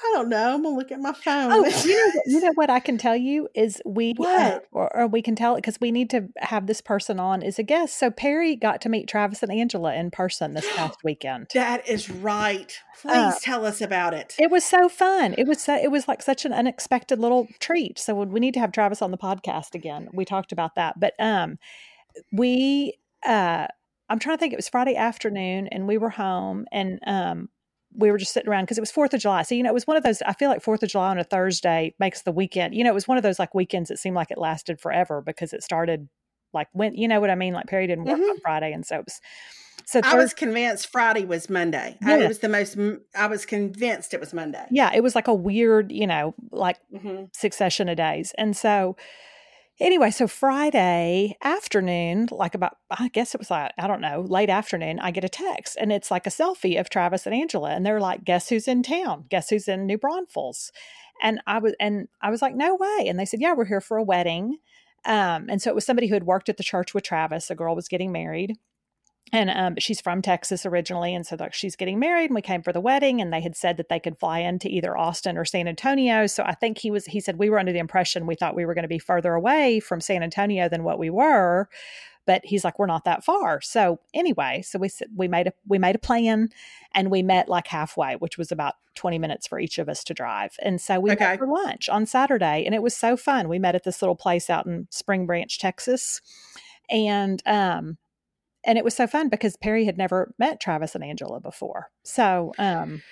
I 0.00 0.12
don't 0.14 0.28
know. 0.28 0.54
I'm 0.54 0.62
gonna 0.62 0.76
look 0.76 0.92
at 0.92 1.00
my 1.00 1.12
phone. 1.12 1.50
oh, 1.52 1.64
you 1.64 1.96
know, 1.96 2.10
what- 2.14 2.26
you 2.26 2.40
know 2.44 2.52
what 2.54 2.70
I 2.70 2.80
can 2.80 2.98
tell 2.98 3.16
you 3.16 3.48
is 3.54 3.82
we, 3.84 4.10
uh, 4.12 4.14
What? 4.16 4.64
or, 4.72 4.96
or 4.96 5.06
we 5.06 5.22
can 5.22 5.34
tell 5.36 5.54
it 5.54 5.58
because 5.58 5.80
we 5.80 5.90
need 5.90 6.08
to 6.10 6.28
have 6.38 6.66
this 6.66 6.80
person 6.80 7.18
on 7.20 7.42
as 7.42 7.58
a 7.58 7.62
guest. 7.62 7.98
So 7.98 8.10
Perry 8.10 8.54
got 8.56 8.80
to 8.82 8.88
meet 8.88 9.08
Travis 9.08 9.42
and 9.42 9.52
Angela 9.52 9.94
in 9.94 10.10
person 10.10 10.54
this 10.54 10.66
past 10.76 10.98
weekend. 11.04 11.48
that 11.54 11.88
is 11.88 12.08
right. 12.10 12.78
Please 13.00 13.12
Uh, 13.14 13.32
tell 13.42 13.64
us 13.66 13.80
about 13.80 14.14
it. 14.14 14.34
It 14.38 14.50
was 14.50 14.64
so 14.64 14.88
fun. 14.88 15.34
It 15.38 15.46
was 15.46 15.60
so, 15.62 15.74
it 15.76 15.90
was 15.90 16.08
like 16.08 16.22
such 16.22 16.44
an 16.44 16.52
unexpected 16.52 17.18
little 17.18 17.46
treat. 17.60 17.98
So 17.98 18.14
we 18.14 18.40
need 18.40 18.54
to 18.54 18.60
have 18.60 18.72
Travis 18.72 19.02
on 19.02 19.10
the 19.10 19.18
podcast 19.18 19.74
again. 19.74 20.08
We 20.12 20.24
talked 20.24 20.52
about 20.52 20.74
that, 20.76 20.98
but 20.98 21.14
um, 21.18 21.58
we 22.32 22.94
uh, 23.26 23.66
I'm 24.08 24.18
trying 24.18 24.36
to 24.36 24.40
think. 24.40 24.52
It 24.52 24.56
was 24.56 24.68
Friday 24.68 24.96
afternoon, 24.96 25.68
and 25.68 25.86
we 25.86 25.98
were 25.98 26.10
home, 26.10 26.66
and 26.72 26.98
um, 27.06 27.48
we 27.94 28.10
were 28.10 28.18
just 28.18 28.32
sitting 28.32 28.48
around 28.48 28.64
because 28.64 28.78
it 28.78 28.82
was 28.82 28.90
Fourth 28.90 29.14
of 29.14 29.20
July. 29.20 29.42
So 29.42 29.54
you 29.54 29.62
know, 29.62 29.70
it 29.70 29.74
was 29.74 29.86
one 29.86 29.96
of 29.96 30.02
those. 30.02 30.22
I 30.22 30.32
feel 30.32 30.48
like 30.48 30.62
Fourth 30.62 30.82
of 30.82 30.88
July 30.88 31.10
on 31.10 31.18
a 31.18 31.24
Thursday 31.24 31.94
makes 31.98 32.22
the 32.22 32.32
weekend. 32.32 32.74
You 32.74 32.84
know, 32.84 32.90
it 32.90 32.94
was 32.94 33.08
one 33.08 33.16
of 33.16 33.22
those 33.22 33.38
like 33.38 33.54
weekends 33.54 33.88
that 33.88 33.98
seemed 33.98 34.16
like 34.16 34.30
it 34.30 34.38
lasted 34.38 34.80
forever 34.80 35.22
because 35.24 35.52
it 35.52 35.62
started 35.62 36.08
like 36.52 36.68
when 36.72 36.94
you 36.94 37.08
know 37.08 37.20
what 37.20 37.30
I 37.30 37.34
mean. 37.34 37.54
Like 37.54 37.66
Perry 37.66 37.86
didn't 37.86 38.04
work 38.04 38.20
on 38.20 38.40
Friday, 38.40 38.72
and 38.72 38.86
so 38.86 38.96
it 38.96 39.04
was. 39.06 39.20
So 39.86 40.00
I 40.04 40.16
was 40.16 40.34
convinced 40.34 40.88
Friday 40.88 41.24
was 41.24 41.48
Monday. 41.48 41.96
I, 42.04 42.18
it 42.18 42.28
was 42.28 42.40
the 42.40 42.48
most. 42.48 42.76
I 43.14 43.26
was 43.26 43.46
convinced 43.46 44.12
it 44.12 44.20
was 44.20 44.34
Monday. 44.34 44.66
yeah, 44.70 44.90
it 44.94 45.02
was 45.02 45.14
like 45.14 45.28
a 45.28 45.34
weird, 45.34 45.90
you 45.90 46.06
know, 46.06 46.34
like 46.50 46.76
hmm 46.94 47.24
succession 47.32 47.88
of 47.88 47.96
days. 47.96 48.32
And 48.36 48.56
so, 48.56 48.96
anyway, 49.80 50.10
so 50.10 50.26
Friday 50.26 51.36
afternoon, 51.42 52.28
like 52.30 52.54
about, 52.54 52.76
I 52.90 53.08
guess 53.08 53.34
it 53.34 53.38
was 53.38 53.50
like, 53.50 53.72
I 53.78 53.86
don't 53.86 54.00
know, 54.00 54.20
late 54.20 54.50
afternoon, 54.50 54.98
I 55.00 55.10
get 55.10 55.24
a 55.24 55.28
text 55.28 55.76
and 55.80 55.92
it's 55.92 56.10
like 56.10 56.26
a 56.26 56.30
selfie 56.30 56.78
of 56.78 56.90
Travis 56.90 57.26
and 57.26 57.34
Angela. 57.34 57.70
And 57.70 57.84
they're 57.84 58.00
like, 58.00 58.24
guess 58.24 58.48
who's 58.48 58.68
in 58.68 58.82
town? 58.82 59.24
Guess 59.28 59.50
who's 59.50 59.68
in 59.68 59.86
New 59.86 59.98
Braunfels? 59.98 60.72
And 61.22 61.40
I 61.46 61.58
was, 61.58 61.74
and 61.80 62.08
I 62.22 62.30
was 62.30 62.42
like, 62.42 62.54
no 62.54 62.74
way. 62.74 63.06
And 63.08 63.18
they 63.18 63.24
said, 63.24 63.40
yeah, 63.40 63.54
we're 63.54 63.64
here 63.64 63.80
for 63.80 63.96
a 63.96 64.04
wedding. 64.04 64.58
Um, 65.04 65.46
and 65.48 65.60
so 65.62 65.70
it 65.70 65.74
was 65.74 65.86
somebody 65.86 66.08
who 66.08 66.14
had 66.14 66.24
worked 66.24 66.48
at 66.48 66.56
the 66.56 66.62
church 66.62 66.94
with 66.94 67.04
Travis. 67.04 67.50
A 67.50 67.54
girl 67.54 67.74
was 67.74 67.88
getting 67.88 68.12
married 68.12 68.56
and 69.32 69.50
um, 69.50 69.74
she's 69.78 70.00
from 70.00 70.22
Texas 70.22 70.64
originally, 70.64 71.14
and 71.14 71.26
so 71.26 71.36
like 71.38 71.54
she's 71.54 71.76
getting 71.76 71.98
married, 71.98 72.26
and 72.26 72.34
we 72.34 72.42
came 72.42 72.62
for 72.62 72.72
the 72.72 72.80
wedding, 72.80 73.20
and 73.20 73.32
they 73.32 73.40
had 73.40 73.56
said 73.56 73.76
that 73.76 73.88
they 73.88 74.00
could 74.00 74.18
fly 74.18 74.40
into 74.40 74.68
either 74.68 74.96
Austin 74.96 75.36
or 75.36 75.44
San 75.44 75.68
Antonio. 75.68 76.26
So 76.26 76.42
I 76.44 76.54
think 76.54 76.78
he 76.78 76.90
was 76.90 77.06
he 77.06 77.20
said 77.20 77.38
we 77.38 77.50
were 77.50 77.58
under 77.58 77.72
the 77.72 77.78
impression 77.78 78.26
we 78.26 78.34
thought 78.34 78.54
we 78.56 78.64
were 78.66 78.74
going 78.74 78.82
to 78.84 78.88
be 78.88 78.98
further 78.98 79.34
away 79.34 79.80
from 79.80 80.00
San 80.00 80.22
Antonio 80.22 80.68
than 80.68 80.84
what 80.84 80.98
we 80.98 81.10
were, 81.10 81.68
but 82.26 82.44
he's 82.44 82.64
like 82.64 82.78
we're 82.78 82.86
not 82.86 83.04
that 83.04 83.24
far. 83.24 83.60
So 83.60 84.00
anyway, 84.14 84.62
so 84.62 84.78
we 84.78 84.90
we 85.14 85.28
made 85.28 85.46
a 85.48 85.52
we 85.66 85.78
made 85.78 85.96
a 85.96 85.98
plan, 86.00 86.48
and 86.94 87.10
we 87.10 87.22
met 87.22 87.48
like 87.48 87.66
halfway, 87.66 88.16
which 88.16 88.38
was 88.38 88.50
about 88.50 88.74
twenty 88.94 89.18
minutes 89.18 89.46
for 89.46 89.58
each 89.60 89.78
of 89.78 89.88
us 89.88 90.02
to 90.04 90.14
drive, 90.14 90.52
and 90.62 90.80
so 90.80 91.00
we 91.00 91.10
Okay. 91.10 91.24
met 91.24 91.38
for 91.38 91.46
lunch 91.46 91.88
on 91.88 92.06
Saturday, 92.06 92.64
and 92.64 92.74
it 92.74 92.82
was 92.82 92.96
so 92.96 93.16
fun. 93.16 93.48
We 93.48 93.58
met 93.58 93.74
at 93.74 93.84
this 93.84 94.00
little 94.02 94.16
place 94.16 94.48
out 94.48 94.66
in 94.66 94.88
Spring 94.90 95.26
Branch, 95.26 95.58
Texas, 95.58 96.20
and 96.90 97.42
um 97.46 97.98
and 98.68 98.78
it 98.78 98.84
was 98.84 98.94
so 98.94 99.06
fun 99.08 99.28
because 99.28 99.56
Perry 99.56 99.84
had 99.86 99.98
never 99.98 100.32
met 100.38 100.60
Travis 100.60 100.94
and 100.94 101.02
Angela 101.02 101.40
before. 101.40 101.90
So, 102.04 102.52
um, 102.58 103.02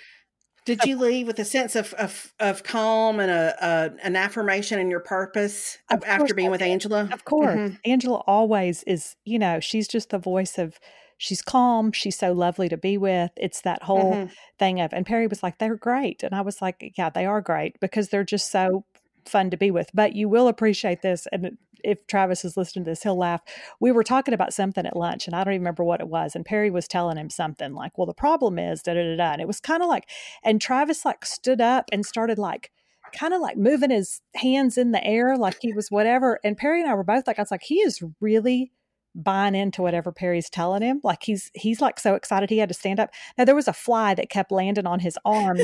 Did 0.65 0.85
you 0.85 0.97
leave 0.97 1.27
with 1.27 1.39
a 1.39 1.45
sense 1.45 1.75
of 1.75 1.93
of, 1.95 2.33
of 2.39 2.63
calm 2.63 3.19
and 3.19 3.31
a, 3.31 3.55
a 3.61 4.05
an 4.05 4.15
affirmation 4.15 4.79
in 4.79 4.89
your 4.89 4.99
purpose 4.99 5.77
Of 5.89 6.03
after 6.05 6.33
being 6.33 6.51
with. 6.51 6.61
Angela? 6.61 7.09
of 7.11 7.25
course, 7.25 7.57
Mhm. 7.57 7.79
Angela 7.85 8.23
always 8.27 8.83
is, 8.83 9.15
you 9.25 9.39
know, 9.39 9.59
she's 9.59 9.87
just 9.87 10.09
the 10.11 10.19
voice 10.19 10.57
of, 10.57 10.77
she's 11.17 11.41
calm. 11.41 11.91
She's 11.91 12.17
so 12.17 12.31
lovely 12.33 12.69
to 12.69 12.77
be 12.77 12.97
with. 12.97 13.31
It's 13.37 13.61
that 13.61 13.83
whole 13.83 14.13
Mhm. 14.13 14.31
thing 14.59 14.79
of, 14.81 14.93
and 14.93 15.05
Perry 15.05 15.27
was 15.27 15.41
like, 15.41 15.57
they're 15.57 15.75
great. 15.75 16.21
And 16.21 16.35
I 16.35 16.41
was 16.41 16.61
like, 16.61 16.93
yeah, 16.97 17.09
they 17.09 17.25
are 17.25 17.41
great 17.41 17.79
because 17.79 18.09
they're 18.09 18.23
just 18.23 18.51
so 18.51 18.85
fun 19.25 19.49
to 19.49 19.57
be 19.57 19.71
with. 19.71 19.89
But 19.93 20.15
you 20.15 20.29
will 20.29 20.47
appreciate 20.47 21.01
this. 21.01 21.27
And 21.31 21.57
if 21.83 22.05
Travis 22.07 22.45
is 22.45 22.57
listening 22.57 22.85
to 22.85 22.91
this, 22.91 23.03
he'll 23.03 23.17
laugh. 23.17 23.41
We 23.79 23.91
were 23.91 24.03
talking 24.03 24.33
about 24.33 24.53
something 24.53 24.85
at 24.85 24.95
lunch 24.95 25.27
and 25.27 25.35
I 25.35 25.43
don't 25.43 25.53
even 25.53 25.61
remember 25.61 25.83
what 25.83 26.01
it 26.01 26.07
was. 26.07 26.35
And 26.35 26.45
Perry 26.45 26.69
was 26.69 26.87
telling 26.87 27.17
him 27.17 27.29
something 27.29 27.73
like, 27.73 27.97
well, 27.97 28.07
the 28.07 28.13
problem 28.13 28.59
is 28.59 28.81
da 28.81 28.93
da 28.93 29.03
da 29.03 29.15
da. 29.17 29.31
And 29.33 29.41
it 29.41 29.47
was 29.47 29.59
kind 29.59 29.81
of 29.81 29.89
like, 29.89 30.09
and 30.43 30.61
Travis 30.61 31.05
like 31.05 31.25
stood 31.25 31.61
up 31.61 31.85
and 31.91 32.05
started 32.05 32.37
like, 32.37 32.71
kind 33.13 33.33
of 33.33 33.41
like 33.41 33.57
moving 33.57 33.89
his 33.89 34.21
hands 34.35 34.77
in 34.77 34.91
the 34.91 35.03
air 35.03 35.37
like 35.37 35.57
he 35.61 35.73
was 35.73 35.89
whatever. 35.89 36.39
And 36.43 36.57
Perry 36.57 36.81
and 36.81 36.89
I 36.89 36.93
were 36.93 37.03
both 37.03 37.25
like, 37.25 37.39
I 37.39 37.41
was 37.41 37.51
like, 37.51 37.63
he 37.63 37.75
is 37.75 38.03
really 38.19 38.71
buying 39.15 39.55
into 39.55 39.81
whatever 39.81 40.11
Perry's 40.11 40.49
telling 40.49 40.81
him. 40.81 41.01
Like 41.03 41.23
he's 41.23 41.51
he's 41.55 41.81
like 41.81 41.99
so 41.99 42.15
excited 42.15 42.49
he 42.49 42.59
had 42.59 42.69
to 42.69 42.75
stand 42.75 42.99
up. 42.99 43.09
Now 43.37 43.45
there 43.45 43.55
was 43.55 43.67
a 43.67 43.73
fly 43.73 44.13
that 44.13 44.29
kept 44.29 44.51
landing 44.51 44.85
on 44.85 44.99
his 44.99 45.17
arm. 45.25 45.57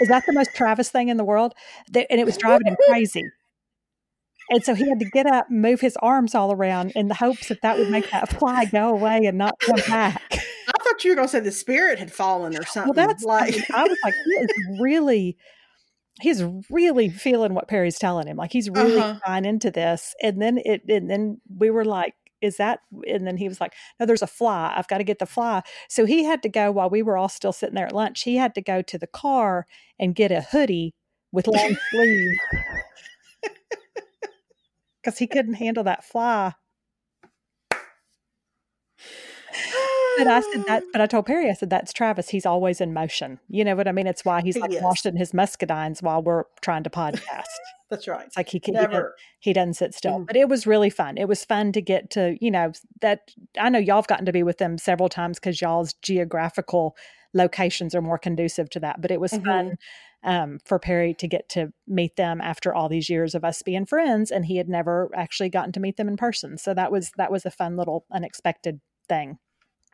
Is 0.00 0.08
that 0.08 0.24
the 0.26 0.32
most 0.32 0.54
Travis 0.54 0.88
thing 0.88 1.08
in 1.08 1.18
the 1.18 1.24
world? 1.24 1.54
And 1.94 2.06
it 2.20 2.24
was 2.24 2.38
driving 2.38 2.66
him 2.66 2.76
crazy. 2.88 3.22
And 4.50 4.64
so 4.64 4.74
he 4.74 4.88
had 4.88 4.98
to 4.98 5.08
get 5.08 5.26
up 5.26 5.48
move 5.50 5.80
his 5.80 5.96
arms 6.02 6.34
all 6.34 6.52
around 6.52 6.92
in 6.96 7.06
the 7.08 7.14
hopes 7.14 7.48
that 7.48 7.62
that 7.62 7.78
would 7.78 7.88
make 7.90 8.10
that 8.10 8.28
fly 8.38 8.64
go 8.64 8.90
away 8.90 9.24
and 9.24 9.38
not 9.38 9.58
come 9.60 9.76
back. 9.86 10.22
I 10.32 10.82
thought 10.82 11.04
you 11.04 11.12
were 11.12 11.16
going 11.16 11.28
to 11.28 11.32
say 11.32 11.40
the 11.40 11.52
spirit 11.52 11.98
had 11.98 12.12
fallen 12.12 12.56
or 12.56 12.64
something. 12.64 12.92
Well, 12.94 13.06
that's 13.08 13.24
like 13.24 13.54
I, 13.54 13.56
mean, 13.56 13.64
I 13.74 13.82
was 13.84 13.98
like, 14.04 14.14
he 14.24 14.30
is 14.32 14.50
really, 14.80 15.36
he's 16.20 16.42
really 16.70 17.08
feeling 17.10 17.54
what 17.54 17.68
Perry's 17.68 17.98
telling 17.98 18.26
him. 18.26 18.36
Like 18.36 18.52
he's 18.52 18.68
really 18.68 18.98
Uh-huh. 19.00 19.20
buying 19.24 19.44
into 19.44 19.70
this. 19.70 20.14
And 20.22 20.42
then 20.42 20.58
it, 20.58 20.82
and 20.88 21.08
then 21.08 21.40
we 21.56 21.70
were 21.70 21.84
like, 21.84 22.14
is 22.40 22.56
that? 22.56 22.80
And 23.06 23.26
then 23.26 23.36
he 23.36 23.48
was 23.48 23.60
like, 23.60 23.74
no, 23.98 24.06
there's 24.06 24.22
a 24.22 24.26
fly. 24.26 24.72
I've 24.74 24.88
got 24.88 24.98
to 24.98 25.04
get 25.04 25.18
the 25.18 25.26
fly. 25.26 25.62
So 25.88 26.06
he 26.06 26.24
had 26.24 26.42
to 26.42 26.48
go 26.48 26.72
while 26.72 26.88
we 26.88 27.02
were 27.02 27.18
all 27.18 27.28
still 27.28 27.52
sitting 27.52 27.74
there 27.74 27.86
at 27.86 27.92
lunch. 27.94 28.22
He 28.22 28.36
had 28.36 28.54
to 28.54 28.62
go 28.62 28.80
to 28.82 28.98
the 28.98 29.06
car 29.06 29.66
and 29.98 30.14
get 30.14 30.32
a 30.32 30.40
hoodie 30.40 30.94
with 31.32 31.46
long 31.46 31.76
sleeves 31.90 32.38
because 35.02 35.18
he 35.18 35.26
couldn't 35.26 35.54
handle 35.54 35.84
that 35.84 36.04
fly. 36.04 36.54
But 40.18 40.26
I 40.26 40.40
said 40.40 40.64
that, 40.66 40.82
but 40.92 41.00
I 41.00 41.06
told 41.06 41.26
Perry, 41.26 41.48
I 41.48 41.54
said, 41.54 41.70
that's 41.70 41.92
Travis. 41.92 42.28
He's 42.28 42.44
always 42.44 42.80
in 42.80 42.92
motion. 42.92 43.38
You 43.48 43.64
know 43.64 43.74
what 43.74 43.88
I 43.88 43.92
mean? 43.92 44.06
It's 44.06 44.24
why 44.24 44.42
he's 44.42 44.56
like 44.58 44.72
Yes. 44.72 44.82
washing 44.82 45.16
his 45.16 45.32
muscadines 45.32 46.02
while 46.02 46.22
we're 46.22 46.44
trying 46.60 46.82
to 46.84 46.90
podcast. 46.90 47.44
That's 47.90 48.06
right. 48.06 48.26
It's 48.26 48.36
like 48.36 48.48
he 48.48 48.60
can, 48.60 48.74
he 48.74 48.76
doesn't, 48.78 48.92
Never. 48.92 49.14
he 49.40 49.52
doesn't 49.52 49.74
sit 49.74 49.94
still. 49.94 50.20
Mhm. 50.20 50.26
But 50.26 50.36
it 50.36 50.48
was 50.48 50.64
really 50.66 50.90
fun. 50.90 51.16
It 51.18 51.26
was 51.26 51.44
fun 51.44 51.72
to 51.72 51.80
get 51.82 52.10
to, 52.10 52.36
you 52.40 52.50
know, 52.50 52.70
that 53.00 53.30
I 53.58 53.68
know 53.68 53.80
y'all 53.80 53.96
have 53.96 54.06
gotten 54.06 54.26
to 54.26 54.32
be 54.32 54.44
with 54.44 54.58
them 54.58 54.78
several 54.78 55.08
times 55.08 55.40
because 55.40 55.60
y'all's 55.60 55.94
geographical 55.94 56.94
locations 57.34 57.94
are 57.94 58.02
more 58.02 58.18
conducive 58.18 58.70
to 58.70 58.80
that. 58.80 59.00
But 59.00 59.10
it 59.10 59.20
was 59.20 59.32
Mhm. 59.32 59.44
fun 59.44 59.76
um, 60.22 60.58
for 60.64 60.78
Perry 60.78 61.14
to 61.14 61.28
get 61.28 61.48
to 61.50 61.72
meet 61.86 62.16
them 62.16 62.40
after 62.40 62.74
all 62.74 62.88
these 62.88 63.08
years 63.08 63.34
of 63.34 63.44
us 63.44 63.62
being 63.62 63.86
friends, 63.86 64.30
and 64.30 64.46
he 64.46 64.56
had 64.56 64.68
never 64.68 65.10
actually 65.14 65.48
gotten 65.48 65.72
to 65.72 65.80
meet 65.80 65.96
them 65.96 66.08
in 66.08 66.16
person. 66.16 66.58
So 66.58 66.74
that 66.74 66.92
was 66.92 67.12
that 67.16 67.30
was 67.30 67.46
a 67.46 67.50
fun 67.50 67.76
little 67.76 68.04
unexpected 68.12 68.80
thing. 69.08 69.38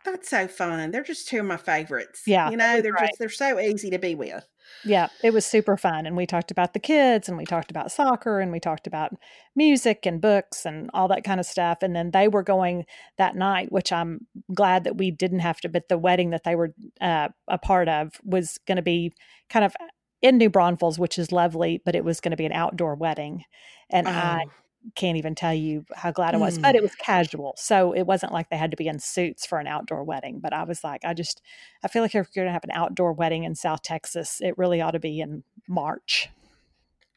That's 0.05 0.31
so 0.31 0.47
fun. 0.47 0.93
They're 0.93 1.03
just 1.03 1.27
two 1.27 1.41
of 1.41 1.47
my 1.47 1.57
favorites. 1.57 2.22
Yeah, 2.27 2.49
You 2.51 2.57
know, 2.57 2.81
they're 2.81 2.93
great. 2.93 3.09
just 3.09 3.18
they're 3.18 3.29
so 3.29 3.59
easy 3.59 3.91
to 3.91 3.99
be 3.99 4.14
with. 4.14 4.47
Yeah, 4.85 5.09
it 5.22 5.33
was 5.33 5.45
super 5.45 5.77
fun. 5.77 6.07
And 6.07 6.16
we 6.16 6.27
talked 6.27 6.53
about 6.53 6.74
the 6.74 6.79
kids 6.79 7.29
and 7.29 7.37
we 7.37 7.45
talked 7.45 7.72
about 7.72 7.91
soccer 7.91 8.39
and 8.41 8.53
we 8.53 8.61
talked 8.61 8.87
about 8.87 9.12
music 9.57 10.07
and 10.07 10.20
books 10.20 10.64
and 10.64 10.91
all 10.95 11.09
that 11.09 11.24
kind 11.24 11.41
of 11.41 11.47
stuff. 11.47 11.79
And 11.83 11.95
then 11.95 12.12
they 12.12 12.29
were 12.29 12.45
going 12.45 12.85
that 13.18 13.35
night, 13.35 13.72
which 13.72 13.91
I'm 13.93 14.27
glad 14.55 14.85
that 14.85 14.97
we 14.97 15.11
didn't 15.11 15.41
have 15.41 15.61
to, 15.62 15.68
but 15.68 15.89
the 15.89 15.99
wedding 15.99 16.31
that 16.31 16.45
they 16.45 16.55
were 16.55 16.72
uh, 17.01 17.29
a 17.49 17.59
part 17.59 17.89
of 17.89 18.12
was 18.24 18.59
going 18.66 18.77
to 18.77 18.83
be 18.83 19.12
kind 19.51 19.64
of 19.64 19.74
in 20.23 20.39
New 20.39 20.51
Braunfels, 20.51 20.99
which 20.99 21.19
is 21.19 21.33
lovely, 21.33 21.83
but 21.85 21.95
it 21.97 22.05
was 22.05 22.21
going 22.21 22.31
to 22.31 22.37
be 22.37 22.47
an 22.47 22.53
outdoor 22.53 22.95
wedding. 22.95 23.45
And 23.91 24.09
I 24.09 24.41
Oh. 24.41 24.51
can't 24.95 25.19
even 25.19 25.35
tell 25.35 25.55
you 25.55 25.85
how 25.95 26.12
glad 26.12 26.35
I 26.35 26.39
was, 26.39 26.59
but 26.62 26.75
it 26.77 26.83
was 26.83 26.95
casual. 26.95 27.55
So 27.59 27.93
it 27.93 28.05
wasn't 28.05 28.33
like 28.33 28.51
they 28.51 28.57
had 28.57 28.71
to 28.71 28.77
be 28.77 28.89
in 28.89 28.99
suits 29.01 29.47
for 29.47 29.59
an 29.59 29.67
outdoor 29.67 30.05
wedding. 30.05 30.41
But 30.41 30.53
I 30.55 30.64
was 30.64 30.85
like, 30.85 31.05
I 31.05 31.14
just, 31.14 31.43
I 31.85 31.89
feel 31.89 32.03
like 32.03 32.11
if 32.11 32.14
you're 32.14 32.27
going 32.35 32.47
to 32.49 32.53
have 32.53 32.64
an 32.64 32.71
outdoor 32.73 33.12
wedding 33.12 33.45
in 33.45 33.55
South 33.57 33.83
Texas, 33.83 34.41
it 34.41 34.57
really 34.59 34.81
ought 34.81 34.93
to 34.93 35.01
be 35.01 35.21
in 35.21 35.45
March. 35.69 36.29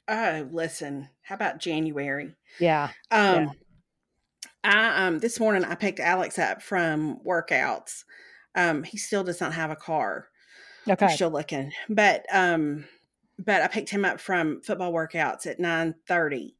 Oh, 0.07 0.47
listen. 0.51 1.09
How 1.23 1.35
about 1.35 1.59
January? 1.59 2.35
Yeah. 2.57 2.93
Um, 3.11 3.51
I 4.63 5.05
um 5.05 5.19
this 5.19 5.39
morning 5.39 5.63
I 5.63 5.75
picked 5.75 5.99
Alex 5.99 6.37
up 6.39 6.61
from 6.61 7.19
workouts, 7.25 8.03
Um, 8.55 8.83
he 8.83 8.97
still 8.97 9.23
does 9.23 9.41
not 9.41 9.53
have 9.53 9.71
a 9.71 9.75
car. 9.75 10.28
Okay. 10.89 11.05
We're 11.05 11.11
still 11.11 11.29
looking, 11.31 11.71
but 11.87 12.25
um, 12.33 12.85
but 13.37 13.61
I 13.61 13.67
picked 13.67 13.89
him 13.89 14.05
up 14.05 14.19
from 14.19 14.61
football 14.61 14.91
workouts 14.91 15.45
at 15.45 15.59
nine 15.59 15.95
thirty, 16.07 16.57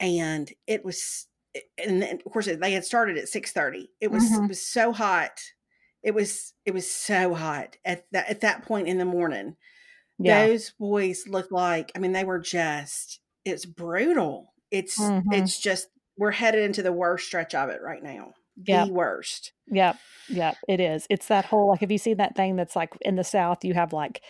and 0.00 0.50
it 0.66 0.84
was, 0.84 1.26
and 1.78 2.00
then, 2.02 2.20
of 2.24 2.32
course 2.32 2.46
they 2.46 2.72
had 2.72 2.84
started 2.84 3.18
at 3.18 3.28
six 3.28 3.52
thirty. 3.52 3.90
It 4.00 4.10
was 4.10 4.24
Mhm. 4.24 4.44
it 4.44 4.48
was 4.48 4.64
so 4.64 4.92
hot. 4.92 5.40
It 6.02 6.14
was 6.14 6.54
it 6.64 6.72
was 6.74 6.88
so 6.90 7.34
hot 7.34 7.76
at 7.84 8.06
that 8.12 8.28
at 8.28 8.40
that 8.42 8.62
point 8.62 8.88
in 8.88 8.98
the 8.98 9.04
morning. 9.04 9.56
Yeah. 10.18 10.46
Those 10.46 10.70
boys 10.78 11.26
looked 11.26 11.52
like 11.52 11.92
I 11.94 11.98
mean 11.98 12.12
they 12.12 12.24
were 12.24 12.38
just 12.40 13.20
it's 13.44 13.66
brutal. 13.66 14.54
It's 14.70 14.98
Mhm. 14.98 15.24
it's 15.32 15.58
just 15.58 15.88
we're 16.16 16.30
headed 16.30 16.62
into 16.64 16.82
the 16.82 16.92
worst 16.92 17.26
stretch 17.26 17.54
of 17.54 17.68
it 17.70 17.82
right 17.82 18.02
now. 18.02 18.32
Yep. 18.64 18.86
The 18.88 18.92
worst. 18.92 19.52
Yep. 19.68 19.96
Yep. 20.28 20.56
It 20.68 20.80
is. 20.80 21.06
It's 21.10 21.26
that 21.28 21.44
whole 21.46 21.68
like 21.68 21.82
if 21.82 21.90
you 21.90 21.98
see 21.98 22.14
that 22.14 22.36
thing 22.36 22.56
that's 22.56 22.76
like 22.76 22.92
in 23.02 23.16
the 23.16 23.24
South, 23.24 23.64
you 23.64 23.74
have 23.74 23.92
like 23.92 24.22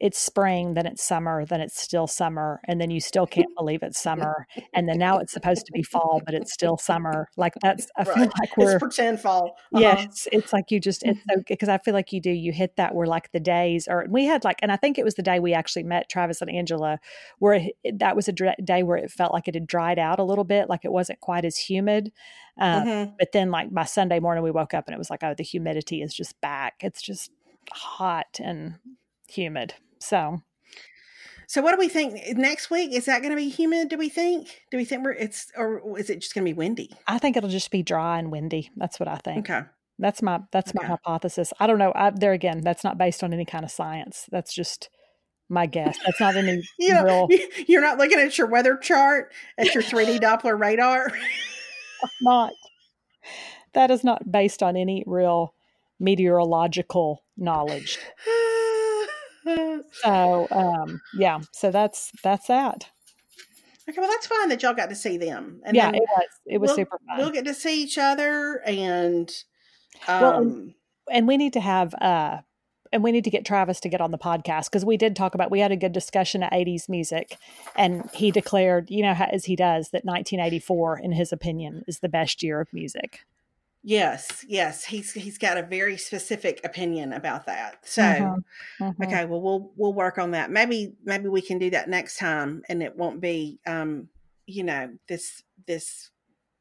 it's 0.00 0.18
spring, 0.18 0.74
then 0.74 0.86
it's 0.86 1.02
summer, 1.04 1.46
then 1.46 1.60
it's 1.60 1.80
still 1.80 2.06
summer, 2.06 2.60
and 2.66 2.80
then 2.80 2.90
you 2.90 3.00
still 3.00 3.26
can't 3.26 3.54
believe 3.56 3.82
it's 3.82 4.00
summer. 4.02 4.46
And 4.72 4.88
then 4.88 4.98
now 4.98 5.18
it's 5.18 5.32
supposed 5.32 5.66
to 5.66 5.72
be 5.72 5.82
fall, 5.82 6.20
but 6.26 6.34
it's 6.34 6.52
still 6.52 6.76
summer. 6.76 7.28
Like 7.36 7.54
that's 7.62 7.86
I 7.96 8.04
feel 8.04 8.14
Right. 8.14 8.30
like 8.40 8.56
we're 8.56 8.72
It's 8.72 8.78
pretend 8.80 9.20
fall. 9.20 9.56
Uh-huh. 9.72 9.80
Yes, 9.80 10.26
it's 10.32 10.52
like 10.52 10.70
you 10.70 10.80
just 10.80 11.04
it's 11.04 11.20
so 11.30 11.42
because 11.46 11.68
I 11.68 11.78
feel 11.78 11.94
like 11.94 12.12
you 12.12 12.20
do 12.20 12.30
you 12.30 12.50
hit 12.52 12.76
that 12.76 12.94
where 12.94 13.06
like 13.06 13.30
the 13.32 13.40
days 13.40 13.86
or 13.88 14.06
we 14.08 14.24
had 14.24 14.42
like 14.44 14.58
and 14.62 14.72
I 14.72 14.76
think 14.76 14.98
it 14.98 15.04
was 15.04 15.14
the 15.14 15.22
day 15.22 15.38
we 15.40 15.54
actually 15.54 15.84
met 15.84 16.08
Travis 16.08 16.40
and 16.40 16.50
Angela 16.50 16.98
where 17.38 17.54
it, 17.84 17.98
that 18.00 18.16
was 18.16 18.26
a 18.28 18.32
dr- 18.32 18.56
day 18.64 18.82
where 18.82 18.96
it 18.96 19.10
felt 19.12 19.32
like 19.32 19.46
it 19.48 19.54
had 19.54 19.66
dried 19.66 19.98
out 19.98 20.18
a 20.18 20.24
little 20.24 20.44
bit 20.44 20.68
like 20.68 20.84
it 20.84 20.92
wasn't 20.92 21.20
quite 21.20 21.44
as 21.44 21.56
humid 21.56 22.12
uh, 22.60 22.82
Mhm. 22.82 23.14
but 23.18 23.32
then 23.32 23.50
like 23.50 23.72
by 23.72 23.84
Sunday 23.84 24.18
morning 24.20 24.42
we 24.44 24.50
woke 24.50 24.74
up 24.74 24.86
and 24.86 24.94
it 24.94 24.98
was 24.98 25.10
like 25.10 25.22
oh 25.22 25.34
the 25.34 25.42
humidity 25.44 26.02
is 26.02 26.12
just 26.12 26.40
back 26.40 26.74
it's 26.80 27.00
just 27.02 27.30
hot 27.70 28.38
and 28.42 28.74
humid 29.28 29.74
so 30.04 30.42
So 31.46 31.60
what 31.62 31.72
do 31.72 31.78
we 31.78 31.88
think 31.88 32.20
eh, 32.24 32.32
next 32.36 32.70
week? 32.70 32.92
Is 32.92 33.04
that 33.06 33.20
going 33.20 33.30
to 33.30 33.36
be 33.36 33.48
humid? 33.48 33.88
Do 33.88 33.98
we 33.98 34.08
think? 34.08 34.62
Do 34.70 34.76
we 34.76 34.84
think 34.84 35.04
we're 35.04 35.12
it's 35.12 35.52
or 35.56 35.98
is 35.98 36.10
it 36.10 36.20
just 36.20 36.34
going 36.34 36.44
to 36.44 36.48
be 36.48 36.56
windy? 36.56 36.90
I 37.06 37.18
think 37.18 37.36
it'll 37.36 37.50
just 37.50 37.70
be 37.70 37.82
dry 37.82 38.18
and 38.18 38.30
windy 38.32 38.70
that's 38.76 38.98
what 38.98 39.08
I 39.08 39.16
think 39.16 39.50
Okay. 39.50 39.66
that's 39.98 40.22
my 40.22 40.40
that's 40.52 40.74
my 40.74 40.84
hypothesis 40.86 41.52
I 41.60 41.66
don't 41.66 41.78
know 41.78 41.92
I, 41.94 42.10
there 42.10 42.32
again 42.32 42.60
that's 42.62 42.84
not 42.84 42.98
based 42.98 43.22
on 43.22 43.32
any 43.32 43.44
kind 43.44 43.64
of 43.64 43.70
science 43.70 44.26
that's 44.30 44.54
just 44.54 44.88
my 45.50 45.66
guess 45.66 45.98
that's 46.04 46.20
not 46.20 46.36
any 46.36 46.62
You 46.78 47.04
real 47.04 47.28
you're 47.68 47.82
not 47.82 47.98
looking 47.98 48.18
at 48.18 48.36
your 48.38 48.46
weather 48.46 48.76
chart 48.76 49.32
at 49.58 49.74
your 49.74 49.82
3D 49.82 50.18
Doppler 50.26 50.58
radar. 50.58 51.12
not 52.22 52.52
that 53.74 53.90
is 53.90 54.02
not 54.02 54.30
based 54.32 54.62
on 54.62 54.76
any 54.76 55.04
real 55.06 55.54
meteorological 56.00 57.22
knowledge 57.36 57.98
so 59.92 60.48
um 60.50 61.00
yeah 61.14 61.40
so 61.52 61.70
that's 61.70 62.10
that's 62.22 62.46
that. 62.46 62.88
Okay, 63.88 64.00
well 64.00 64.10
that's 64.10 64.26
fine 64.26 64.48
that 64.48 64.62
y'all 64.62 64.72
got 64.72 64.88
to 64.88 64.94
see 64.96 65.18
them, 65.18 65.60
and 65.64 65.76
yeah 65.76 65.90
it 65.90 66.00
was 66.00 66.28
it 66.46 66.58
was 66.58 66.68
we'll, 66.68 66.76
super 66.76 66.98
fun. 67.06 67.18
We'll 67.18 67.30
get 67.30 67.44
to 67.44 67.54
see 67.54 67.82
each 67.82 67.98
other, 67.98 68.62
and 68.64 69.30
um, 70.08 70.20
Well, 70.20 70.40
and- 70.40 70.74
and 71.10 71.28
we 71.28 71.36
need 71.36 71.52
to 71.52 71.60
have 71.60 71.94
uh 71.94 72.38
and 72.92 73.02
we 73.02 73.10
need 73.10 73.24
to 73.24 73.30
get 73.30 73.44
Travis 73.44 73.80
to 73.80 73.88
get 73.88 74.00
on 74.00 74.12
the 74.12 74.18
podcast 74.18 74.66
because 74.66 74.84
we 74.84 74.96
did 74.96 75.16
talk 75.16 75.34
about 75.34 75.50
we 75.50 75.58
had 75.58 75.72
a 75.72 75.76
good 75.76 75.92
discussion 75.92 76.42
of 76.44 76.50
80s 76.50 76.88
music 76.88 77.36
and 77.76 78.08
he 78.14 78.30
declared 78.30 78.88
you 78.90 79.02
know 79.02 79.12
as 79.12 79.44
he 79.46 79.56
does 79.56 79.90
that 79.90 80.04
1984 80.04 81.00
in 81.00 81.12
his 81.12 81.32
opinion 81.32 81.84
is 81.88 81.98
the 81.98 82.08
best 82.08 82.42
year 82.42 82.60
of 82.60 82.72
music 82.72 83.20
yes, 83.84 84.44
yes, 84.48 84.84
he's 84.84 85.12
he's 85.12 85.38
got 85.38 85.56
a 85.56 85.62
very 85.62 85.96
specific 85.96 86.60
opinion 86.64 87.12
about 87.12 87.46
that. 87.46 87.86
So. 87.86 88.02
Mhm, 88.02 88.44
mhm. 88.80 89.04
Okay, 89.06 89.24
well 89.24 89.40
we'll 89.40 89.72
we'll 89.76 89.94
work 89.94 90.18
on 90.18 90.32
that. 90.32 90.50
Maybe 90.50 90.94
maybe 91.04 91.28
we 91.28 91.42
can 91.42 91.58
do 91.58 91.70
that 91.70 91.88
next 91.88 92.18
time 92.18 92.62
and 92.68 92.82
it 92.82 92.96
won't 92.96 93.20
be 93.20 93.60
um 93.66 94.08
you 94.46 94.64
know 94.64 94.90
this 95.08 95.42
this 95.66 96.10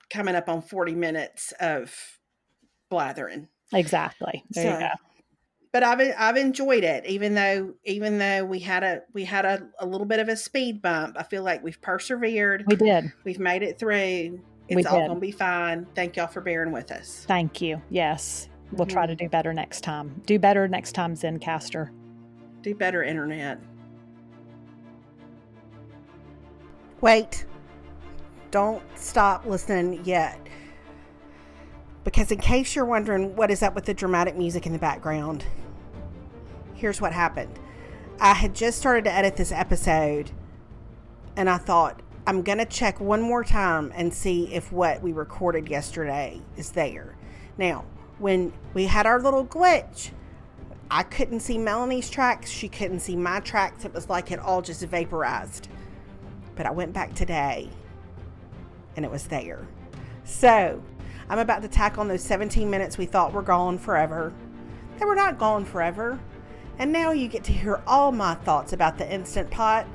coming 0.09 0.35
up 0.35 0.47
on 0.49 0.61
40 0.61 0.95
minutes 0.95 1.53
of 1.59 2.19
blathering. 2.89 3.47
exactly 3.73 4.43
there 4.51 4.73
you 4.73 4.79
go 4.79 4.89
But 5.71 5.83
I've 5.83 6.13
I've 6.17 6.37
enjoyed 6.37 6.83
it 6.83 7.05
even 7.07 7.33
though 7.33 7.73
even 7.83 8.19
though 8.19 8.45
we 8.45 8.59
had 8.59 8.83
a 8.83 9.01
we 9.13 9.25
had 9.25 9.45
a, 9.45 9.67
a 9.79 9.85
little 9.85 10.05
bit 10.05 10.19
of 10.19 10.29
a 10.29 10.37
speed 10.37 10.81
bump. 10.81 11.15
I 11.19 11.23
feel 11.23 11.43
like 11.43 11.63
we've 11.63 11.81
persevered. 11.81 12.65
we 12.67 12.75
did 12.75 13.11
We've 13.25 13.39
made 13.39 13.63
it 13.63 13.79
through. 13.79 14.39
It's 14.77 14.85
We 14.89 14.91
all 14.91 14.99
did. 14.99 15.07
going 15.07 15.17
to 15.17 15.21
be 15.21 15.31
fine. 15.31 15.85
Thank 15.95 16.15
y'all 16.15 16.27
for 16.27 16.41
bearing 16.41 16.71
with 16.71 16.91
us. 16.91 17.25
thank 17.27 17.61
you 17.61 17.81
yes 17.89 18.49
we'll 18.71 18.85
try 18.87 19.05
to 19.05 19.15
do 19.15 19.25
mm-hmm. 19.25 19.31
better 19.31 19.53
next 19.53 19.81
time 19.81 20.21
do 20.25 20.39
better 20.39 20.67
next 20.67 20.93
time 20.93 21.15
Zencastr 21.15 21.89
Do 22.63 22.73
better, 22.73 23.03
internet. 23.03 23.59
Wait. 27.01 27.45
Don't 28.51 28.81
stop 28.97 29.45
listening 29.45 29.99
yet. 30.05 30.39
Because, 32.05 32.31
in 32.31 32.39
case 32.39 32.75
you're 32.75 32.85
wondering 32.85 33.35
what 33.35 33.51
is 33.51 33.61
up 33.63 33.75
with 33.75 33.85
the 33.85 33.93
dramatic 33.93 34.35
music 34.37 34.65
in 34.65 34.73
the 34.73 34.79
background, 34.79 35.43
here's 36.73 37.01
what 37.01 37.11
happened. 37.13 37.59
I 38.19 38.33
had 38.33 38.53
just 38.55 38.77
started 38.79 39.03
to 39.05 39.11
edit 39.13 39.35
this 39.35 39.51
episode, 39.51 40.31
and 41.35 41.49
I 41.49 41.57
thought, 41.57 42.01
I'm 42.25 42.41
going 42.41 42.59
to 42.59 42.65
check 42.65 43.01
one 43.01 43.21
more 43.21 43.43
time 43.43 43.91
and 43.95 44.13
see 44.13 44.53
if 44.53 44.71
what 44.71 45.01
we 45.01 45.11
recorded 45.11 45.67
yesterday 45.67 46.41
is 46.55 46.71
there. 46.71 47.17
Now, 47.57 47.83
when 48.17 48.53
we 48.73 48.85
had 48.85 49.05
our 49.05 49.21
little 49.21 49.45
glitch, 49.45 50.11
I 50.89 51.03
couldn't 51.03 51.41
see 51.41 51.57
Melanie's 51.57 52.09
tracks. 52.09 52.49
She 52.49 52.69
couldn't 52.69 53.01
see 53.01 53.17
my 53.17 53.41
tracks. 53.41 53.83
It 53.83 53.93
was 53.93 54.09
like 54.09 54.31
it 54.31 54.39
all 54.39 54.61
just 54.61 54.83
vaporized. 54.83 55.67
But 56.55 56.65
I 56.65 56.71
went 56.71 56.93
back 56.93 57.13
today 57.13 57.69
and 58.95 59.03
it 59.03 59.11
was 59.11 59.27
there. 59.27 59.67
So 60.23 60.81
I'm 61.27 61.39
about 61.39 61.61
to 61.63 61.67
tack 61.67 61.97
on 61.97 62.07
those 62.07 62.23
17 62.23 62.69
minutes 62.69 62.97
we 62.97 63.05
thought 63.05 63.33
were 63.33 63.41
gone 63.41 63.77
forever. 63.77 64.31
They 64.97 65.05
were 65.05 65.15
not 65.15 65.37
gone 65.37 65.65
forever. 65.65 66.19
And 66.79 66.93
now 66.93 67.11
you 67.11 67.27
get 67.27 67.43
to 67.45 67.51
hear 67.51 67.81
all 67.85 68.13
my 68.13 68.35
thoughts 68.35 68.71
about 68.71 68.97
the 68.97 69.11
Instant 69.11 69.51
Pot. 69.51 69.85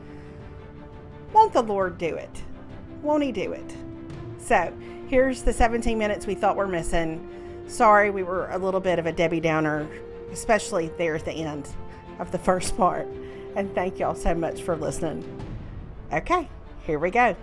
Won't 1.32 1.52
the 1.52 1.62
Lord 1.62 1.98
do 1.98 2.14
it? 2.14 2.42
Won't 3.02 3.22
He 3.22 3.32
do 3.32 3.52
it? 3.52 3.76
So 4.38 4.72
here's 5.08 5.42
the 5.42 5.52
17 5.52 5.98
minutes 5.98 6.26
we 6.26 6.34
thought 6.34 6.56
were 6.56 6.68
missing. 6.68 7.28
Sorry, 7.66 8.10
we 8.10 8.22
were 8.22 8.48
a 8.50 8.58
little 8.58 8.80
bit 8.80 8.98
of 8.98 9.06
a 9.06 9.12
Debbie 9.12 9.40
Downer, 9.40 9.86
especially 10.32 10.88
there 10.96 11.14
at 11.16 11.24
the 11.24 11.32
end 11.32 11.68
of 12.18 12.32
the 12.32 12.38
first 12.48 12.76
part. 12.76 13.06
And 13.56 13.74
thank 13.74 13.98
y'all 13.98 14.14
so 14.14 14.34
much 14.34 14.62
for 14.62 14.76
listening. 14.76 15.24
Okay, 16.12 16.48
here 16.86 16.98
we 16.98 17.10
go. 17.10 17.36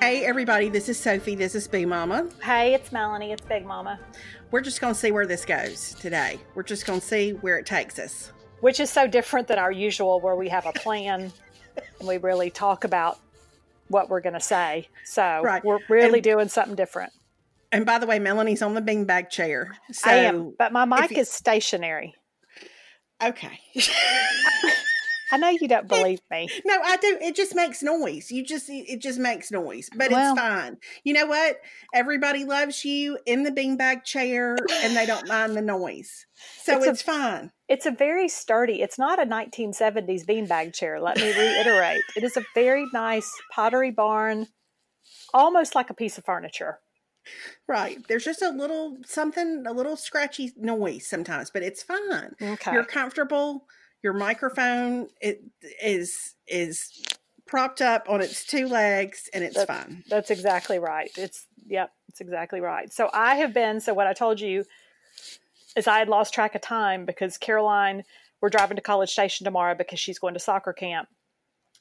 Hey, 0.00 0.24
everybody, 0.24 0.68
this 0.68 0.88
is 0.88 0.98
Sophie. 0.98 1.34
This 1.34 1.54
is 1.54 1.66
Boo 1.66 1.86
Mama. 1.86 2.28
hey 2.42 2.74
it's 2.74 2.92
melanie 2.92 3.32
it's 3.32 3.44
big 3.46 3.64
mama 3.66 3.98
We're 4.52 4.60
just 4.60 4.80
going 4.80 4.92
to 4.94 5.00
see 5.00 5.10
where 5.10 5.26
this 5.26 5.44
goes 5.44 5.94
today. 5.94 6.38
We're 6.54 6.62
just 6.62 6.86
going 6.86 7.00
to 7.00 7.06
see 7.06 7.30
where 7.32 7.58
it 7.58 7.66
takes 7.66 7.98
us. 7.98 8.30
Which 8.60 8.80
is 8.80 8.90
so 8.90 9.06
different 9.06 9.48
than 9.48 9.58
our 9.58 9.72
usual 9.72 10.20
where 10.20 10.34
we 10.36 10.48
have 10.48 10.66
a 10.66 10.72
plan 10.72 11.32
and 11.98 12.08
we 12.08 12.16
really 12.18 12.50
talk 12.50 12.84
about 12.84 13.18
what 13.88 14.08
we're 14.08 14.20
going 14.20 14.34
to 14.34 14.40
say 14.40 14.88
so 15.04 15.40
Right. 15.42 15.64
we're 15.64 15.78
really 15.88 16.14
And- 16.18 16.24
doing 16.24 16.48
something 16.48 16.74
different 16.74 17.12
And 17.72 17.84
by 17.84 17.98
the 17.98 18.06
way, 18.06 18.18
Melanie's 18.18 18.62
on 18.62 18.74
the 18.74 18.80
beanbag 18.82 19.28
chair. 19.28 19.76
So, 19.92 20.08
i 20.10 20.14
am 20.14 20.54
but 20.58 20.72
my 20.72 20.84
mic 20.84 21.10
you- 21.10 21.18
is 21.18 21.30
stationary 21.30 22.14
okay. 23.22 23.58
i 25.36 25.38
know 25.38 25.58
you 25.60 25.68
don't 25.68 25.86
believe 25.88 26.20
me 26.30 26.48
No, 26.64 26.78
I 26.82 26.96
do. 26.96 27.18
It 27.20 27.34
just 27.36 27.54
makes 27.54 27.82
noise. 27.82 28.30
You 28.30 28.44
just 28.44 28.66
it 28.68 29.00
just 29.00 29.18
makes 29.18 29.50
noise, 29.50 29.88
but 29.94 30.10
Well- 30.10 30.32
it's 30.32 30.40
fine. 30.40 30.78
You 31.04 31.12
know 31.14 31.26
what? 31.26 31.60
Everybody 31.94 32.44
loves 32.44 32.84
you 32.84 33.18
in 33.26 33.42
the 33.42 33.50
beanbag 33.52 34.04
chair, 34.04 34.56
and 34.82 34.96
they 34.96 35.06
don't 35.06 35.28
mind 35.28 35.56
the 35.56 35.62
noise, 35.62 36.26
so 36.62 36.76
It's 36.78 36.86
a- 36.86 36.90
it's, 36.90 37.02
fine. 37.02 37.52
it's 37.68 37.86
a 37.86 37.90
very 37.90 38.28
sturdy 38.28 38.82
it's 38.82 38.98
not 38.98 39.20
a 39.20 39.26
1970s 39.26 40.24
beanbag 40.26 40.72
chair 40.74 41.00
let 41.00 41.16
me 41.16 41.28
reiterate 41.36 42.02
it 42.16 42.22
is 42.24 42.36
a 42.36 42.44
very 42.54 42.86
nice 42.92 43.30
pottery 43.54 43.90
barn 43.90 44.46
almost 45.34 45.74
like 45.74 45.90
a 45.90 45.94
piece 45.94 46.18
of 46.18 46.24
furniture 46.24 46.78
Right? 47.66 47.98
There's 48.06 48.24
just 48.24 48.40
a 48.40 48.50
little 48.50 48.98
something, 49.04 49.64
a 49.66 49.72
little 49.72 49.96
scratchy 49.96 50.52
noise 50.56 51.08
sometimes, 51.08 51.50
but 51.50 51.64
it's 51.64 51.82
fine. 51.82 52.36
okay 52.40 52.70
You're 52.72 52.84
comfortable. 52.84 53.66
Your 54.06 54.12
microphone 54.12 55.08
it 55.20 55.42
is 55.82 56.36
is 56.46 57.02
propped 57.44 57.82
up 57.82 58.08
on 58.08 58.20
its 58.20 58.46
two 58.46 58.68
legs, 58.68 59.28
and 59.34 59.42
it's 59.42 59.56
That- 59.56 59.66
fine. 59.66 60.04
That's 60.08 60.30
exactly 60.30 60.78
right. 60.78 61.10
It's 61.16 61.44
yep, 61.66 61.90
it's 62.08 62.20
exactly 62.20 62.60
right. 62.60 62.92
So 62.92 63.10
I 63.12 63.34
have 63.34 63.52
been 63.52 63.80
so 63.80 63.94
what 63.94 64.06
I 64.06 64.12
told 64.12 64.40
you 64.40 64.62
is 65.74 65.88
I 65.88 65.98
had 65.98 66.08
lost 66.08 66.32
track 66.32 66.54
of 66.54 66.60
time 66.60 67.04
because 67.04 67.36
Caroline 67.36 68.04
we're 68.40 68.48
driving 68.48 68.76
to 68.76 68.80
College 68.80 69.10
Station 69.10 69.42
tomorrow 69.44 69.74
because 69.74 69.98
she's 69.98 70.20
going 70.20 70.34
to 70.34 70.40
soccer 70.40 70.72
camp 70.72 71.08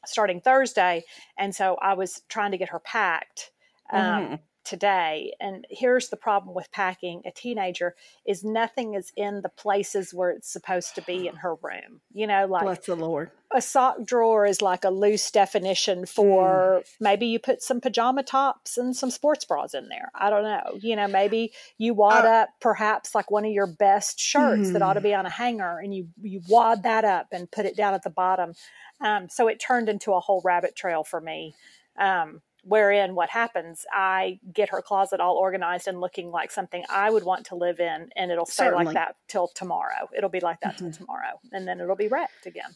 starting 0.07 0.41
Thursday, 0.41 1.03
and 1.37 1.53
so 1.55 1.75
I 1.79 1.93
was 1.93 2.23
trying 2.27 2.49
to 2.53 2.57
get 2.57 2.69
her 2.69 2.79
packed. 2.79 3.51
Um, 3.91 3.99
Mhm. 4.01 4.39
Today 4.65 5.33
and 5.39 5.65
here's 5.69 6.09
the 6.09 6.17
problem 6.17 6.55
with 6.55 6.71
packing 6.71 7.21
a 7.25 7.31
teenager 7.31 7.95
is 8.25 8.43
nothing 8.43 8.95
is 8.95 9.11
in 9.15 9.41
the 9.41 9.49
places 9.49 10.13
where 10.13 10.31
it's 10.31 10.51
supposed 10.51 10.95
to 10.95 11.01
be 11.03 11.27
in 11.27 11.35
her 11.35 11.55
room 11.55 12.01
you 12.11 12.25
know 12.27 12.45
like 12.47 12.63
bless 12.63 12.85
the 12.85 12.95
lord 12.95 13.29
a 13.53 13.61
sock 13.61 14.03
drawer 14.03 14.45
is 14.45 14.61
like 14.61 14.83
a 14.83 14.89
loose 14.89 15.29
definition 15.31 16.05
for 16.05 16.81
mm. 16.81 16.89
maybe 16.99 17.27
you 17.27 17.39
put 17.39 17.61
some 17.61 17.79
pajama 17.79 18.23
tops 18.23 18.77
and 18.77 18.95
some 18.95 19.11
sports 19.11 19.45
bras 19.45 19.73
in 19.73 19.87
there 19.87 20.09
i 20.15 20.29
don't 20.29 20.43
know 20.43 20.77
you 20.81 20.95
know 20.95 21.07
maybe 21.07 21.53
you 21.77 21.93
wad 21.93 22.25
uh, 22.25 22.29
up 22.29 22.49
perhaps 22.59 23.13
like 23.13 23.29
one 23.29 23.45
of 23.45 23.51
your 23.51 23.67
best 23.67 24.19
shirts 24.19 24.69
mm. 24.69 24.73
that 24.73 24.81
ought 24.81 24.93
to 24.93 25.01
be 25.01 25.13
on 25.13 25.25
a 25.25 25.29
hanger 25.29 25.79
and 25.79 25.93
you 25.93 26.07
you 26.21 26.41
wad 26.49 26.83
that 26.83 27.05
up 27.05 27.27
and 27.31 27.49
put 27.51 27.65
it 27.65 27.77
down 27.77 27.93
at 27.93 28.03
the 28.03 28.09
bottom 28.09 28.53
um, 29.01 29.27
so 29.29 29.47
it 29.47 29.59
turned 29.59 29.89
into 29.89 30.13
a 30.13 30.19
whole 30.19 30.41
rabbit 30.43 30.75
trail 30.75 31.03
for 31.03 31.21
me 31.21 31.53
um, 31.99 32.41
wherein 32.65 33.15
what 33.15 33.29
happens 33.29 33.85
i 33.93 34.39
get 34.51 34.69
her 34.69 34.81
closet 34.81 35.19
all 35.19 35.35
organized 35.35 35.87
and 35.87 36.01
looking 36.01 36.31
like 36.31 36.51
something 36.51 36.83
i 36.89 37.09
would 37.09 37.23
want 37.23 37.45
to 37.45 37.55
live 37.55 37.79
in 37.79 38.09
and 38.15 38.31
it'll 38.31 38.45
stay 38.45 38.65
Certainly. 38.65 38.85
like 38.85 38.93
that 38.95 39.15
till 39.27 39.47
tomorrow 39.47 40.09
it'll 40.17 40.29
be 40.29 40.39
like 40.39 40.59
that 40.61 40.75
mm-hmm. 40.75 40.89
till 40.89 41.05
tomorrow 41.05 41.39
and 41.51 41.67
then 41.67 41.79
it'll 41.79 41.95
be 41.95 42.07
wrecked 42.07 42.45
again 42.45 42.75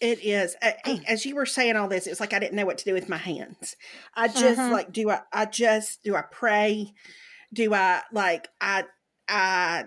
it 0.00 0.24
is 0.24 0.56
as 1.08 1.26
you 1.26 1.34
were 1.34 1.46
saying 1.46 1.76
all 1.76 1.88
this 1.88 2.06
it 2.06 2.10
was 2.10 2.20
like 2.20 2.32
i 2.32 2.38
didn't 2.38 2.54
know 2.54 2.66
what 2.66 2.78
to 2.78 2.84
do 2.84 2.94
with 2.94 3.08
my 3.08 3.16
hands 3.16 3.76
i 4.14 4.28
just 4.28 4.60
mm-hmm. 4.60 4.72
like 4.72 4.92
do 4.92 5.10
i 5.10 5.20
i 5.32 5.44
just 5.44 6.02
do 6.04 6.14
i 6.14 6.22
pray 6.22 6.92
do 7.52 7.74
i 7.74 8.00
like 8.12 8.48
i 8.60 8.84
i 9.28 9.84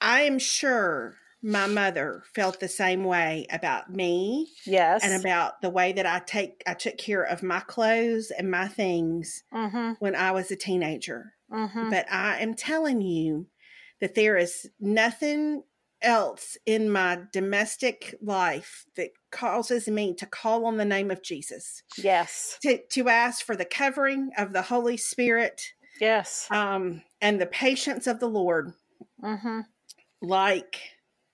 i 0.00 0.22
am 0.22 0.38
sure 0.38 1.16
my 1.42 1.66
mother 1.66 2.22
felt 2.34 2.58
the 2.58 2.68
same 2.68 3.04
way 3.04 3.46
about 3.50 3.90
me. 3.90 4.48
Yes. 4.66 5.04
And 5.04 5.20
about 5.20 5.60
the 5.62 5.70
way 5.70 5.92
that 5.92 6.06
I 6.06 6.20
take 6.20 6.62
I 6.66 6.74
took 6.74 6.98
care 6.98 7.22
of 7.22 7.42
my 7.42 7.60
clothes 7.60 8.30
and 8.36 8.50
my 8.50 8.68
things 8.68 9.44
mm-hmm. 9.52 9.92
when 10.00 10.14
I 10.14 10.32
was 10.32 10.50
a 10.50 10.56
teenager. 10.56 11.32
Mm-hmm. 11.52 11.90
But 11.90 12.10
I 12.10 12.38
am 12.40 12.54
telling 12.54 13.00
you 13.00 13.46
that 14.00 14.14
there 14.14 14.36
is 14.36 14.68
nothing 14.80 15.62
else 16.00 16.56
in 16.64 16.90
my 16.90 17.20
domestic 17.32 18.14
life 18.22 18.86
that 18.96 19.10
causes 19.32 19.88
me 19.88 20.14
to 20.14 20.26
call 20.26 20.64
on 20.66 20.76
the 20.76 20.84
name 20.84 21.10
of 21.10 21.22
Jesus. 21.22 21.82
Yes. 21.96 22.58
To 22.62 22.78
to 22.78 23.08
ask 23.08 23.44
for 23.44 23.56
the 23.56 23.64
covering 23.64 24.30
of 24.36 24.52
the 24.52 24.62
Holy 24.62 24.96
Spirit. 24.96 25.72
Yes. 26.00 26.48
Um 26.50 27.02
and 27.20 27.40
the 27.40 27.46
patience 27.46 28.08
of 28.08 28.18
the 28.18 28.28
Lord. 28.28 28.72
Mm-hmm. 29.22 29.60
Like 30.20 30.80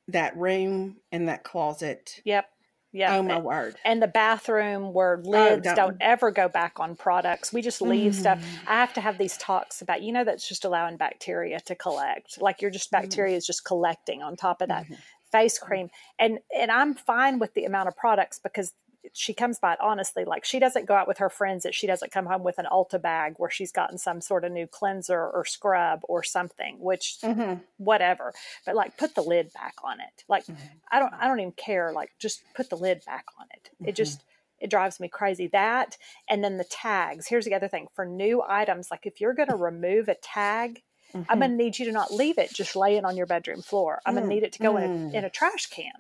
that 0.09 0.37
room 0.37 0.97
and 1.13 1.29
that 1.29 1.45
closet. 1.45 2.21
Yep. 2.25 2.47
Yeah. 2.93 3.17
Oh 3.17 3.25
my 3.25 3.41
word. 3.41 3.75
And 3.85 4.01
the 4.01 4.07
bathroom 4.07 4.93
where 4.93 5.21
oh, 5.25 5.29
lids 5.29 5.67
oh, 5.67 5.75
don't, 5.75 5.77
don't, 5.77 5.97
ever 6.01 6.31
go 6.31 6.49
back 6.49 6.79
on 6.79 6.95
products. 6.95 7.53
We 7.53 7.61
just 7.61 7.83
leave 7.83 8.13
mm. 8.13 8.15
stuff. 8.15 8.45
I 8.69 8.75
have 8.75 8.95
to 8.95 9.01
have 9.01 9.19
these 9.19 9.37
talks 9.37 9.83
about, 9.83 10.03
you 10.03 10.13
know, 10.13 10.23
that's 10.23 10.49
just 10.49 10.65
allowing 10.65 10.97
bacteria 10.97 11.59
to 11.61 11.75
collect. 11.75 12.41
Like 12.41 12.63
you're 12.63 12.71
just 12.71 12.93
bacteria 12.93 13.35
mm. 13.35 13.39
is 13.39 13.47
just 13.47 13.65
collecting 13.65 14.23
on 14.23 14.37
top 14.37 14.63
of 14.63 14.69
that. 14.69 14.85
Mm-hmm. 14.85 14.95
face 15.33 15.59
cream 15.59 15.89
and 16.21 16.39
and 16.57 16.71
i'm 16.71 16.95
fine 16.95 17.41
with 17.41 17.53
the 17.55 17.65
amount 17.65 17.89
of 17.89 17.97
products 17.97 18.39
because 18.39 18.73
she 19.13 19.35
comes 19.35 19.59
by 19.59 19.75
it 19.75 19.79
honestly. 19.81 20.25
Like 20.25 20.45
she 20.45 20.59
doesn't 20.59 20.87
go 20.87 20.95
out 20.95 21.09
with 21.09 21.19
her 21.19 21.31
friends 21.31 21.63
that 21.65 21.75
she 21.75 21.87
doesn't 21.87 22.13
come 22.13 22.27
home 22.27 22.43
with 22.43 22.59
an 22.59 22.67
Ulta 22.71 23.01
bag 23.01 23.35
where 23.37 23.51
she's 23.51 23.73
gotten 23.73 23.99
some 23.99 24.21
sort 24.21 24.45
of 24.45 24.53
new 24.53 24.67
cleanser 24.67 25.21
or 25.21 25.45
scrub 25.45 26.01
or 26.05 26.23
something, 26.23 26.77
which 26.81 27.19
mm-hmm. 27.23 27.61
whatever. 27.77 28.33
But 28.65 28.77
like 28.77 28.97
put 28.97 29.15
the 29.15 29.23
lid 29.23 29.53
back 29.53 29.75
on 29.85 30.01
it. 30.01 30.25
Like 30.29 30.47
mm-hmm. 30.47 30.63
I 30.91 30.99
don't 30.99 31.15
I 31.15 31.27
don't 31.27 31.41
even 31.41 31.53
care. 31.53 31.93
Like 31.93 32.13
just 32.19 32.43
put 32.55 32.71
the 32.71 32.77
lid 32.77 33.03
back 33.05 33.27
on 33.39 33.47
it. 33.55 33.71
Mm-hmm. 33.75 33.89
It 33.89 33.97
just 33.97 34.25
it 34.61 34.71
drives 34.71 35.01
me 35.01 35.09
crazy. 35.09 35.49
That 35.49 35.97
and 36.29 36.43
then 36.43 36.57
the 36.57 36.65
tags. 36.65 37.29
Here's 37.29 37.45
the 37.45 37.55
other 37.55 37.69
thing 37.69 37.89
for 37.95 38.07
new 38.07 38.43
items. 38.47 38.89
Like 38.91 39.07
if 39.07 39.21
you're 39.21 39.35
going 39.35 39.51
to 39.51 39.57
remove 39.57 40.09
a 40.09 40.15
tag. 40.15 40.83
I'm 41.17 41.39
going 41.39 41.43
to 41.43 41.47
mm-hmm. 41.47 41.57
need 41.59 41.79
you 41.79 41.85
to 41.85 41.93
not 41.93 42.13
leave 42.13 42.39
it 42.39 42.53
just 42.53 42.75
lay 42.75 42.97
it 42.97 43.05
on 43.05 43.17
your 43.17 43.27
bedroom 43.27 43.63
floor. 43.63 44.01
I'm 44.05 44.15
going 44.15 44.25
to 44.25 44.29
mm. 44.29 44.35
need 44.35 44.43
it 44.43 44.51
to 44.55 44.59
go 44.59 44.77
in 44.77 44.83
a, 44.83 44.89
mm. 44.89 45.15
in 45.15 45.25
a 45.25 45.31
trash 45.31 45.67
can. 45.67 45.93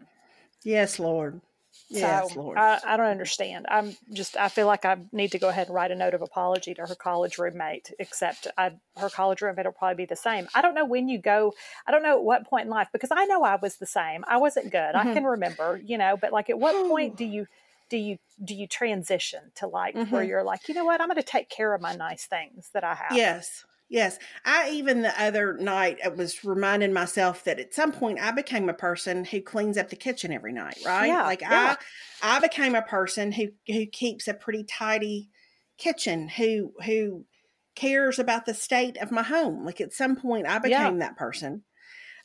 Yes, 0.64 0.98
Lord. 0.98 1.40
Yes, 2.00 2.32
so 2.32 2.40
Lord. 2.40 2.58
I, 2.58 2.80
I, 2.84 2.96
don't 2.96 3.06
understand. 3.06 3.66
I'm 3.68 3.96
just, 4.12 4.36
I 4.36 4.48
feel 4.48 4.66
like 4.66 4.84
I 4.84 4.96
need 5.12 5.32
to 5.32 5.38
go 5.38 5.48
ahead 5.48 5.68
and 5.68 5.74
write 5.74 5.90
a 5.90 5.94
note 5.94 6.14
of 6.14 6.22
apology 6.22 6.74
to 6.74 6.86
her 6.86 6.94
college 6.94 7.38
roommate, 7.38 7.92
except 7.98 8.46
I, 8.58 8.72
her 8.96 9.10
college 9.10 9.40
roommate 9.42 9.66
will 9.66 9.72
probably 9.72 10.04
be 10.04 10.06
the 10.06 10.16
same. 10.16 10.48
I 10.54 10.62
don't 10.62 10.74
know 10.74 10.84
when 10.84 11.08
you 11.08 11.18
go, 11.18 11.54
I 11.86 11.92
don't 11.92 12.02
know 12.02 12.18
at 12.18 12.24
what 12.24 12.46
point 12.46 12.64
in 12.64 12.70
life, 12.70 12.88
because 12.92 13.10
I 13.12 13.24
know 13.26 13.42
I 13.42 13.56
was 13.56 13.76
the 13.76 13.86
same. 13.86 14.24
I 14.28 14.36
wasn't 14.36 14.70
good. 14.70 14.94
Mm-hmm. 14.94 15.08
I 15.08 15.14
can 15.14 15.24
remember, 15.24 15.80
you 15.84 15.98
know, 15.98 16.16
but 16.16 16.32
like 16.32 16.50
at 16.50 16.58
what 16.58 16.88
point 16.88 17.16
do 17.16 17.24
you, 17.24 17.46
do 17.88 17.96
you, 17.96 18.18
do 18.42 18.54
you 18.54 18.66
transition 18.66 19.40
to 19.56 19.66
like 19.66 19.94
mm-hmm. 19.94 20.12
where 20.12 20.24
you're 20.24 20.42
like, 20.44 20.68
you 20.68 20.74
know 20.74 20.84
what, 20.84 21.00
I'm 21.00 21.08
going 21.08 21.16
to 21.16 21.22
take 21.22 21.48
care 21.48 21.74
of 21.74 21.80
my 21.80 21.94
nice 21.94 22.26
things 22.26 22.70
that 22.72 22.84
I 22.84 22.94
have. 22.94 23.16
Yes. 23.16 23.64
Yes. 23.88 24.18
I 24.44 24.70
even 24.70 25.02
the 25.02 25.22
other 25.22 25.56
night 25.58 25.98
I 26.04 26.08
was 26.08 26.44
reminding 26.44 26.92
myself 26.92 27.44
that 27.44 27.60
at 27.60 27.74
some 27.74 27.92
point 27.92 28.18
I 28.20 28.30
became 28.30 28.68
a 28.68 28.74
person 28.74 29.24
who 29.24 29.40
cleans 29.40 29.76
up 29.76 29.90
the 29.90 29.96
kitchen 29.96 30.32
every 30.32 30.52
night, 30.52 30.78
right? 30.84 31.06
Yeah, 31.06 31.22
like 31.22 31.42
yeah. 31.42 31.76
I 32.22 32.36
I 32.36 32.40
became 32.40 32.74
a 32.74 32.82
person 32.82 33.32
who 33.32 33.48
who 33.66 33.86
keeps 33.86 34.26
a 34.26 34.34
pretty 34.34 34.64
tidy 34.64 35.28
kitchen, 35.78 36.28
who 36.28 36.72
who 36.84 37.26
cares 37.76 38.18
about 38.18 38.46
the 38.46 38.54
state 38.54 38.96
of 38.96 39.10
my 39.10 39.22
home. 39.22 39.64
Like 39.64 39.80
at 39.80 39.92
some 39.92 40.16
point 40.16 40.46
I 40.46 40.58
became 40.58 40.98
yeah. 40.98 41.06
that 41.06 41.16
person. 41.16 41.64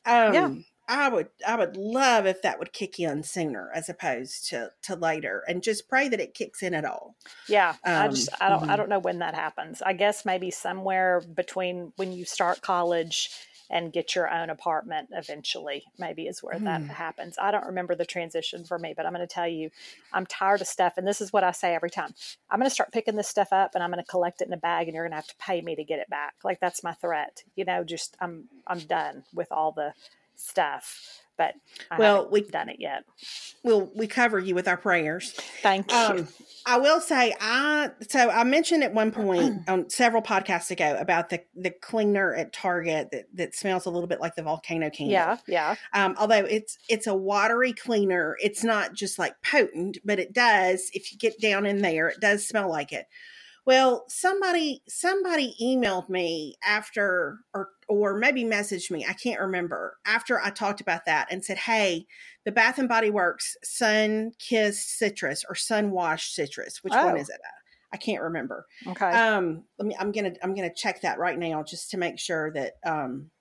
Um 0.06 0.34
yeah. 0.34 0.54
I 0.90 1.08
would 1.08 1.30
I 1.48 1.56
would 1.56 1.78
love 1.78 2.26
if 2.26 2.42
that 2.42 2.58
would 2.58 2.74
kick 2.74 3.00
in 3.00 3.22
sooner 3.22 3.72
as 3.76 3.90
opposed 3.90 4.50
to 4.50 4.72
to 4.82 4.96
later 4.96 5.44
and 5.48 5.62
just 5.62 5.88
pray 5.88 6.10
that 6.10 6.20
it 6.20 6.34
kicks 6.34 6.64
in 6.64 6.74
at 6.74 6.84
all. 6.84 7.16
Yeah. 7.48 7.76
Um, 7.86 7.94
I 7.94 8.08
just 8.08 8.30
I 8.42 8.50
don't 8.50 8.62
mm-hmm. 8.62 8.72
I 8.72 8.76
don't 8.76 8.90
know 8.90 9.00
when 9.00 9.20
that 9.20 9.36
happens. 9.36 9.84
I 9.84 9.94
guess 9.94 10.26
maybe 10.26 10.50
somewhere 10.50 11.22
between 11.22 11.94
when 11.98 12.12
you 12.12 12.26
start 12.26 12.62
college 12.62 13.30
and 13.70 13.94
get 13.94 14.16
your 14.16 14.34
own 14.34 14.50
apartment 14.50 15.10
eventually 15.12 15.84
maybe 16.00 16.26
is 16.26 16.42
where 16.42 16.56
mm. 16.56 16.64
that 16.64 16.82
happens. 16.82 17.38
I 17.40 17.52
don't 17.52 17.68
remember 17.68 17.94
the 17.94 18.04
transition 18.04 18.64
for 18.64 18.80
me, 18.80 18.96
but 18.98 19.06
I'm 19.06 19.14
going 19.14 19.26
to 19.26 19.32
tell 19.32 19.48
you 19.48 19.70
I'm 20.12 20.26
tired 20.26 20.62
of 20.62 20.68
stuff 20.68 20.94
and 20.98 21.06
this 21.06 21.22
is 21.22 21.32
what 21.32 21.44
I 21.44 21.52
say 21.52 21.76
every 21.76 21.92
time. 21.92 22.16
I'm 22.50 22.58
going 22.58 22.68
to 22.68 22.74
start 22.74 22.92
picking 22.92 23.16
this 23.16 23.28
stuff 23.28 23.54
up 23.54 23.76
and 23.76 23.84
I'm 23.84 23.92
going 23.92 24.04
to 24.04 24.10
collect 24.10 24.42
it 24.42 24.48
in 24.48 24.54
a 24.54 24.58
bag 24.58 24.88
and 24.88 24.96
you're 24.96 25.04
going 25.04 25.12
to 25.12 25.18
have 25.18 25.28
to 25.28 25.36
pay 25.36 25.62
me 25.62 25.76
to 25.76 25.84
get 25.84 26.00
it 26.00 26.10
back. 26.10 26.34
Like 26.44 26.60
that's 26.60 26.84
my 26.84 26.94
threat. 26.94 27.44
You 27.56 27.66
know, 27.66 27.84
just 27.84 28.18
I'm 28.20 28.46
I'm 28.66 28.80
done 28.80 29.26
with 29.36 29.52
all 29.52 29.72
the 29.72 29.94
stuff, 30.40 31.22
but 31.38 31.56
I 31.90 31.98
well, 31.98 32.30
we've 32.30 32.52
done 32.52 32.70
it 32.70 32.78
yet. 32.80 33.06
We'll 33.64 33.92
we 33.96 34.08
cover 34.08 34.40
you 34.40 34.56
with 34.56 34.68
our 34.68 34.78
prayers. 34.78 35.32
Thank 35.62 35.92
you. 35.92 35.98
Um, 35.98 36.28
I 36.66 36.78
will 36.78 37.00
say 37.00 37.34
I 37.40 37.92
so 38.08 38.30
I 38.30 38.44
mentioned 38.44 38.84
at 38.84 38.94
one 38.94 39.12
point 39.12 39.62
on 39.68 39.90
several 39.90 40.22
podcasts 40.22 40.70
ago 40.70 40.98
about 41.00 41.30
the 41.30 41.42
the 41.56 41.72
cleaner 41.72 42.36
at 42.36 42.54
Target 42.54 43.10
that, 43.12 43.26
that 43.34 43.56
smells 43.56 43.86
a 43.86 43.90
little 43.90 44.08
bit 44.08 44.20
like 44.20 44.36
the 44.36 44.44
volcano 44.44 44.90
candle. 44.90 45.14
Yeah, 45.14 45.38
yeah. 45.48 45.76
Um, 45.94 46.16
although 46.20 46.46
it's 46.46 46.78
it's 46.90 47.08
a 47.08 47.16
watery 47.16 47.74
cleaner, 47.74 48.38
it's 48.42 48.64
not 48.64 48.94
just 48.94 49.18
like 49.18 49.34
potent, 49.42 49.98
but 50.04 50.20
it 50.20 50.34
does 50.34 50.90
if 50.94 51.12
you 51.12 51.18
get 51.18 51.40
down 51.40 51.66
in 51.66 51.82
there, 51.82 52.10
it 52.10 52.20
does 52.20 52.48
smell 52.48 52.70
like 52.70 52.92
it. 52.92 53.08
Well, 53.66 54.06
somebody 54.08 54.82
somebody 54.88 55.56
emailed 55.62 56.10
me 56.10 56.56
after 56.66 57.40
or 57.54 57.70
or 57.90 58.16
maybe 58.16 58.46
messaged 58.46 58.92
me, 58.92 59.06
I 59.06 59.14
can't 59.14 59.42
remember, 59.42 59.98
after 60.06 60.40
I 60.40 60.52
talked 60.52 60.80
about 60.80 61.06
that 61.06 61.28
and 61.32 61.44
said, 61.44 61.58
"Hey, 61.58 62.06
the 62.46 62.52
Bath 62.52 62.78
and 62.78 62.88
Body 62.88 63.10
Works 63.10 63.58
Sun 63.64 64.32
Kissed 64.40 64.98
Citrus 64.98 65.44
or 65.50 65.56
Sun 65.56 65.92
Washed 65.92 66.34
Citrus, 66.34 66.84
which 66.84 66.94
oh. 66.96 67.08
one 67.08 67.18
is 67.18 67.30
it?" 67.30 67.42
I 67.92 67.98
can't 67.98 68.22
remember. 68.22 68.68
Okay. 68.86 69.10
Um, 69.10 69.64
let 69.80 69.88
me. 69.88 69.96
I'm 70.00 70.12
gonna. 70.12 70.34
I'm 70.44 70.54
gonna 70.54 70.74
check 70.74 71.02
that 71.02 71.18
right 71.18 71.38
now 71.38 71.64
just 71.64 71.90
to 71.92 71.98
make 71.98 72.20
sure 72.20 72.52
that 72.54 72.74
um, 72.86 73.32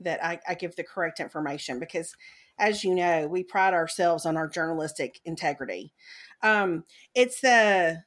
that 0.00 0.22
I, 0.22 0.38
I 0.46 0.54
give 0.54 0.76
the 0.76 0.84
correct 0.84 1.20
information 1.20 1.80
because, 1.80 2.14
as 2.58 2.84
you 2.84 2.94
know, 2.94 3.26
we 3.26 3.42
pride 3.42 3.72
ourselves 3.72 4.26
on 4.26 4.36
our 4.36 4.48
journalistic 4.48 5.20
integrity. 5.24 5.94
Um, 6.42 6.84
it's 7.14 7.40
the 7.40 8.02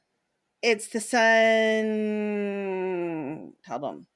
it's 0.62 0.86
the 0.88 1.00
sun. 1.00 3.54
Hold 3.66 3.84
on. 3.84 4.06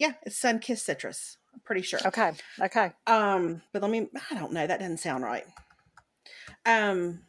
Yeah, 0.00 0.12
it's 0.24 0.38
sun 0.38 0.58
kissed 0.58 0.86
citrus. 0.86 1.36
I'm 1.52 1.60
pretty 1.60 1.82
sure. 1.82 2.00
Okay. 2.06 2.32
Okay. 2.58 2.92
Um, 3.06 3.60
but 3.72 3.82
let 3.82 3.90
me. 3.90 4.08
I 4.30 4.34
don't 4.34 4.52
know. 4.52 4.66
That 4.66 4.80
doesn't 4.80 4.98
sound 4.98 5.22
right. 5.22 5.44
Um, 6.64 7.20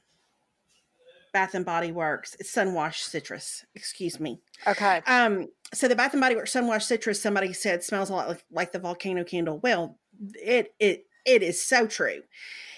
Bath 1.33 1.53
and 1.53 1.65
Body 1.65 1.91
Works. 1.91 2.37
It's 2.39 2.49
sun 2.49 2.73
washed 2.73 3.03
citrus. 3.03 3.65
Excuse 3.75 4.21
me. 4.21 4.41
Okay. 4.65 5.01
Um, 5.05 5.49
so 5.73 5.89
the 5.89 5.97
Bath 5.97 6.13
and 6.13 6.21
Body 6.21 6.35
Works 6.35 6.53
sun 6.53 6.65
washed 6.65 6.87
citrus. 6.87 7.21
Somebody 7.21 7.51
said 7.51 7.83
smells 7.83 8.09
a 8.09 8.13
lot 8.13 8.29
like, 8.29 8.45
like 8.49 8.71
the 8.71 8.79
volcano 8.79 9.25
candle. 9.25 9.59
Well, 9.59 9.99
it 10.33 10.73
it 10.79 11.07
it 11.25 11.43
is 11.43 11.61
so 11.61 11.87
true. 11.87 12.21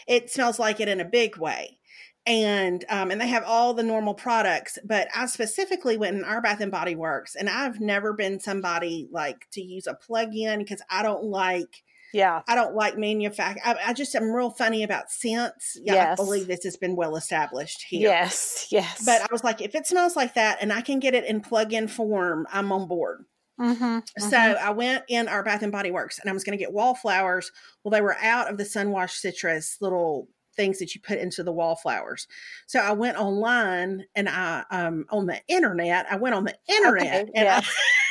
It 0.07 0.31
smells 0.31 0.57
like 0.57 0.79
it 0.79 0.87
in 0.87 0.99
a 0.99 1.05
big 1.05 1.37
way 1.37 1.77
and 2.25 2.85
um, 2.89 3.11
and 3.11 3.19
they 3.19 3.27
have 3.27 3.43
all 3.45 3.73
the 3.73 3.83
normal 3.83 4.13
products 4.13 4.77
but 4.85 5.07
i 5.15 5.25
specifically 5.25 5.97
went 5.97 6.15
in 6.15 6.23
our 6.23 6.41
bath 6.41 6.61
and 6.61 6.71
body 6.71 6.95
works 6.95 7.35
and 7.35 7.49
i've 7.49 7.79
never 7.81 8.13
been 8.13 8.39
somebody 8.39 9.07
like 9.11 9.45
to 9.51 9.61
use 9.61 9.87
a 9.87 9.93
plug-in 9.93 10.59
because 10.59 10.81
i 10.89 11.03
don't 11.03 11.23
like 11.25 11.83
Yeah. 12.13 12.41
I 12.47 12.53
don't 12.53 12.75
like 12.75 12.95
manufacture. 12.95 13.59
I, 13.65 13.75
I 13.87 13.93
just 13.93 14.13
am 14.15 14.31
real 14.31 14.51
funny 14.51 14.83
about 14.83 15.09
scents. 15.09 15.75
Yeah, 15.81 15.93
Yes. 15.95 16.19
I 16.19 16.23
believe 16.23 16.45
this 16.45 16.63
has 16.63 16.77
been 16.77 16.95
well 16.95 17.15
established 17.15 17.81
here. 17.89 18.07
Yes. 18.07 18.67
Yes. 18.69 19.03
But 19.03 19.23
I 19.23 19.27
was 19.31 19.43
like, 19.43 19.61
if 19.61 19.73
it 19.73 19.87
smells 19.87 20.15
like 20.15 20.35
that 20.35 20.59
and 20.61 20.71
I 20.71 20.81
can 20.81 20.99
get 20.99 21.15
it 21.15 21.25
in 21.25 21.41
plug-in 21.41 21.87
form, 21.87 22.45
I'm 22.53 22.71
on 22.71 22.87
board. 22.87 23.25
mm-hmm, 23.59 23.99
So 24.19 24.37
I 24.37 24.69
went 24.69 25.05
in 25.09 25.27
our 25.27 25.41
Bath 25.41 25.63
and 25.63 25.71
Body 25.71 25.89
Works 25.89 26.19
and 26.19 26.29
I 26.29 26.33
was 26.33 26.43
going 26.43 26.55
to 26.55 26.63
get 26.63 26.71
wallflowers. 26.71 27.51
Well, 27.83 27.91
they 27.91 28.01
were 28.01 28.17
out 28.21 28.47
of 28.47 28.57
the 28.59 28.63
Sunwash 28.63 29.11
Citrus 29.17 29.77
little 29.81 30.27
things 30.55 30.79
that 30.79 30.93
you 30.95 31.01
put 31.01 31.19
into 31.19 31.43
the 31.43 31.51
wallflowers. 31.51 32.27
So 32.67 32.79
I 32.79 32.91
went 32.91 33.17
online 33.17 34.05
and 34.15 34.29
I 34.29 34.63
um 34.71 35.05
on 35.09 35.25
the 35.25 35.41
internet. 35.47 36.05
I 36.09 36.17
went 36.17 36.35
on 36.35 36.45
the 36.45 36.55
internet 36.67 37.23
Okay, 37.23 37.31
and 37.35 37.63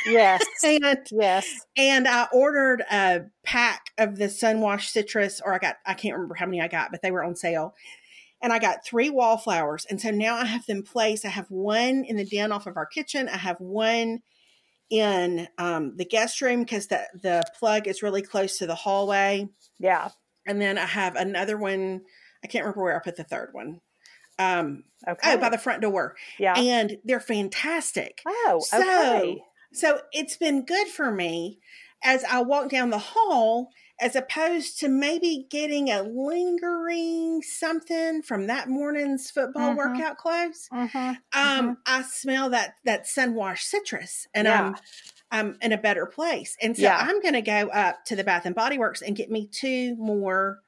yes. 0.05 0.43
I 0.63 0.67
and, 0.83 1.07
Yes. 1.11 1.47
and 1.77 2.07
I 2.07 2.27
ordered 2.33 2.83
a 2.91 3.21
pack 3.43 3.87
of 3.97 4.17
the 4.17 4.25
Sunwash 4.25 4.89
Citrus, 4.89 5.41
or 5.43 5.53
I 5.53 5.59
got 5.59 5.77
I 5.85 5.93
can't 5.93 6.15
remember 6.15 6.35
how 6.35 6.45
many 6.45 6.61
I 6.61 6.67
got, 6.67 6.91
but 6.91 7.01
they 7.01 7.11
were 7.11 7.23
on 7.23 7.35
sale. 7.35 7.75
And 8.41 8.51
I 8.51 8.59
got 8.59 8.85
three 8.85 9.09
wallflowers. 9.09 9.85
And 9.89 10.01
so 10.01 10.11
now 10.11 10.35
I 10.35 10.43
have 10.43 10.65
them 10.65 10.83
placed. 10.83 11.23
I 11.23 11.29
have 11.29 11.49
one 11.49 12.03
in 12.03 12.17
the 12.17 12.25
den 12.25 12.51
off 12.51 12.67
of 12.67 12.75
our 12.75 12.85
kitchen. 12.85 13.29
I 13.29 13.37
have 13.37 13.57
one 13.61 14.19
in 14.89 15.47
um, 15.57 15.95
the 15.95 16.03
guest 16.05 16.41
room 16.41 16.59
because 16.59 16.87
the, 16.87 17.01
the 17.21 17.41
plug 17.57 17.87
is 17.87 18.03
really 18.03 18.21
close 18.21 18.57
to 18.57 18.67
the 18.67 18.75
hallway. 18.75 19.47
Yeah. 19.79 20.09
And 20.45 20.61
then 20.61 20.77
I 20.77 20.85
have 20.85 21.15
another 21.15 21.57
one. 21.57 22.01
I 22.43 22.47
can't 22.47 22.63
remember 22.65 22.83
where 22.83 22.95
I 22.95 22.99
put 23.03 23.15
the 23.15 23.23
third 23.23 23.49
one. 23.53 23.79
Um, 24.39 24.83
Okay. 25.07 25.33
oh, 25.33 25.37
by 25.37 25.49
the 25.49 25.57
front 25.57 25.81
door. 25.81 26.15
yeah. 26.39 26.53
And 26.57 26.97
they're 27.03 27.19
fantastic. 27.19 28.21
oh, 28.27 28.61
so- 28.65 28.77
okay. 28.79 29.41
So 29.73 30.01
it's 30.11 30.37
been 30.37 30.65
good 30.65 30.87
for 30.87 31.11
me 31.11 31.59
as 32.03 32.23
I 32.25 32.41
walk 32.41 32.69
down 32.69 32.89
the 32.89 32.99
hall, 32.99 33.69
as 33.99 34.15
opposed 34.15 34.79
to 34.79 34.87
maybe 34.89 35.47
getting 35.49 35.89
a 35.89 36.03
lingering 36.03 37.41
something 37.41 38.21
from 38.21 38.47
that 38.47 38.67
morning's 38.69 39.29
football 39.31 39.73
Mhm. 39.73 39.77
workout 39.77 40.17
clothes. 40.17 40.67
Mhm, 40.71 41.17
Um, 41.33 41.77
I 41.85 42.01
smell 42.03 42.49
that 42.49 42.75
that 42.85 43.05
sunwash 43.05 43.59
citrus, 43.59 44.27
and 44.33 44.47
Yeah. 44.47 44.61
I'm 44.67 44.75
I'm 45.31 45.57
in 45.63 45.71
a 45.71 45.77
better 45.79 46.05
place. 46.05 46.55
And 46.61 46.75
so 46.77 46.83
Yeah. 46.83 46.95
I'm 46.95 47.19
going 47.19 47.33
to 47.33 47.41
go 47.41 47.67
up 47.69 48.05
to 48.05 48.15
the 48.15 48.23
Bath 48.23 48.45
and 48.45 48.53
Body 48.53 48.77
Works 48.77 49.01
and 49.01 49.15
get 49.15 49.31
me 49.31 49.47
two 49.51 49.95
more 49.95 50.59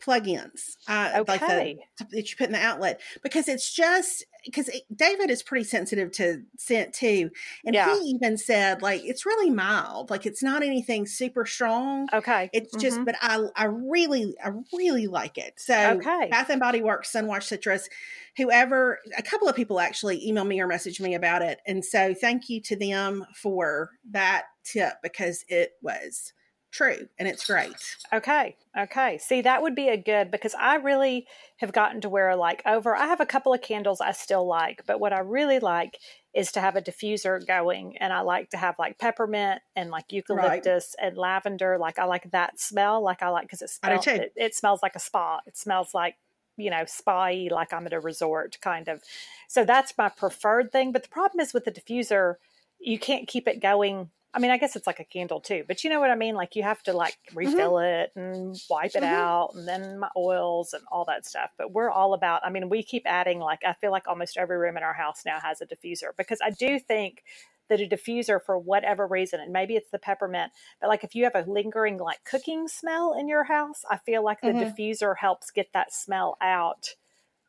plugins, 0.00 0.76
uh, 0.86 1.20
like 1.26 1.46
the 1.46 1.68
Okay. 1.68 1.88
that 2.12 2.30
you 2.30 2.36
put 2.36 2.46
in 2.46 2.52
the 2.52 2.58
outlet 2.60 3.00
because 3.22 3.48
it's 3.48 3.72
just 3.74 4.24
because 4.44 4.70
David 4.94 5.30
is 5.30 5.42
pretty 5.42 5.64
sensitive 5.64 6.12
to 6.12 6.44
scent 6.56 6.94
too, 6.94 7.30
and 7.66 7.74
Yeah. 7.74 7.84
he 7.84 8.12
even 8.16 8.36
said 8.38 8.82
like 8.82 9.02
it's 9.04 9.26
really 9.26 9.50
mild, 9.50 10.10
like 10.10 10.26
it's 10.26 10.42
not 10.42 10.62
anything 10.62 11.06
super 11.06 11.44
strong. 11.44 12.08
Okay. 12.12 12.52
It's 12.52 12.76
just, 12.76 13.00
Mhm. 13.00 13.06
but 13.06 13.16
I 13.20 13.46
I 13.56 13.64
really 13.64 14.34
I 14.42 14.52
really 14.72 15.06
like 15.06 15.36
it. 15.38 15.54
So 15.58 15.96
Okay. 15.98 16.30
Bath 16.30 16.50
and 16.50 16.60
Body 16.60 16.80
Works 16.82 17.12
Sunwash 17.12 17.44
Citrus, 17.44 17.88
whoever 18.36 19.00
a 19.16 19.22
couple 19.22 19.48
of 19.48 19.56
people 19.56 19.80
actually 19.80 20.20
emailed 20.26 20.46
me 20.48 20.60
or 20.60 20.68
messaged 20.68 21.00
me 21.00 21.14
about 21.14 21.42
it, 21.42 21.60
and 21.66 21.84
so 21.84 22.14
thank 22.14 22.48
you 22.48 22.60
to 22.62 22.76
them 22.76 23.26
for 23.34 23.90
that 24.10 24.46
tip 24.64 24.94
because 25.02 25.44
it 25.48 25.72
was 25.82 26.32
true 26.70 27.08
and 27.18 27.26
it's 27.28 27.46
great. 27.46 27.96
Okay. 28.12 28.56
Okay. 28.76 29.18
See, 29.18 29.40
that 29.42 29.62
would 29.62 29.74
be 29.74 29.88
a 29.88 29.96
good 29.96 30.30
because 30.30 30.54
I 30.54 30.76
really 30.76 31.26
have 31.58 31.72
gotten 31.72 32.00
to 32.02 32.08
where 32.08 32.34
like 32.36 32.62
over 32.66 32.94
I 32.94 33.06
have 33.06 33.20
a 33.20 33.26
couple 33.26 33.52
of 33.52 33.62
candles 33.62 34.00
I 34.00 34.12
still 34.12 34.46
like, 34.46 34.82
but 34.86 35.00
what 35.00 35.12
I 35.12 35.20
really 35.20 35.58
like 35.58 35.98
is 36.34 36.52
to 36.52 36.60
have 36.60 36.76
a 36.76 36.82
diffuser 36.82 37.44
going 37.46 37.96
and 37.98 38.12
I 38.12 38.20
like 38.20 38.50
to 38.50 38.56
have 38.56 38.78
like 38.78 38.98
peppermint 38.98 39.60
and 39.74 39.90
like 39.90 40.12
eucalyptus 40.12 40.94
and 41.00 41.16
lavender. 41.16 41.78
Like 41.78 41.98
I 41.98 42.04
like 42.04 42.30
that 42.30 42.60
smell. 42.60 43.02
Like 43.02 43.22
I 43.22 43.28
like 43.28 43.44
because 43.44 43.62
it 43.62 43.70
smells 43.70 44.06
it, 44.06 44.32
it 44.36 44.54
smells 44.54 44.82
like 44.82 44.94
a 44.94 45.00
spa. 45.00 45.40
It 45.46 45.56
smells 45.56 45.94
like 45.94 46.16
you 46.58 46.70
know, 46.70 46.84
spa 46.86 47.30
like 47.50 47.72
I'm 47.72 47.86
at 47.86 47.92
a 47.92 48.00
resort 48.00 48.58
kind 48.60 48.88
of. 48.88 49.02
So 49.48 49.64
that's 49.64 49.96
my 49.96 50.08
preferred 50.08 50.70
thing. 50.72 50.92
But 50.92 51.04
the 51.04 51.08
problem 51.08 51.40
is 51.40 51.54
with 51.54 51.64
the 51.64 51.70
diffuser, 51.70 52.34
you 52.78 52.98
can't 52.98 53.26
keep 53.26 53.48
it 53.48 53.60
going. 53.60 54.10
I 54.38 54.40
mean, 54.40 54.52
I 54.52 54.56
guess 54.56 54.76
it's 54.76 54.86
like 54.86 55.00
a 55.00 55.04
candle 55.04 55.40
too, 55.40 55.64
but 55.66 55.82
you 55.82 55.90
know 55.90 55.98
what 55.98 56.12
I 56.12 56.14
mean? 56.14 56.36
Like 56.36 56.54
you 56.54 56.62
have 56.62 56.80
to 56.84 56.92
like 56.92 57.16
refill 57.34 57.80
it 57.80 58.12
and 58.14 58.60
wipe 58.70 58.94
it 58.94 59.02
Mhm. 59.02 59.02
out 59.02 59.50
and 59.56 59.66
then 59.66 59.98
my 59.98 60.10
oils 60.16 60.72
and 60.74 60.84
all 60.92 61.04
that 61.06 61.26
stuff. 61.26 61.50
But 61.58 61.72
we're 61.72 61.90
all 61.90 62.14
about, 62.14 62.46
I 62.46 62.50
mean, 62.50 62.68
we 62.68 62.84
keep 62.84 63.02
adding 63.04 63.40
like, 63.40 63.58
I 63.66 63.72
feel 63.74 63.90
like 63.90 64.06
almost 64.06 64.36
every 64.36 64.56
room 64.56 64.76
in 64.76 64.84
our 64.84 64.94
house 64.94 65.24
now 65.26 65.40
has 65.40 65.60
a 65.60 65.66
diffuser 65.66 66.10
because 66.16 66.38
I 66.40 66.50
do 66.50 66.78
think 66.78 67.24
that 67.68 67.80
a 67.80 67.88
diffuser 67.88 68.40
for 68.40 68.56
whatever 68.56 69.08
reason, 69.08 69.40
and 69.40 69.52
maybe 69.52 69.74
it's 69.74 69.90
the 69.90 69.98
peppermint, 69.98 70.52
but 70.80 70.86
like 70.88 71.02
if 71.02 71.16
you 71.16 71.24
have 71.24 71.34
a 71.34 71.50
lingering 71.50 71.98
like 71.98 72.22
cooking 72.24 72.68
smell 72.68 73.14
in 73.18 73.26
your 73.28 73.42
house, 73.44 73.82
I 73.90 73.98
feel 73.98 74.22
like 74.24 74.44
the 74.44 74.52
Mhm. 74.52 74.54
diffuser 74.54 75.16
helps 75.18 75.50
get 75.50 75.72
that 75.74 75.92
smell 75.92 76.36
out 76.40 76.94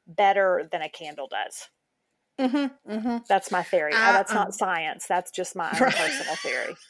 better 0.07 0.67
than 0.71 0.81
a 0.81 0.89
candle 0.89 1.27
does. 1.27 1.69
Mm-hmm, 2.39 2.91
mm-hmm. 2.91 3.17
That's 3.27 3.51
my 3.51 3.63
theory. 3.63 3.93
I- 3.93 4.13
That's 4.13 4.31
um, 4.31 4.37
not 4.37 4.53
science. 4.53 5.05
That's 5.07 5.29
just 5.31 5.55
my 5.55 5.69
own 5.73 5.79
Right. 5.81 5.93
personal 5.95 6.35
theory. 6.35 6.75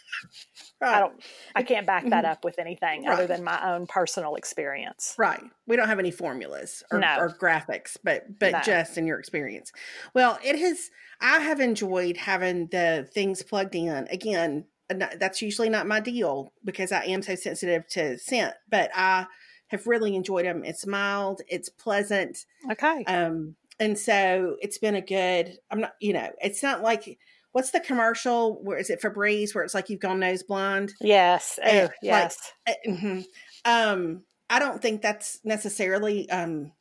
Right. 0.81 0.95
I 0.95 0.99
don't. 0.99 1.23
I 1.55 1.63
can't 1.63 1.85
back 1.85 2.07
that 2.09 2.23
Mhm. 2.25 2.29
up 2.31 2.43
with 2.45 2.57
anything 2.57 3.07
other 3.07 3.27
than 3.27 3.43
my 3.43 3.73
own 3.73 3.85
personal 3.85 4.35
experience. 4.35 5.13
Right. 5.17 5.41
We 5.67 5.75
don't 5.75 5.87
have 5.89 5.99
any 5.99 6.11
formulas 6.11 6.83
or, 6.91 6.99
No. 6.99 7.17
or 7.19 7.29
graphics, 7.29 7.97
but 8.01 8.39
but 8.39 8.51
No. 8.53 8.59
just 8.61 8.97
in 8.97 9.05
your 9.05 9.19
experience. 9.19 9.71
Well, 10.13 10.39
it 10.43 10.57
has. 10.57 10.89
I 11.21 11.39
have 11.39 11.59
enjoyed 11.59 12.15
having 12.17 12.67
the 12.67 13.09
things 13.13 13.43
plugged 13.43 13.75
in. 13.75 14.07
Again, 14.09 14.65
that's 14.89 15.41
usually 15.41 15.69
not 15.69 15.85
my 15.87 15.99
deal 15.99 16.53
because 16.63 16.91
I 16.93 17.03
am 17.05 17.21
so 17.21 17.35
sensitive 17.35 17.85
to 17.89 18.17
scent. 18.17 18.55
But 18.69 18.89
I 18.95 19.27
have 19.67 19.85
really 19.85 20.15
enjoyed 20.15 20.45
them. 20.45 20.63
It's 20.63 20.85
mild. 20.87 21.41
It's 21.47 21.69
pleasant. 21.69 22.45
Okay. 22.71 23.03
Um, 23.05 23.55
and 23.79 23.97
so 23.97 24.55
it's 24.61 24.77
been 24.77 24.95
a 24.95 25.01
good. 25.01 25.57
I'm 25.71 25.81
not. 25.81 25.93
You 25.99 26.13
know, 26.13 26.29
it's 26.41 26.61
not 26.63 26.81
like 26.81 27.17
what's 27.51 27.71
the 27.71 27.79
commercial? 27.79 28.61
Where 28.63 28.77
is 28.77 28.89
it 28.89 29.01
Febreze? 29.01 29.55
Where 29.55 29.63
it's 29.63 29.73
like 29.73 29.89
you've 29.89 29.99
gone 29.99 30.19
nose 30.19 30.43
blind. 30.43 30.93
yes. 31.01 31.57
eh, 31.61 31.79
Oh, 31.79 31.83
like- 31.85 31.93
yes. 32.01 32.37
Uh, 32.67 32.73
mhm. 32.87 33.25
Um, 33.65 34.23
I 34.49 34.59
don't 34.59 34.81
think 34.81 35.01
that's 35.01 35.39
necessarily. 35.43 36.29
Um, 36.29 36.71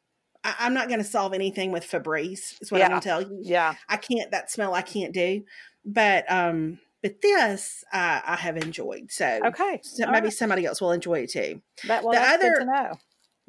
I, 0.44 0.54
I'm 0.60 0.74
not 0.74 0.88
going 0.88 1.00
to 1.00 1.04
solve 1.04 1.34
anything 1.34 1.72
with 1.72 1.84
Febreze. 1.90 2.54
Is 2.60 2.70
what 2.70 2.78
Yeah. 2.78 2.84
I'm 2.86 2.90
going 2.92 3.00
to 3.02 3.08
tell 3.08 3.22
you. 3.22 3.40
yeah. 3.42 3.74
I 3.88 3.96
can't. 3.96 4.30
That 4.30 4.50
smell 4.50 4.74
I 4.74 4.82
can't 4.82 5.12
do. 5.12 5.42
But 5.84 6.30
um, 6.30 6.78
but 7.02 7.20
this 7.22 7.82
I, 7.92 8.22
I 8.26 8.36
have 8.36 8.56
enjoyed. 8.56 9.10
So, 9.10 9.40
Okay. 9.46 9.80
so 9.82 10.06
maybe 10.06 10.26
right. 10.26 10.32
somebody 10.32 10.66
else 10.66 10.80
will 10.80 10.92
enjoy 10.92 11.20
it 11.20 11.30
too. 11.30 11.62
That, 11.86 12.02
well, 12.04 12.12
the 12.12 12.18
that's 12.20 12.44
other- 12.44 12.54
to 12.60 12.64
know. 12.64 12.92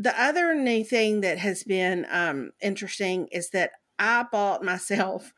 The 0.01 0.19
other 0.19 0.55
new 0.55 0.83
thing 0.83 1.21
that 1.21 1.37
has 1.39 1.63
been 1.63 2.05
um, 2.09 2.51
interesting 2.61 3.27
is 3.31 3.49
that 3.51 3.71
I 3.99 4.25
bought 4.31 4.63
myself 4.63 5.33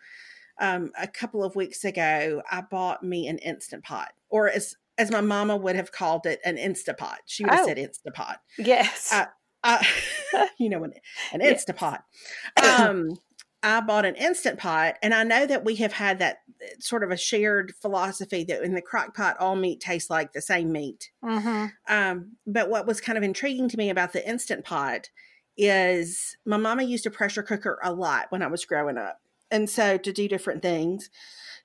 um, 0.59 0.91
a 0.99 1.07
couple 1.07 1.43
of 1.43 1.55
weeks 1.55 1.83
ago. 1.83 2.43
I 2.49 2.61
bought 2.61 3.01
me 3.03 3.27
an 3.27 3.39
instant 3.39 3.83
pot, 3.83 4.09
or 4.29 4.47
as 4.49 4.75
as 4.97 5.09
my 5.09 5.21
mama 5.21 5.57
would 5.57 5.75
have 5.75 5.91
called 5.91 6.25
it, 6.27 6.39
an 6.45 6.57
Instapot. 6.57 7.15
She 7.25 7.43
would 7.43 7.53
have 7.53 7.61
Oh. 7.63 7.67
said 7.67 7.77
Instapot. 7.77 8.35
Yes. 8.59 9.11
Uh, 9.11 9.25
uh, 9.63 9.83
you 10.59 10.69
know, 10.69 10.83
an, 10.83 10.93
an. 11.33 11.41
Instapot. 11.41 12.01
Um, 12.63 13.17
I 13.63 13.81
bought 13.81 14.05
an 14.05 14.15
instant 14.15 14.59
pot, 14.59 14.95
and 15.03 15.13
I 15.13 15.23
know 15.23 15.45
that 15.45 15.63
we 15.63 15.75
have 15.77 15.93
had 15.93 16.19
that 16.19 16.39
uh, 16.61 16.65
sort 16.79 17.03
of 17.03 17.11
a 17.11 17.17
shared 17.17 17.73
philosophy 17.75 18.43
that 18.45 18.63
in 18.63 18.73
the 18.73 18.81
crock 18.81 19.15
pot, 19.15 19.37
all 19.39 19.55
meat 19.55 19.79
tastes 19.79 20.09
like 20.09 20.33
the 20.33 20.41
same 20.41 20.71
meat. 20.71 21.11
hmm 21.21 21.67
Um, 21.87 22.37
but 22.47 22.69
what 22.69 22.87
was 22.87 23.01
kind 23.01 23.17
of 23.17 23.23
intriguing 23.23 23.69
to 23.69 23.77
me 23.77 23.89
about 23.89 24.13
the 24.13 24.27
instant 24.27 24.65
pot 24.65 25.09
is 25.57 26.37
my 26.45 26.57
mama 26.57 26.83
used 26.83 27.05
a 27.05 27.11
pressure 27.11 27.43
cooker 27.43 27.79
a 27.83 27.93
lot 27.93 28.27
when 28.29 28.41
I 28.41 28.47
was 28.47 28.65
growing 28.65 28.97
up. 28.97 29.21
And 29.51 29.69
so 29.69 29.97
to 29.97 30.13
do 30.13 30.27
different 30.27 30.61
things. 30.61 31.09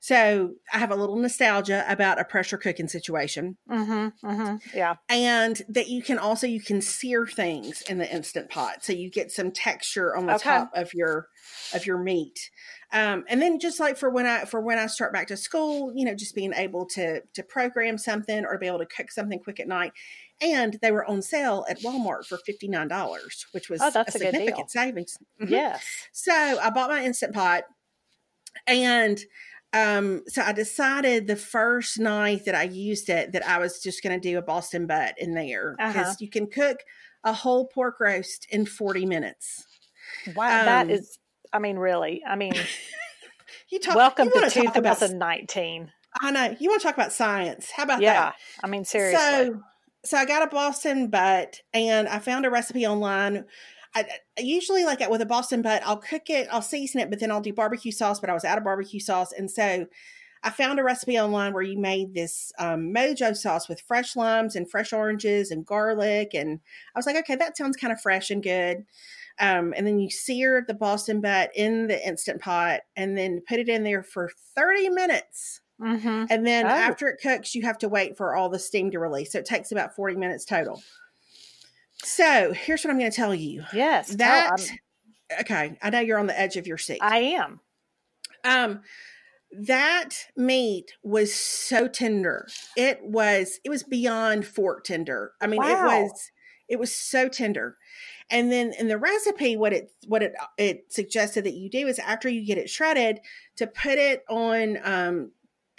So 0.00 0.54
I 0.72 0.78
have 0.78 0.90
a 0.90 0.96
little 0.96 1.16
nostalgia 1.16 1.84
about 1.88 2.20
a 2.20 2.24
pressure 2.24 2.58
cooking 2.58 2.88
situation 2.88 3.56
hmm 3.68 4.08
hmm 4.22 4.56
Yeah. 4.72 4.96
and 5.08 5.62
that 5.68 5.88
you 5.88 6.02
can 6.02 6.18
also 6.18 6.46
you 6.46 6.60
can 6.60 6.80
sear 6.80 7.26
things 7.26 7.82
in 7.82 7.98
the 7.98 8.12
instant 8.12 8.50
pot 8.50 8.84
so 8.84 8.92
you 8.92 9.10
get 9.10 9.30
some 9.30 9.52
texture 9.52 10.16
on 10.16 10.26
the 10.26 10.34
Okay. 10.34 10.60
top 10.60 10.70
of 10.74 10.92
your 10.94 11.28
of 11.74 11.86
your 11.86 11.98
meat 11.98 12.50
um, 12.92 13.24
and 13.28 13.40
then 13.42 13.58
just 13.60 13.78
like 13.80 13.96
for 13.96 14.10
when 14.10 14.26
i 14.26 14.44
for 14.44 14.60
when 14.60 14.78
i 14.78 14.86
start 14.86 15.12
back 15.12 15.28
to 15.28 15.36
school 15.36 15.92
you 15.94 16.04
know 16.04 16.14
just 16.14 16.34
being 16.34 16.52
able 16.54 16.86
to 16.86 17.20
to 17.34 17.42
program 17.42 17.98
something 17.98 18.44
or 18.44 18.58
be 18.58 18.66
able 18.66 18.78
to 18.78 18.86
cook 18.86 19.10
something 19.12 19.38
quick 19.40 19.60
at 19.60 19.68
night 19.68 19.92
and 20.40 20.78
they 20.82 20.90
were 20.90 21.04
on 21.06 21.22
sale 21.22 21.64
at 21.68 21.82
walmart 21.82 22.26
for 22.26 22.38
$59 22.38 23.46
which 23.52 23.68
was 23.70 23.80
Oh, 23.80 23.90
that's 23.90 24.14
a 24.14 24.26
deal. 24.26 24.68
significant 24.68 24.70
savings 24.70 25.16
Mhm. 25.40 25.48
Yes. 25.50 26.08
so 26.12 26.32
I 26.32 26.70
bought 26.70 26.90
my 26.90 27.04
instant 27.04 27.34
pot 27.34 27.64
and 28.66 29.20
um 29.72 30.22
so 30.28 30.42
I 30.42 30.52
decided 30.52 31.26
the 31.26 31.36
first 31.36 31.98
night 31.98 32.44
that 32.46 32.54
I 32.54 32.62
used 32.64 33.08
it 33.08 33.32
that 33.32 33.46
I 33.46 33.58
was 33.58 33.80
just 33.82 34.02
going 34.02 34.18
to 34.18 34.28
do 34.30 34.38
a 34.38 34.42
Boston 34.42 34.86
butt 34.86 35.14
in 35.18 35.34
there 35.34 35.74
because 35.76 35.96
Uh-huh. 35.96 36.14
you 36.20 36.30
can 36.30 36.46
cook 36.46 36.80
a 37.24 37.32
whole 37.32 37.66
pork 37.66 37.96
roast 38.00 38.46
in 38.50 38.64
40 38.66 39.04
minutes. 39.06 39.66
Wow. 40.36 40.46
that 40.48 40.82
Um, 40.84 40.90
is. 40.90 41.18
I 41.52 41.58
mean, 41.58 41.76
really. 41.76 42.22
I 42.26 42.36
mean, 42.36 42.54
You 43.70 43.80
talk 43.80 43.96
welcome 43.96 44.26
you 44.26 44.32
to 44.32 44.38
wanna 44.38 44.50
talk 44.50 44.76
about 44.76 44.98
2019. 44.98 45.90
I 46.20 46.30
know. 46.30 46.56
You 46.58 46.70
want 46.70 46.80
to 46.80 46.86
talk 46.86 46.94
about 46.96 47.12
science. 47.12 47.70
How 47.70 47.82
about 47.82 47.98
that? 47.98 48.02
Yeah. 48.04 48.12
that? 48.14 48.34
I 48.62 48.68
mean, 48.68 48.84
seriously. 48.84 49.18
So 49.18 49.60
so 50.04 50.16
I 50.16 50.24
got 50.24 50.42
a 50.44 50.46
Boston 50.46 51.08
butt 51.08 51.60
and 51.74 52.06
I 52.08 52.20
found 52.20 52.46
a 52.46 52.50
recipe 52.50 52.86
online. 52.86 53.44
I, 53.96 54.06
I 54.38 54.42
usually 54.42 54.84
like 54.84 55.00
it 55.00 55.10
with 55.10 55.22
a 55.22 55.26
Boston 55.26 55.62
butt. 55.62 55.82
I'll 55.84 55.96
cook 55.96 56.28
it, 56.28 56.48
I'll 56.52 56.62
season 56.62 57.00
it, 57.00 57.10
but 57.10 57.18
then 57.18 57.30
I'll 57.30 57.40
do 57.40 57.52
barbecue 57.52 57.92
sauce. 57.92 58.20
But 58.20 58.30
I 58.30 58.34
was 58.34 58.44
out 58.44 58.58
of 58.58 58.64
barbecue 58.64 59.00
sauce, 59.00 59.32
and 59.32 59.50
so 59.50 59.86
I 60.42 60.50
found 60.50 60.78
a 60.78 60.84
recipe 60.84 61.18
online 61.18 61.52
where 61.54 61.62
you 61.62 61.78
made 61.78 62.14
this 62.14 62.52
um, 62.58 62.92
mojo 62.94 63.36
sauce 63.36 63.68
with 63.68 63.80
fresh 63.80 64.14
limes 64.14 64.54
and 64.54 64.70
fresh 64.70 64.92
oranges 64.92 65.50
and 65.50 65.64
garlic, 65.64 66.34
and 66.34 66.60
I 66.94 66.98
was 66.98 67.06
like, 67.06 67.16
okay, 67.16 67.36
that 67.36 67.56
sounds 67.56 67.76
kind 67.76 67.92
of 67.92 68.00
fresh 68.00 68.30
and 68.30 68.42
good. 68.42 68.84
Um, 69.38 69.74
and 69.76 69.86
then 69.86 69.98
you 69.98 70.08
sear 70.10 70.64
the 70.66 70.74
Boston 70.74 71.20
butt 71.20 71.50
in 71.54 71.88
the 71.88 72.06
instant 72.06 72.40
pot, 72.40 72.80
and 72.96 73.16
then 73.16 73.42
put 73.48 73.58
it 73.58 73.68
in 73.68 73.82
there 73.82 74.02
for 74.02 74.30
thirty 74.54 74.88
minutes. 74.90 75.62
Mm-hmm. 75.80 76.24
And 76.30 76.46
then 76.46 76.66
Oh. 76.66 76.70
after 76.70 77.08
it 77.08 77.20
cooks, 77.20 77.54
you 77.54 77.62
have 77.62 77.78
to 77.78 77.88
wait 77.88 78.16
for 78.16 78.34
all 78.34 78.48
the 78.48 78.58
steam 78.58 78.90
to 78.92 78.98
release. 78.98 79.32
So 79.32 79.38
it 79.40 79.44
takes 79.44 79.72
about 79.72 79.94
40 79.94 80.16
minutes 80.16 80.44
total. 80.46 80.82
So 82.06 82.52
here's 82.52 82.84
what 82.84 82.92
I'm 82.92 82.98
going 83.00 83.10
to 83.10 83.16
tell 83.16 83.34
you. 83.34 83.64
Yes. 83.72 84.14
That, 84.14 84.56
okay, 85.40 85.76
I 85.82 85.90
know 85.90 85.98
you're 85.98 86.20
on 86.20 86.28
the 86.28 86.38
edge 86.38 86.56
of 86.56 86.66
your 86.66 86.78
seat. 86.78 87.00
I 87.02 87.18
am. 87.18 87.60
um, 88.44 88.82
that 89.50 90.26
meat 90.36 90.92
was 91.02 91.34
so 91.34 91.88
tender. 91.88 92.46
It 92.76 93.00
was, 93.02 93.58
it 93.64 93.70
was 93.70 93.82
beyond 93.82 94.46
fork 94.46 94.84
tender. 94.84 95.32
I 95.40 95.48
mean, 95.48 95.62
it 95.62 95.66
was, 95.66 96.30
it 96.68 96.78
was 96.78 96.94
so 96.94 97.28
tender. 97.28 97.76
And 98.30 98.52
then 98.52 98.72
in 98.78 98.88
the 98.88 98.98
recipe, 98.98 99.56
what 99.56 99.72
it 99.72 99.92
what 100.08 100.20
it 100.20 100.34
it 100.58 100.92
suggested 100.92 101.44
that 101.44 101.54
you 101.54 101.70
do 101.70 101.86
is 101.86 102.00
after 102.00 102.28
you 102.28 102.44
get 102.44 102.58
it 102.58 102.68
shredded, 102.68 103.20
to 103.54 103.68
put 103.68 103.98
it 103.98 104.24
on 104.28 104.78
um, 104.82 105.30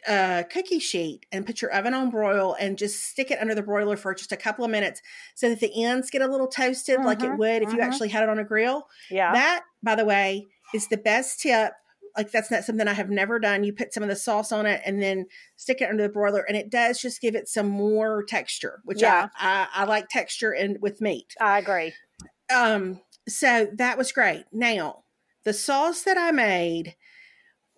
a 0.07 0.45
cookie 0.49 0.79
sheet 0.79 1.25
and 1.31 1.45
put 1.45 1.61
your 1.61 1.71
oven 1.73 1.93
on 1.93 2.09
broil 2.09 2.55
and 2.59 2.77
just 2.77 3.03
stick 3.03 3.31
it 3.31 3.39
under 3.41 3.53
the 3.55 3.61
broiler 3.63 3.97
for 3.97 4.13
just 4.15 4.31
a 4.31 4.37
couple 4.37 4.63
of 4.65 4.71
minutes 4.71 5.01
so 5.35 5.49
that 5.49 5.59
the 5.59 5.83
ends 5.83 6.09
get 6.09 6.21
a 6.21 6.27
little 6.27 6.47
toasted 6.47 7.03
like 7.03 7.23
it 7.23 7.31
Mhm, 7.31 7.37
would 7.37 7.61
if 7.63 7.73
you 7.73 7.79
mhm. 7.79 7.83
actually 7.83 8.09
had 8.09 8.23
it 8.23 8.29
on 8.29 8.39
a 8.39 8.43
grill. 8.43 8.87
Yeah. 9.09 9.31
That, 9.33 9.63
by 9.83 9.95
the 9.95 10.05
way, 10.05 10.45
is 10.73 10.87
the 10.87 10.97
best 10.97 11.39
tip. 11.41 11.73
Like 12.15 12.31
that's 12.31 12.49
not 12.49 12.63
something 12.63 12.87
I 12.87 12.93
have 12.93 13.09
never 13.11 13.37
done. 13.39 13.63
You 13.63 13.73
put 13.73 13.93
some 13.93 14.01
of 14.01 14.09
the 14.09 14.15
sauce 14.15 14.51
on 14.51 14.65
it 14.65 14.81
and 14.85 15.01
then 15.01 15.25
stick 15.55 15.81
it 15.81 15.89
under 15.89 16.01
the 16.03 16.09
broiler, 16.09 16.41
and 16.47 16.57
it 16.57 16.69
does 16.71 16.99
just 16.99 17.21
give 17.21 17.35
it 17.35 17.47
some 17.47 17.67
more 17.67 18.23
texture, 18.23 18.81
which 18.85 19.01
Yeah. 19.01 19.29
I, 19.35 19.67
I 19.75 19.83
I 19.83 19.85
like 19.85 20.07
texture 20.09 20.51
and 20.51 20.81
with 20.81 20.99
meat. 21.01 21.35
I 21.39 21.59
agree. 21.59 21.93
Um, 22.53 23.01
so 23.27 23.67
that 23.73 23.97
was 23.97 24.11
great. 24.11 24.45
Now, 24.51 25.03
the 25.43 25.53
sauce 25.53 26.01
that 26.03 26.17
I 26.17 26.31
made 26.31 26.95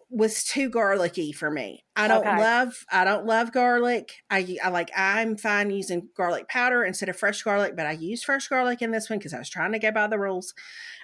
was 0.09 0.43
too 0.43 0.69
garlicky 0.69 1.31
for 1.31 1.51
me. 1.51 1.83
I 1.95 2.07
don't 2.07 2.25
Okay. 2.25 2.37
love 2.37 2.85
I 2.91 3.03
don't 3.05 3.25
love 3.25 3.51
garlic. 3.51 4.11
I 4.29 4.57
I 4.63 4.69
like 4.69 4.89
I'm 4.95 5.37
fine 5.37 5.69
using 5.69 6.09
garlic 6.17 6.47
powder 6.47 6.83
instead 6.83 7.09
of 7.09 7.17
fresh 7.17 7.43
garlic, 7.43 7.75
but 7.75 7.85
I 7.85 7.91
used 7.91 8.25
fresh 8.25 8.47
garlic 8.47 8.81
in 8.81 8.91
this 8.91 9.09
one 9.09 9.19
because 9.19 9.33
I 9.33 9.39
was 9.39 9.49
trying 9.49 9.71
to 9.73 9.79
go 9.79 9.91
by 9.91 10.07
the 10.07 10.19
rules. 10.19 10.53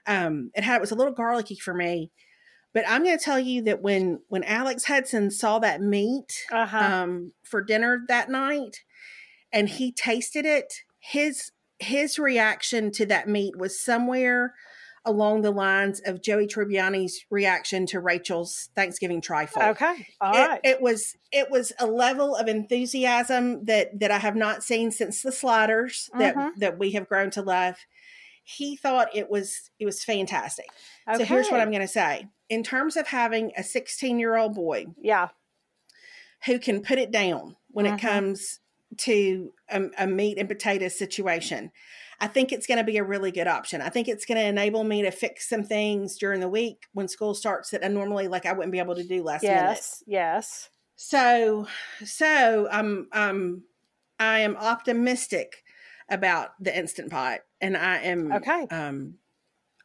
Um, 0.07 0.51
it 0.55 0.63
had 0.63 0.77
it 0.77 0.81
was 0.81 0.91
a 0.91 0.95
little 0.95 1.13
garlicky 1.13 1.55
for 1.55 1.73
me. 1.73 2.11
But 2.73 2.83
I'm 2.87 3.03
going 3.03 3.17
to 3.17 3.23
tell 3.23 3.39
you 3.39 3.61
that 3.63 3.81
when 3.81 4.19
when 4.27 4.43
Alex 4.43 4.85
Hudson 4.85 5.31
saw 5.31 5.59
that 5.59 5.81
meat 5.81 6.33
Uh 6.51 6.65
huh. 6.65 6.81
um, 6.83 7.33
for 7.43 7.61
dinner 7.63 8.03
that 8.07 8.29
night, 8.29 8.83
and 9.51 9.69
he 9.69 9.91
tasted 9.91 10.45
it. 10.45 10.73
His 10.99 11.51
his 11.79 12.17
reaction 12.19 12.91
to 12.93 13.05
that 13.07 13.27
meat 13.27 13.57
was 13.57 13.83
somewhere 13.83 14.53
along 15.05 15.41
the 15.41 15.51
lines 15.51 16.01
of 16.05 16.21
Joey 16.21 16.47
Tribbiani's 16.47 17.25
reaction 17.29 17.85
to 17.87 17.99
Rachel's 17.99 18.69
Thanksgiving 18.75 19.21
trifle. 19.21 19.61
okay. 19.61 20.07
All 20.19 20.33
it, 20.35 20.47
right. 20.47 20.59
it 20.63 20.81
was 20.81 21.15
it 21.31 21.49
was 21.51 21.71
a 21.79 21.85
level 21.85 22.35
of 22.35 22.47
enthusiasm 22.47 23.65
that 23.65 23.99
that 23.99 24.11
I 24.11 24.17
have 24.17 24.35
not 24.35 24.63
seen 24.63 24.91
since 24.91 25.21
the 25.21 25.31
sliders 25.31 26.09
that 26.17 26.35
Mhm. 26.35 26.55
that 26.57 26.79
we 26.79 26.91
have 26.91 27.07
grown 27.07 27.29
to 27.31 27.41
love. 27.41 27.77
He 28.43 28.75
thought 28.75 29.15
it 29.15 29.29
was 29.29 29.69
it 29.79 29.85
was 29.85 30.03
fantastic. 30.03 30.65
Okay. 31.07 31.19
So 31.19 31.25
here's 31.25 31.49
what 31.49 31.61
I'm 31.61 31.69
going 31.71 31.81
to 31.81 31.87
say. 31.87 32.27
In 32.49 32.63
terms 32.63 32.95
of 32.97 33.07
having 33.07 33.51
a 33.57 33.63
16 33.63 34.19
year 34.19 34.35
old 34.35 34.53
boy 34.55 34.85
Yeah. 35.01 35.29
who 36.45 36.59
can 36.59 36.81
put 36.81 36.97
it 36.99 37.11
down 37.11 37.55
when 37.69 37.85
Mhm. 37.85 37.95
it 37.95 38.01
comes 38.01 38.59
to 38.97 39.51
a, 39.69 39.81
a 39.97 40.07
meat 40.07 40.37
and 40.37 40.47
potato 40.47 40.87
situation. 40.87 41.71
I 42.19 42.27
think 42.27 42.51
it's 42.51 42.67
going 42.67 42.77
to 42.77 42.83
be 42.83 42.97
a 42.97 43.03
really 43.03 43.31
good 43.31 43.47
option. 43.47 43.81
I 43.81 43.89
think 43.89 44.07
it's 44.07 44.25
going 44.25 44.37
to 44.37 44.45
enable 44.45 44.83
me 44.83 45.01
to 45.01 45.11
fix 45.11 45.49
some 45.49 45.63
things 45.63 46.17
during 46.17 46.39
the 46.39 46.47
week 46.47 46.83
when 46.93 47.07
school 47.07 47.33
starts 47.33 47.71
that 47.71 47.83
I 47.83 47.87
normally 47.87 48.27
like 48.27 48.45
I 48.45 48.53
wouldn't 48.53 48.71
be 48.71 48.79
able 48.79 48.95
to 48.95 49.03
do 49.03 49.23
last 49.23 49.43
minute. 49.43 49.55
Yes. 49.55 50.03
Yes. 50.07 50.69
So, 50.95 51.67
so 52.05 52.67
um, 52.71 53.07
um, 53.11 53.63
I 54.19 54.39
am 54.39 54.55
optimistic 54.55 55.63
about 56.09 56.51
the 56.59 56.77
instant 56.77 57.11
pot, 57.11 57.39
and 57.59 57.75
I 57.75 57.97
am 57.97 58.31
Okay. 58.31 58.67
Um, 58.69 59.15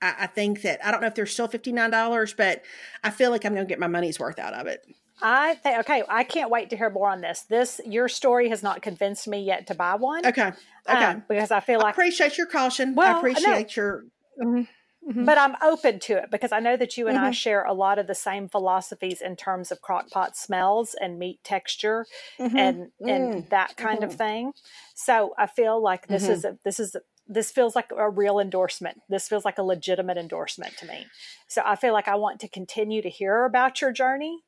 I, 0.03 0.15
I 0.21 0.27
think 0.27 0.63
that 0.63 0.85
I 0.85 0.91
don't 0.91 1.01
know 1.01 1.07
if 1.07 1.15
they're 1.15 1.27
still 1.27 1.49
fifty 1.49 1.73
nine 1.73 1.91
dollars, 1.91 2.35
but 2.35 2.63
I 3.03 3.11
feel 3.11 3.31
like 3.31 3.45
I'm 3.45 3.55
going 3.55 3.67
to 3.67 3.69
get 3.69 3.81
my 3.81 3.87
money's 3.87 4.21
worth 4.21 4.39
out 4.39 4.55
of 4.55 4.67
it. 4.67 4.85
I 5.23 5.55
think 5.57 5.79
okay. 5.81 6.03
I 6.09 6.25
can't 6.25 6.51
wait 6.51 6.71
to 6.71 6.77
hear 6.77 6.91
more 6.91 7.11
on 7.11 7.21
this. 7.21 7.43
This 7.43 7.81
your 7.85 8.09
story 8.09 8.49
has 8.49 8.63
not 8.63 8.83
convinced 8.83 9.29
me 9.29 9.43
yet 9.43 9.67
to 9.69 9.75
buy 9.75 9.95
one. 9.97 10.23
Okay, 10.25 10.53
okay. 10.89 11.13
um, 11.13 11.25
because 11.29 11.51
I 11.51 11.61
feel 11.61 11.79
I 11.79 11.83
like 11.83 11.95
appreciate 11.95 12.39
your 12.39 12.47
caution. 12.47 12.95
Well, 12.95 13.07
I 13.07 13.13
no. 13.13 13.19
appreciate 13.19 13.77
your. 13.77 14.05
Mhm, 14.39 14.69
mhm. 15.09 15.27
but 15.27 15.39
I'm 15.39 15.57
open 15.63 15.99
to 16.01 16.15
it 16.23 16.31
because 16.31 16.53
I 16.53 16.61
know 16.61 16.77
that 16.77 16.97
you 16.97 17.09
and 17.09 17.19
I 17.19 17.31
Mhm. 17.31 17.35
share 17.35 17.65
a 17.65 17.73
lot 17.75 17.99
of 17.99 18.07
the 18.07 18.15
same 18.15 18.49
philosophies 18.49 19.21
in 19.21 19.37
terms 19.37 19.71
of 19.71 19.83
crock 19.83 20.11
pot 20.11 20.37
smells 20.37 20.95
and 20.95 21.19
meat 21.19 21.41
texture 21.45 22.07
Mhm, 22.39 22.57
and 22.57 22.93
and 23.07 23.33
mm, 23.33 23.49
that 23.51 23.77
kind 23.77 24.03
of 24.03 24.11
mhm. 24.11 24.17
thing. 24.17 24.53
So 24.95 25.35
I 25.39 25.47
feel 25.47 25.81
like 25.83 26.09
this 26.09 26.29
is 26.29 26.45
a, 26.45 26.59
this 26.65 26.81
is 26.81 26.95
a, 26.95 27.03
this 27.27 27.51
feels 27.51 27.77
like 27.77 27.91
a 27.97 28.09
real 28.11 28.39
endorsement. 28.41 29.03
This 29.09 29.29
feels 29.29 29.45
like 29.45 29.59
a 29.59 29.63
legitimate 29.63 30.17
endorsement 30.17 30.77
to 30.79 30.87
me. 30.87 31.07
So 31.49 31.63
I 31.65 31.77
feel 31.77 31.93
like 31.93 32.09
I 32.09 32.17
want 32.17 32.41
to 32.41 32.49
continue 32.49 33.03
to 33.03 33.11
hear 33.11 33.45
about 33.45 33.81
your 33.81 33.93
journey. 33.93 34.45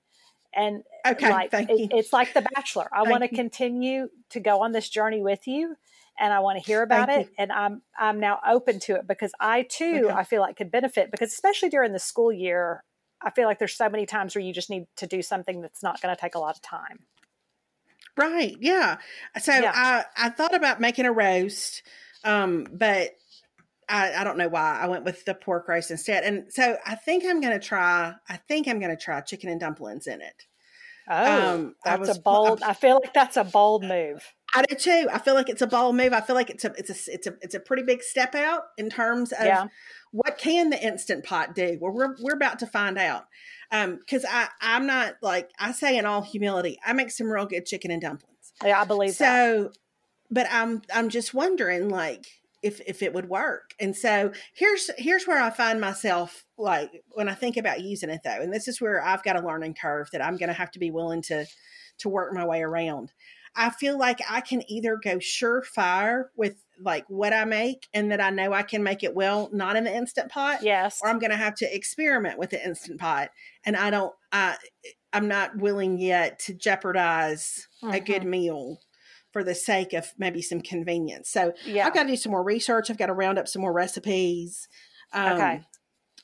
And 0.54 0.82
Okay, 1.06 1.30
like 1.30 1.50
thank 1.50 1.70
it- 1.70 1.78
you. 1.78 1.88
it's 1.92 2.12
like 2.12 2.34
The 2.34 2.42
Bachelor. 2.54 2.88
I 2.92 3.02
want 3.04 3.22
to 3.22 3.28
continue 3.28 4.08
to 4.30 4.40
go 4.40 4.62
on 4.62 4.72
this 4.72 4.88
journey 4.88 5.22
with 5.22 5.46
you, 5.48 5.76
and 6.18 6.32
I 6.32 6.40
want 6.40 6.58
to 6.58 6.64
hear 6.64 6.82
about 6.82 7.08
Thank 7.08 7.28
it. 7.28 7.32
And 7.38 7.50
I'm 7.50 7.82
I'm 7.98 8.20
now 8.20 8.38
open 8.46 8.78
to 8.80 8.96
it 8.96 9.06
because 9.06 9.32
I 9.40 9.62
too 9.62 10.02
Okay. 10.06 10.14
I 10.14 10.24
feel 10.24 10.40
like 10.42 10.56
could 10.56 10.70
benefit 10.70 11.10
because 11.10 11.32
especially 11.32 11.70
during 11.70 11.92
the 11.92 11.98
school 11.98 12.32
year, 12.32 12.84
I 13.20 13.30
feel 13.30 13.46
like 13.46 13.58
there's 13.58 13.74
so 13.76 13.88
many 13.88 14.04
times 14.04 14.34
where 14.34 14.44
you 14.44 14.52
just 14.52 14.68
need 14.68 14.86
to 14.96 15.06
do 15.06 15.22
something 15.22 15.60
that's 15.62 15.82
not 15.82 16.00
going 16.02 16.14
to 16.14 16.20
take 16.20 16.34
a 16.34 16.38
lot 16.38 16.54
of 16.54 16.62
time. 16.62 17.00
Right. 18.16 18.56
Yeah. 18.60 18.98
So 19.40 19.52
Yeah. 19.52 19.72
I 19.74 20.04
I 20.16 20.28
thought 20.30 20.54
about 20.54 20.80
making 20.80 21.06
a 21.06 21.12
roast, 21.12 21.82
um, 22.24 22.66
but 22.70 23.16
I, 23.88 24.12
I 24.14 24.24
don't 24.24 24.38
know 24.38 24.48
why 24.48 24.78
I 24.80 24.86
went 24.86 25.04
with 25.04 25.24
the 25.24 25.34
pork 25.34 25.68
roast 25.68 25.90
instead. 25.90 26.24
And 26.24 26.52
so 26.52 26.76
I 26.86 26.94
think 26.94 27.24
I'm 27.24 27.40
going 27.40 27.58
to 27.58 27.64
try. 27.64 28.14
I 28.28 28.36
think 28.36 28.68
I'm 28.68 28.78
going 28.78 28.96
to 28.96 29.02
try 29.02 29.20
chicken 29.20 29.48
and 29.50 29.60
dumplings 29.60 30.06
in 30.06 30.20
it. 30.20 30.46
Oh, 31.10 31.54
Um, 31.54 31.74
that's 31.84 32.00
was- 32.08 32.16
a 32.16 32.20
bold. 32.20 32.62
I 32.62 32.74
feel 32.74 32.94
like 33.02 33.12
that's 33.12 33.36
a 33.36 33.44
bold 33.44 33.82
move. 33.84 34.24
I 34.54 34.62
do 34.62 34.74
too. 34.76 35.08
I 35.12 35.18
feel 35.18 35.34
like 35.34 35.48
it's 35.48 35.62
a 35.62 35.66
bold 35.66 35.96
move. 35.96 36.12
I 36.12 36.20
feel 36.20 36.36
like 36.36 36.50
it's 36.50 36.64
a 36.64 36.72
it's 36.76 36.90
a 36.90 37.12
it's 37.12 37.26
a 37.26 37.34
it's 37.40 37.54
a 37.54 37.60
pretty 37.60 37.82
big 37.84 38.02
step 38.02 38.34
out 38.34 38.64
in 38.76 38.90
terms 38.90 39.32
of 39.32 39.46
Yeah. 39.46 39.66
what 40.12 40.36
can 40.36 40.68
the 40.70 40.80
instant 40.80 41.24
pot 41.24 41.54
do. 41.54 41.78
Well, 41.80 41.90
we're 41.92 42.14
we're 42.20 42.34
about 42.34 42.58
to 42.58 42.66
find 42.66 42.98
out. 42.98 43.24
Um, 43.70 43.96
because 43.96 44.26
I 44.30 44.48
I'm 44.60 44.86
not 44.86 45.14
like 45.22 45.48
I 45.58 45.72
say 45.72 45.96
in 45.96 46.04
all 46.04 46.20
humility, 46.20 46.78
I 46.84 46.92
make 46.92 47.10
some 47.10 47.28
real 47.32 47.46
good 47.46 47.64
chicken 47.64 47.90
and 47.90 48.02
dumplings. 48.02 48.52
Yeah, 48.62 48.78
I 48.80 48.84
believe 48.84 49.16
that. 49.18 49.46
So, 49.46 49.72
but 50.30 50.46
I'm 50.52 50.82
I'm 50.94 51.08
just 51.08 51.32
wondering 51.32 51.88
like 51.88 52.26
if 52.62 52.80
if 52.86 53.02
it 53.02 53.12
would 53.14 53.28
work. 53.28 53.74
And 53.80 53.96
so 53.96 54.32
here's 54.54 54.90
here's 54.98 55.26
where 55.26 55.42
I 55.42 55.50
find 55.50 55.80
myself 55.80 56.44
like 56.58 56.90
when 57.10 57.28
I 57.28 57.34
think 57.34 57.56
about 57.56 57.80
using 57.82 58.10
it 58.10 58.20
though, 58.24 58.40
and 58.40 58.52
this 58.52 58.68
is 58.68 58.80
where 58.80 59.02
I've 59.04 59.22
got 59.22 59.36
a 59.36 59.46
learning 59.46 59.74
curve 59.74 60.08
that 60.12 60.22
I'm 60.24 60.36
going 60.36 60.48
to 60.48 60.54
have 60.54 60.70
to 60.72 60.78
be 60.78 60.90
willing 60.90 61.22
to 61.22 61.46
to 61.98 62.08
work 62.08 62.32
my 62.32 62.44
way 62.44 62.62
around. 62.62 63.12
I 63.54 63.68
feel 63.68 63.98
like 63.98 64.20
I 64.30 64.40
can 64.40 64.62
either 64.70 64.96
go 64.96 65.18
surefire 65.18 66.24
with 66.36 66.64
like 66.80 67.04
what 67.08 67.34
I 67.34 67.44
make 67.44 67.86
and 67.92 68.10
that 68.10 68.20
I 68.20 68.30
know 68.30 68.54
I 68.54 68.62
can 68.62 68.82
make 68.82 69.04
it 69.04 69.14
well, 69.14 69.50
not 69.52 69.76
in 69.76 69.84
the 69.84 69.94
instant 69.94 70.30
pot, 70.32 70.62
Yes. 70.62 71.00
or 71.02 71.10
I'm 71.10 71.18
going 71.18 71.30
to 71.32 71.36
have 71.36 71.54
to 71.56 71.74
experiment 71.76 72.38
with 72.38 72.48
the 72.48 72.64
instant 72.64 72.98
pot. 72.98 73.28
And 73.66 73.76
I 73.76 73.90
don't, 73.90 74.12
I, 74.32 74.56
I'm 75.12 75.28
not 75.28 75.54
willing 75.58 75.98
yet 75.98 76.38
to 76.40 76.54
jeopardize 76.54 77.68
a 77.82 78.00
good 78.00 78.22
Mhm. 78.22 78.26
meal 78.30 78.80
for 79.32 79.42
the 79.42 79.54
sake 79.54 79.92
of 79.92 80.12
maybe 80.18 80.42
some 80.42 80.60
convenience. 80.60 81.30
So 81.30 81.52
Yeah. 81.64 81.86
I've 81.86 81.94
got 81.94 82.04
to 82.04 82.08
do 82.10 82.16
some 82.16 82.32
more 82.32 82.42
research. 82.44 82.90
I've 82.90 82.98
got 82.98 83.06
to 83.06 83.14
round 83.14 83.38
up 83.38 83.48
some 83.48 83.62
more 83.62 83.72
recipes. 83.72 84.68
Um, 85.12 85.32
Okay. 85.32 85.60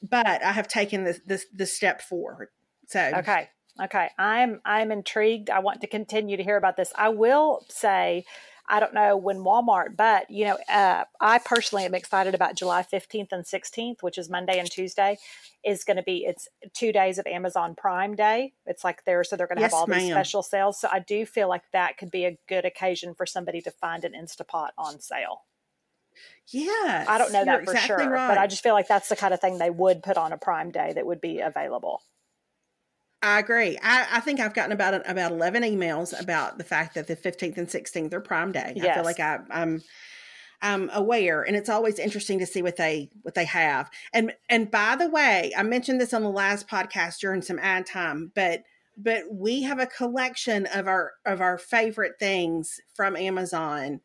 But 0.02 0.26
I 0.26 0.52
have 0.52 0.68
taken 0.68 1.04
the, 1.04 1.18
the, 1.26 1.42
the 1.52 1.66
step 1.66 2.02
forward. 2.02 2.48
So, 2.86 3.00
Okay. 3.16 3.48
Okay. 3.80 4.08
I'm 4.18 4.60
I'm 4.64 4.90
intrigued. 4.90 5.50
I 5.50 5.60
want 5.60 5.80
to 5.82 5.86
continue 5.86 6.36
to 6.36 6.42
hear 6.42 6.56
about 6.56 6.76
this. 6.76 6.92
I 6.96 7.10
will 7.10 7.64
say 7.68 8.24
I 8.68 8.80
don't 8.80 8.92
know 8.92 9.16
when 9.16 9.38
Walmart, 9.38 9.96
but 9.96 10.30
you 10.30 10.44
know, 10.44 10.58
uh, 10.68 11.04
I 11.20 11.38
personally 11.38 11.84
am 11.84 11.94
excited 11.94 12.34
about 12.34 12.54
July 12.54 12.82
15th 12.82 13.32
and 13.32 13.44
16th, 13.44 14.02
which 14.02 14.18
is 14.18 14.28
Monday 14.28 14.58
and 14.58 14.70
Tuesday, 14.70 15.18
is 15.64 15.84
going 15.84 15.96
to 15.96 16.02
be 16.02 16.24
it's 16.26 16.48
two 16.74 16.92
days 16.92 17.18
of 17.18 17.26
Amazon 17.26 17.74
Prime 17.74 18.14
Day. 18.14 18.52
It's 18.66 18.84
like 18.84 19.04
there, 19.04 19.24
so 19.24 19.36
they're 19.36 19.46
going 19.46 19.56
to 19.56 19.62
Yes, 19.62 19.72
have 19.72 19.80
all 19.80 19.86
these 19.86 20.10
special 20.10 20.42
sales. 20.42 20.78
So 20.78 20.88
I 20.92 20.98
do 20.98 21.24
feel 21.24 21.48
like 21.48 21.62
that 21.72 21.96
could 21.96 22.10
be 22.10 22.26
a 22.26 22.38
good 22.46 22.64
occasion 22.64 23.14
for 23.14 23.26
somebody 23.26 23.60
to 23.62 23.70
find 23.70 24.04
an 24.04 24.12
Instapot 24.12 24.70
on 24.76 25.00
sale. 25.00 25.42
Yeah, 26.48 27.04
I 27.08 27.18
don't 27.18 27.32
know 27.32 27.44
that 27.44 27.64
for 27.64 27.72
exactly 27.72 28.04
sure, 28.04 28.12
right. 28.12 28.28
but 28.28 28.38
I 28.38 28.46
just 28.46 28.62
feel 28.62 28.74
like 28.74 28.88
that's 28.88 29.08
the 29.08 29.16
kind 29.16 29.32
of 29.32 29.40
thing 29.40 29.58
they 29.58 29.70
would 29.70 30.02
put 30.02 30.16
on 30.16 30.32
a 30.32 30.38
Prime 30.38 30.70
Day 30.70 30.92
that 30.94 31.06
would 31.06 31.20
be 31.20 31.40
available. 31.40 32.02
I 33.20 33.40
agree. 33.40 33.78
I, 33.82 34.06
I 34.12 34.20
think 34.20 34.38
I've 34.38 34.54
gotten 34.54 34.72
about 34.72 35.08
about 35.08 35.32
eleven 35.32 35.62
emails 35.64 36.18
about 36.20 36.58
the 36.58 36.64
fact 36.64 36.94
that 36.94 37.06
the 37.08 37.16
fifteenth 37.16 37.58
and 37.58 37.70
sixteenth 37.70 38.12
are 38.14 38.20
Prime 38.20 38.52
Day. 38.52 38.74
I 38.76 38.94
feel 38.94 39.04
like 39.04 39.20
I, 39.20 39.40
I'm 39.50 39.82
I'm 40.62 40.90
aware, 40.92 41.42
and 41.42 41.56
it's 41.56 41.68
always 41.68 41.98
interesting 41.98 42.38
to 42.40 42.46
see 42.46 42.62
what 42.62 42.76
they 42.76 43.10
what 43.22 43.34
they 43.34 43.44
have. 43.44 43.90
And 44.12 44.32
and 44.48 44.70
by 44.70 44.96
the 44.96 45.08
way, 45.08 45.52
I 45.56 45.62
mentioned 45.62 46.00
this 46.00 46.14
on 46.14 46.22
the 46.22 46.30
last 46.30 46.68
podcast 46.68 47.18
during 47.18 47.42
some 47.42 47.58
ad 47.60 47.86
time, 47.86 48.30
but 48.34 48.62
but 48.96 49.24
we 49.32 49.62
have 49.62 49.78
a 49.78 49.86
collection 49.86 50.66
of 50.66 50.86
our 50.86 51.12
of 51.24 51.40
our 51.40 51.58
favorite 51.58 52.18
things 52.18 52.80
from 52.94 53.16
Amazon, 53.16 54.00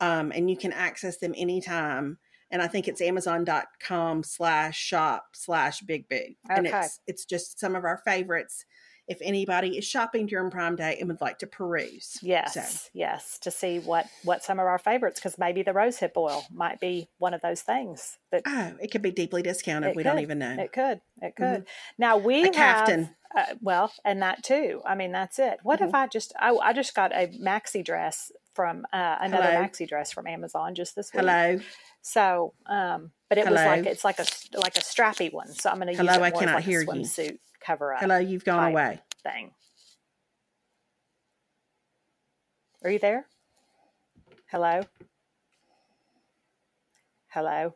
um, 0.00 0.32
and 0.34 0.48
you 0.50 0.56
can 0.56 0.72
access 0.72 1.18
them 1.18 1.34
anytime. 1.36 2.18
And 2.50 2.62
I 2.62 2.66
think 2.66 2.88
it's 2.88 3.00
amazon.com 3.00 4.22
slash 4.22 4.78
shop 4.78 5.28
slash 5.34 5.80
big 5.80 6.08
boo. 6.08 6.34
And 6.48 6.66
Okay. 6.66 6.78
it's 6.78 7.00
it's 7.06 7.24
just 7.24 7.58
some 7.60 7.74
of 7.76 7.84
our 7.84 7.98
favorites. 7.98 8.64
If 9.06 9.18
anybody 9.22 9.78
is 9.78 9.86
shopping 9.86 10.26
during 10.26 10.50
Prime 10.50 10.76
Day 10.76 10.98
and 11.00 11.08
would 11.08 11.22
like 11.22 11.38
to 11.38 11.46
peruse. 11.46 12.18
Yes, 12.20 12.52
So, 12.52 12.88
yes, 12.92 13.38
to 13.38 13.50
see 13.50 13.78
what 13.78 14.06
what 14.22 14.44
some 14.44 14.60
of 14.60 14.66
our 14.66 14.78
favorites, 14.78 15.18
because 15.18 15.38
maybe 15.38 15.62
the 15.62 15.70
rosehip 15.70 16.10
oil 16.14 16.44
might 16.52 16.78
be 16.78 17.08
one 17.16 17.32
of 17.32 17.40
those 17.40 17.62
things 17.62 18.18
that 18.30 18.42
oh, 18.46 18.72
it 18.82 18.90
could 18.90 19.00
be 19.00 19.10
deeply 19.10 19.40
discounted. 19.40 19.96
We 19.96 20.02
don't 20.02 20.18
even 20.18 20.38
know. 20.38 20.56
It 20.58 20.72
could. 20.72 21.00
It 21.22 21.34
Mhm. 21.34 21.36
could. 21.36 21.66
Now 21.96 22.18
we 22.18 22.48
A 22.50 22.56
have 22.56 23.08
uh, 23.36 23.44
well, 23.62 23.92
and 24.04 24.20
that 24.22 24.42
too. 24.42 24.82
I 24.86 24.94
mean, 24.94 25.12
that's 25.12 25.38
it. 25.38 25.58
What 25.62 25.80
Mm-hmm. 25.80 25.88
if 25.88 25.94
I 25.94 26.06
just? 26.06 26.32
I, 26.38 26.50
I 26.56 26.72
just 26.74 26.94
got 26.94 27.14
a 27.14 27.28
maxi 27.28 27.82
dress 27.84 28.30
from 28.58 28.84
uh, 28.92 29.16
another 29.20 29.52
Hello. 29.52 29.62
maxi 29.62 29.88
dress 29.88 30.10
from 30.10 30.26
Amazon 30.26 30.74
just 30.74 30.96
this 30.96 31.12
week. 31.14 31.20
Hello. 31.20 31.60
So, 32.02 32.54
um, 32.66 33.12
but 33.28 33.38
it 33.38 33.44
was 33.44 33.54
like 33.54 33.86
it's 33.86 34.02
like 34.02 34.18
a 34.18 34.26
like 34.58 34.76
a 34.76 34.80
strappy 34.80 35.32
one. 35.32 35.52
So 35.52 35.70
I'm 35.70 35.76
going 35.76 35.86
to 35.86 35.92
use 35.92 36.00
it 36.00 36.18
more 36.18 36.24
I 36.24 36.30
cannot 36.32 36.54
like 36.56 36.64
hear 36.64 36.80
a 36.80 36.82
you. 36.82 36.88
swimsuit 36.90 37.38
cover 37.60 37.94
up 37.94 38.00
Hello, 38.00 38.18
you've 38.18 38.44
gone 38.44 38.72
away. 38.72 39.00
thing. 39.22 39.52
Are 42.82 42.90
you 42.90 42.98
there? 42.98 43.26
Hello. 44.50 44.80
Hello. 47.28 47.74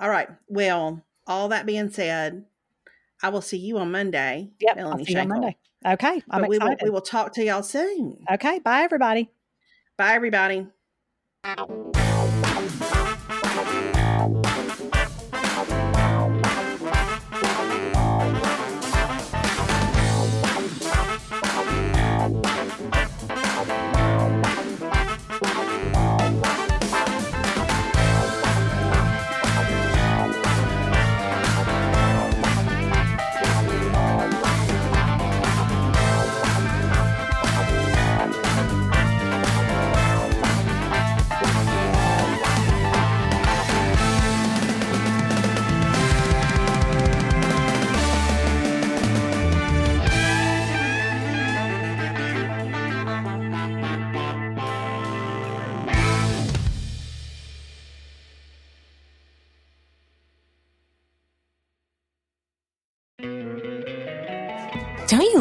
All 0.00 0.08
right. 0.08 0.28
Well, 0.48 1.04
all 1.26 1.48
that 1.48 1.66
being 1.66 1.90
said, 1.90 2.46
I 3.22 3.28
will 3.28 3.42
see 3.42 3.58
you 3.58 3.76
on 3.78 3.92
Monday. 3.92 4.50
Yep. 4.60 4.76
Melanie 4.76 5.02
I'll 5.02 5.06
see 5.06 5.12
you 5.12 5.20
on 5.20 5.28
Monday. 5.28 5.56
Okay. 5.86 6.22
I'm 6.30 6.40
But 6.40 6.48
we 6.48 6.58
will, 6.58 6.66
excited. 6.68 6.84
we 6.84 6.90
will 6.90 7.00
talk 7.02 7.34
to 7.34 7.44
y'all 7.44 7.62
soon. 7.62 8.24
Okay. 8.32 8.58
Bye, 8.60 8.80
everybody. 8.82 9.30
Bye, 9.98 10.14
everybody. 10.14 10.66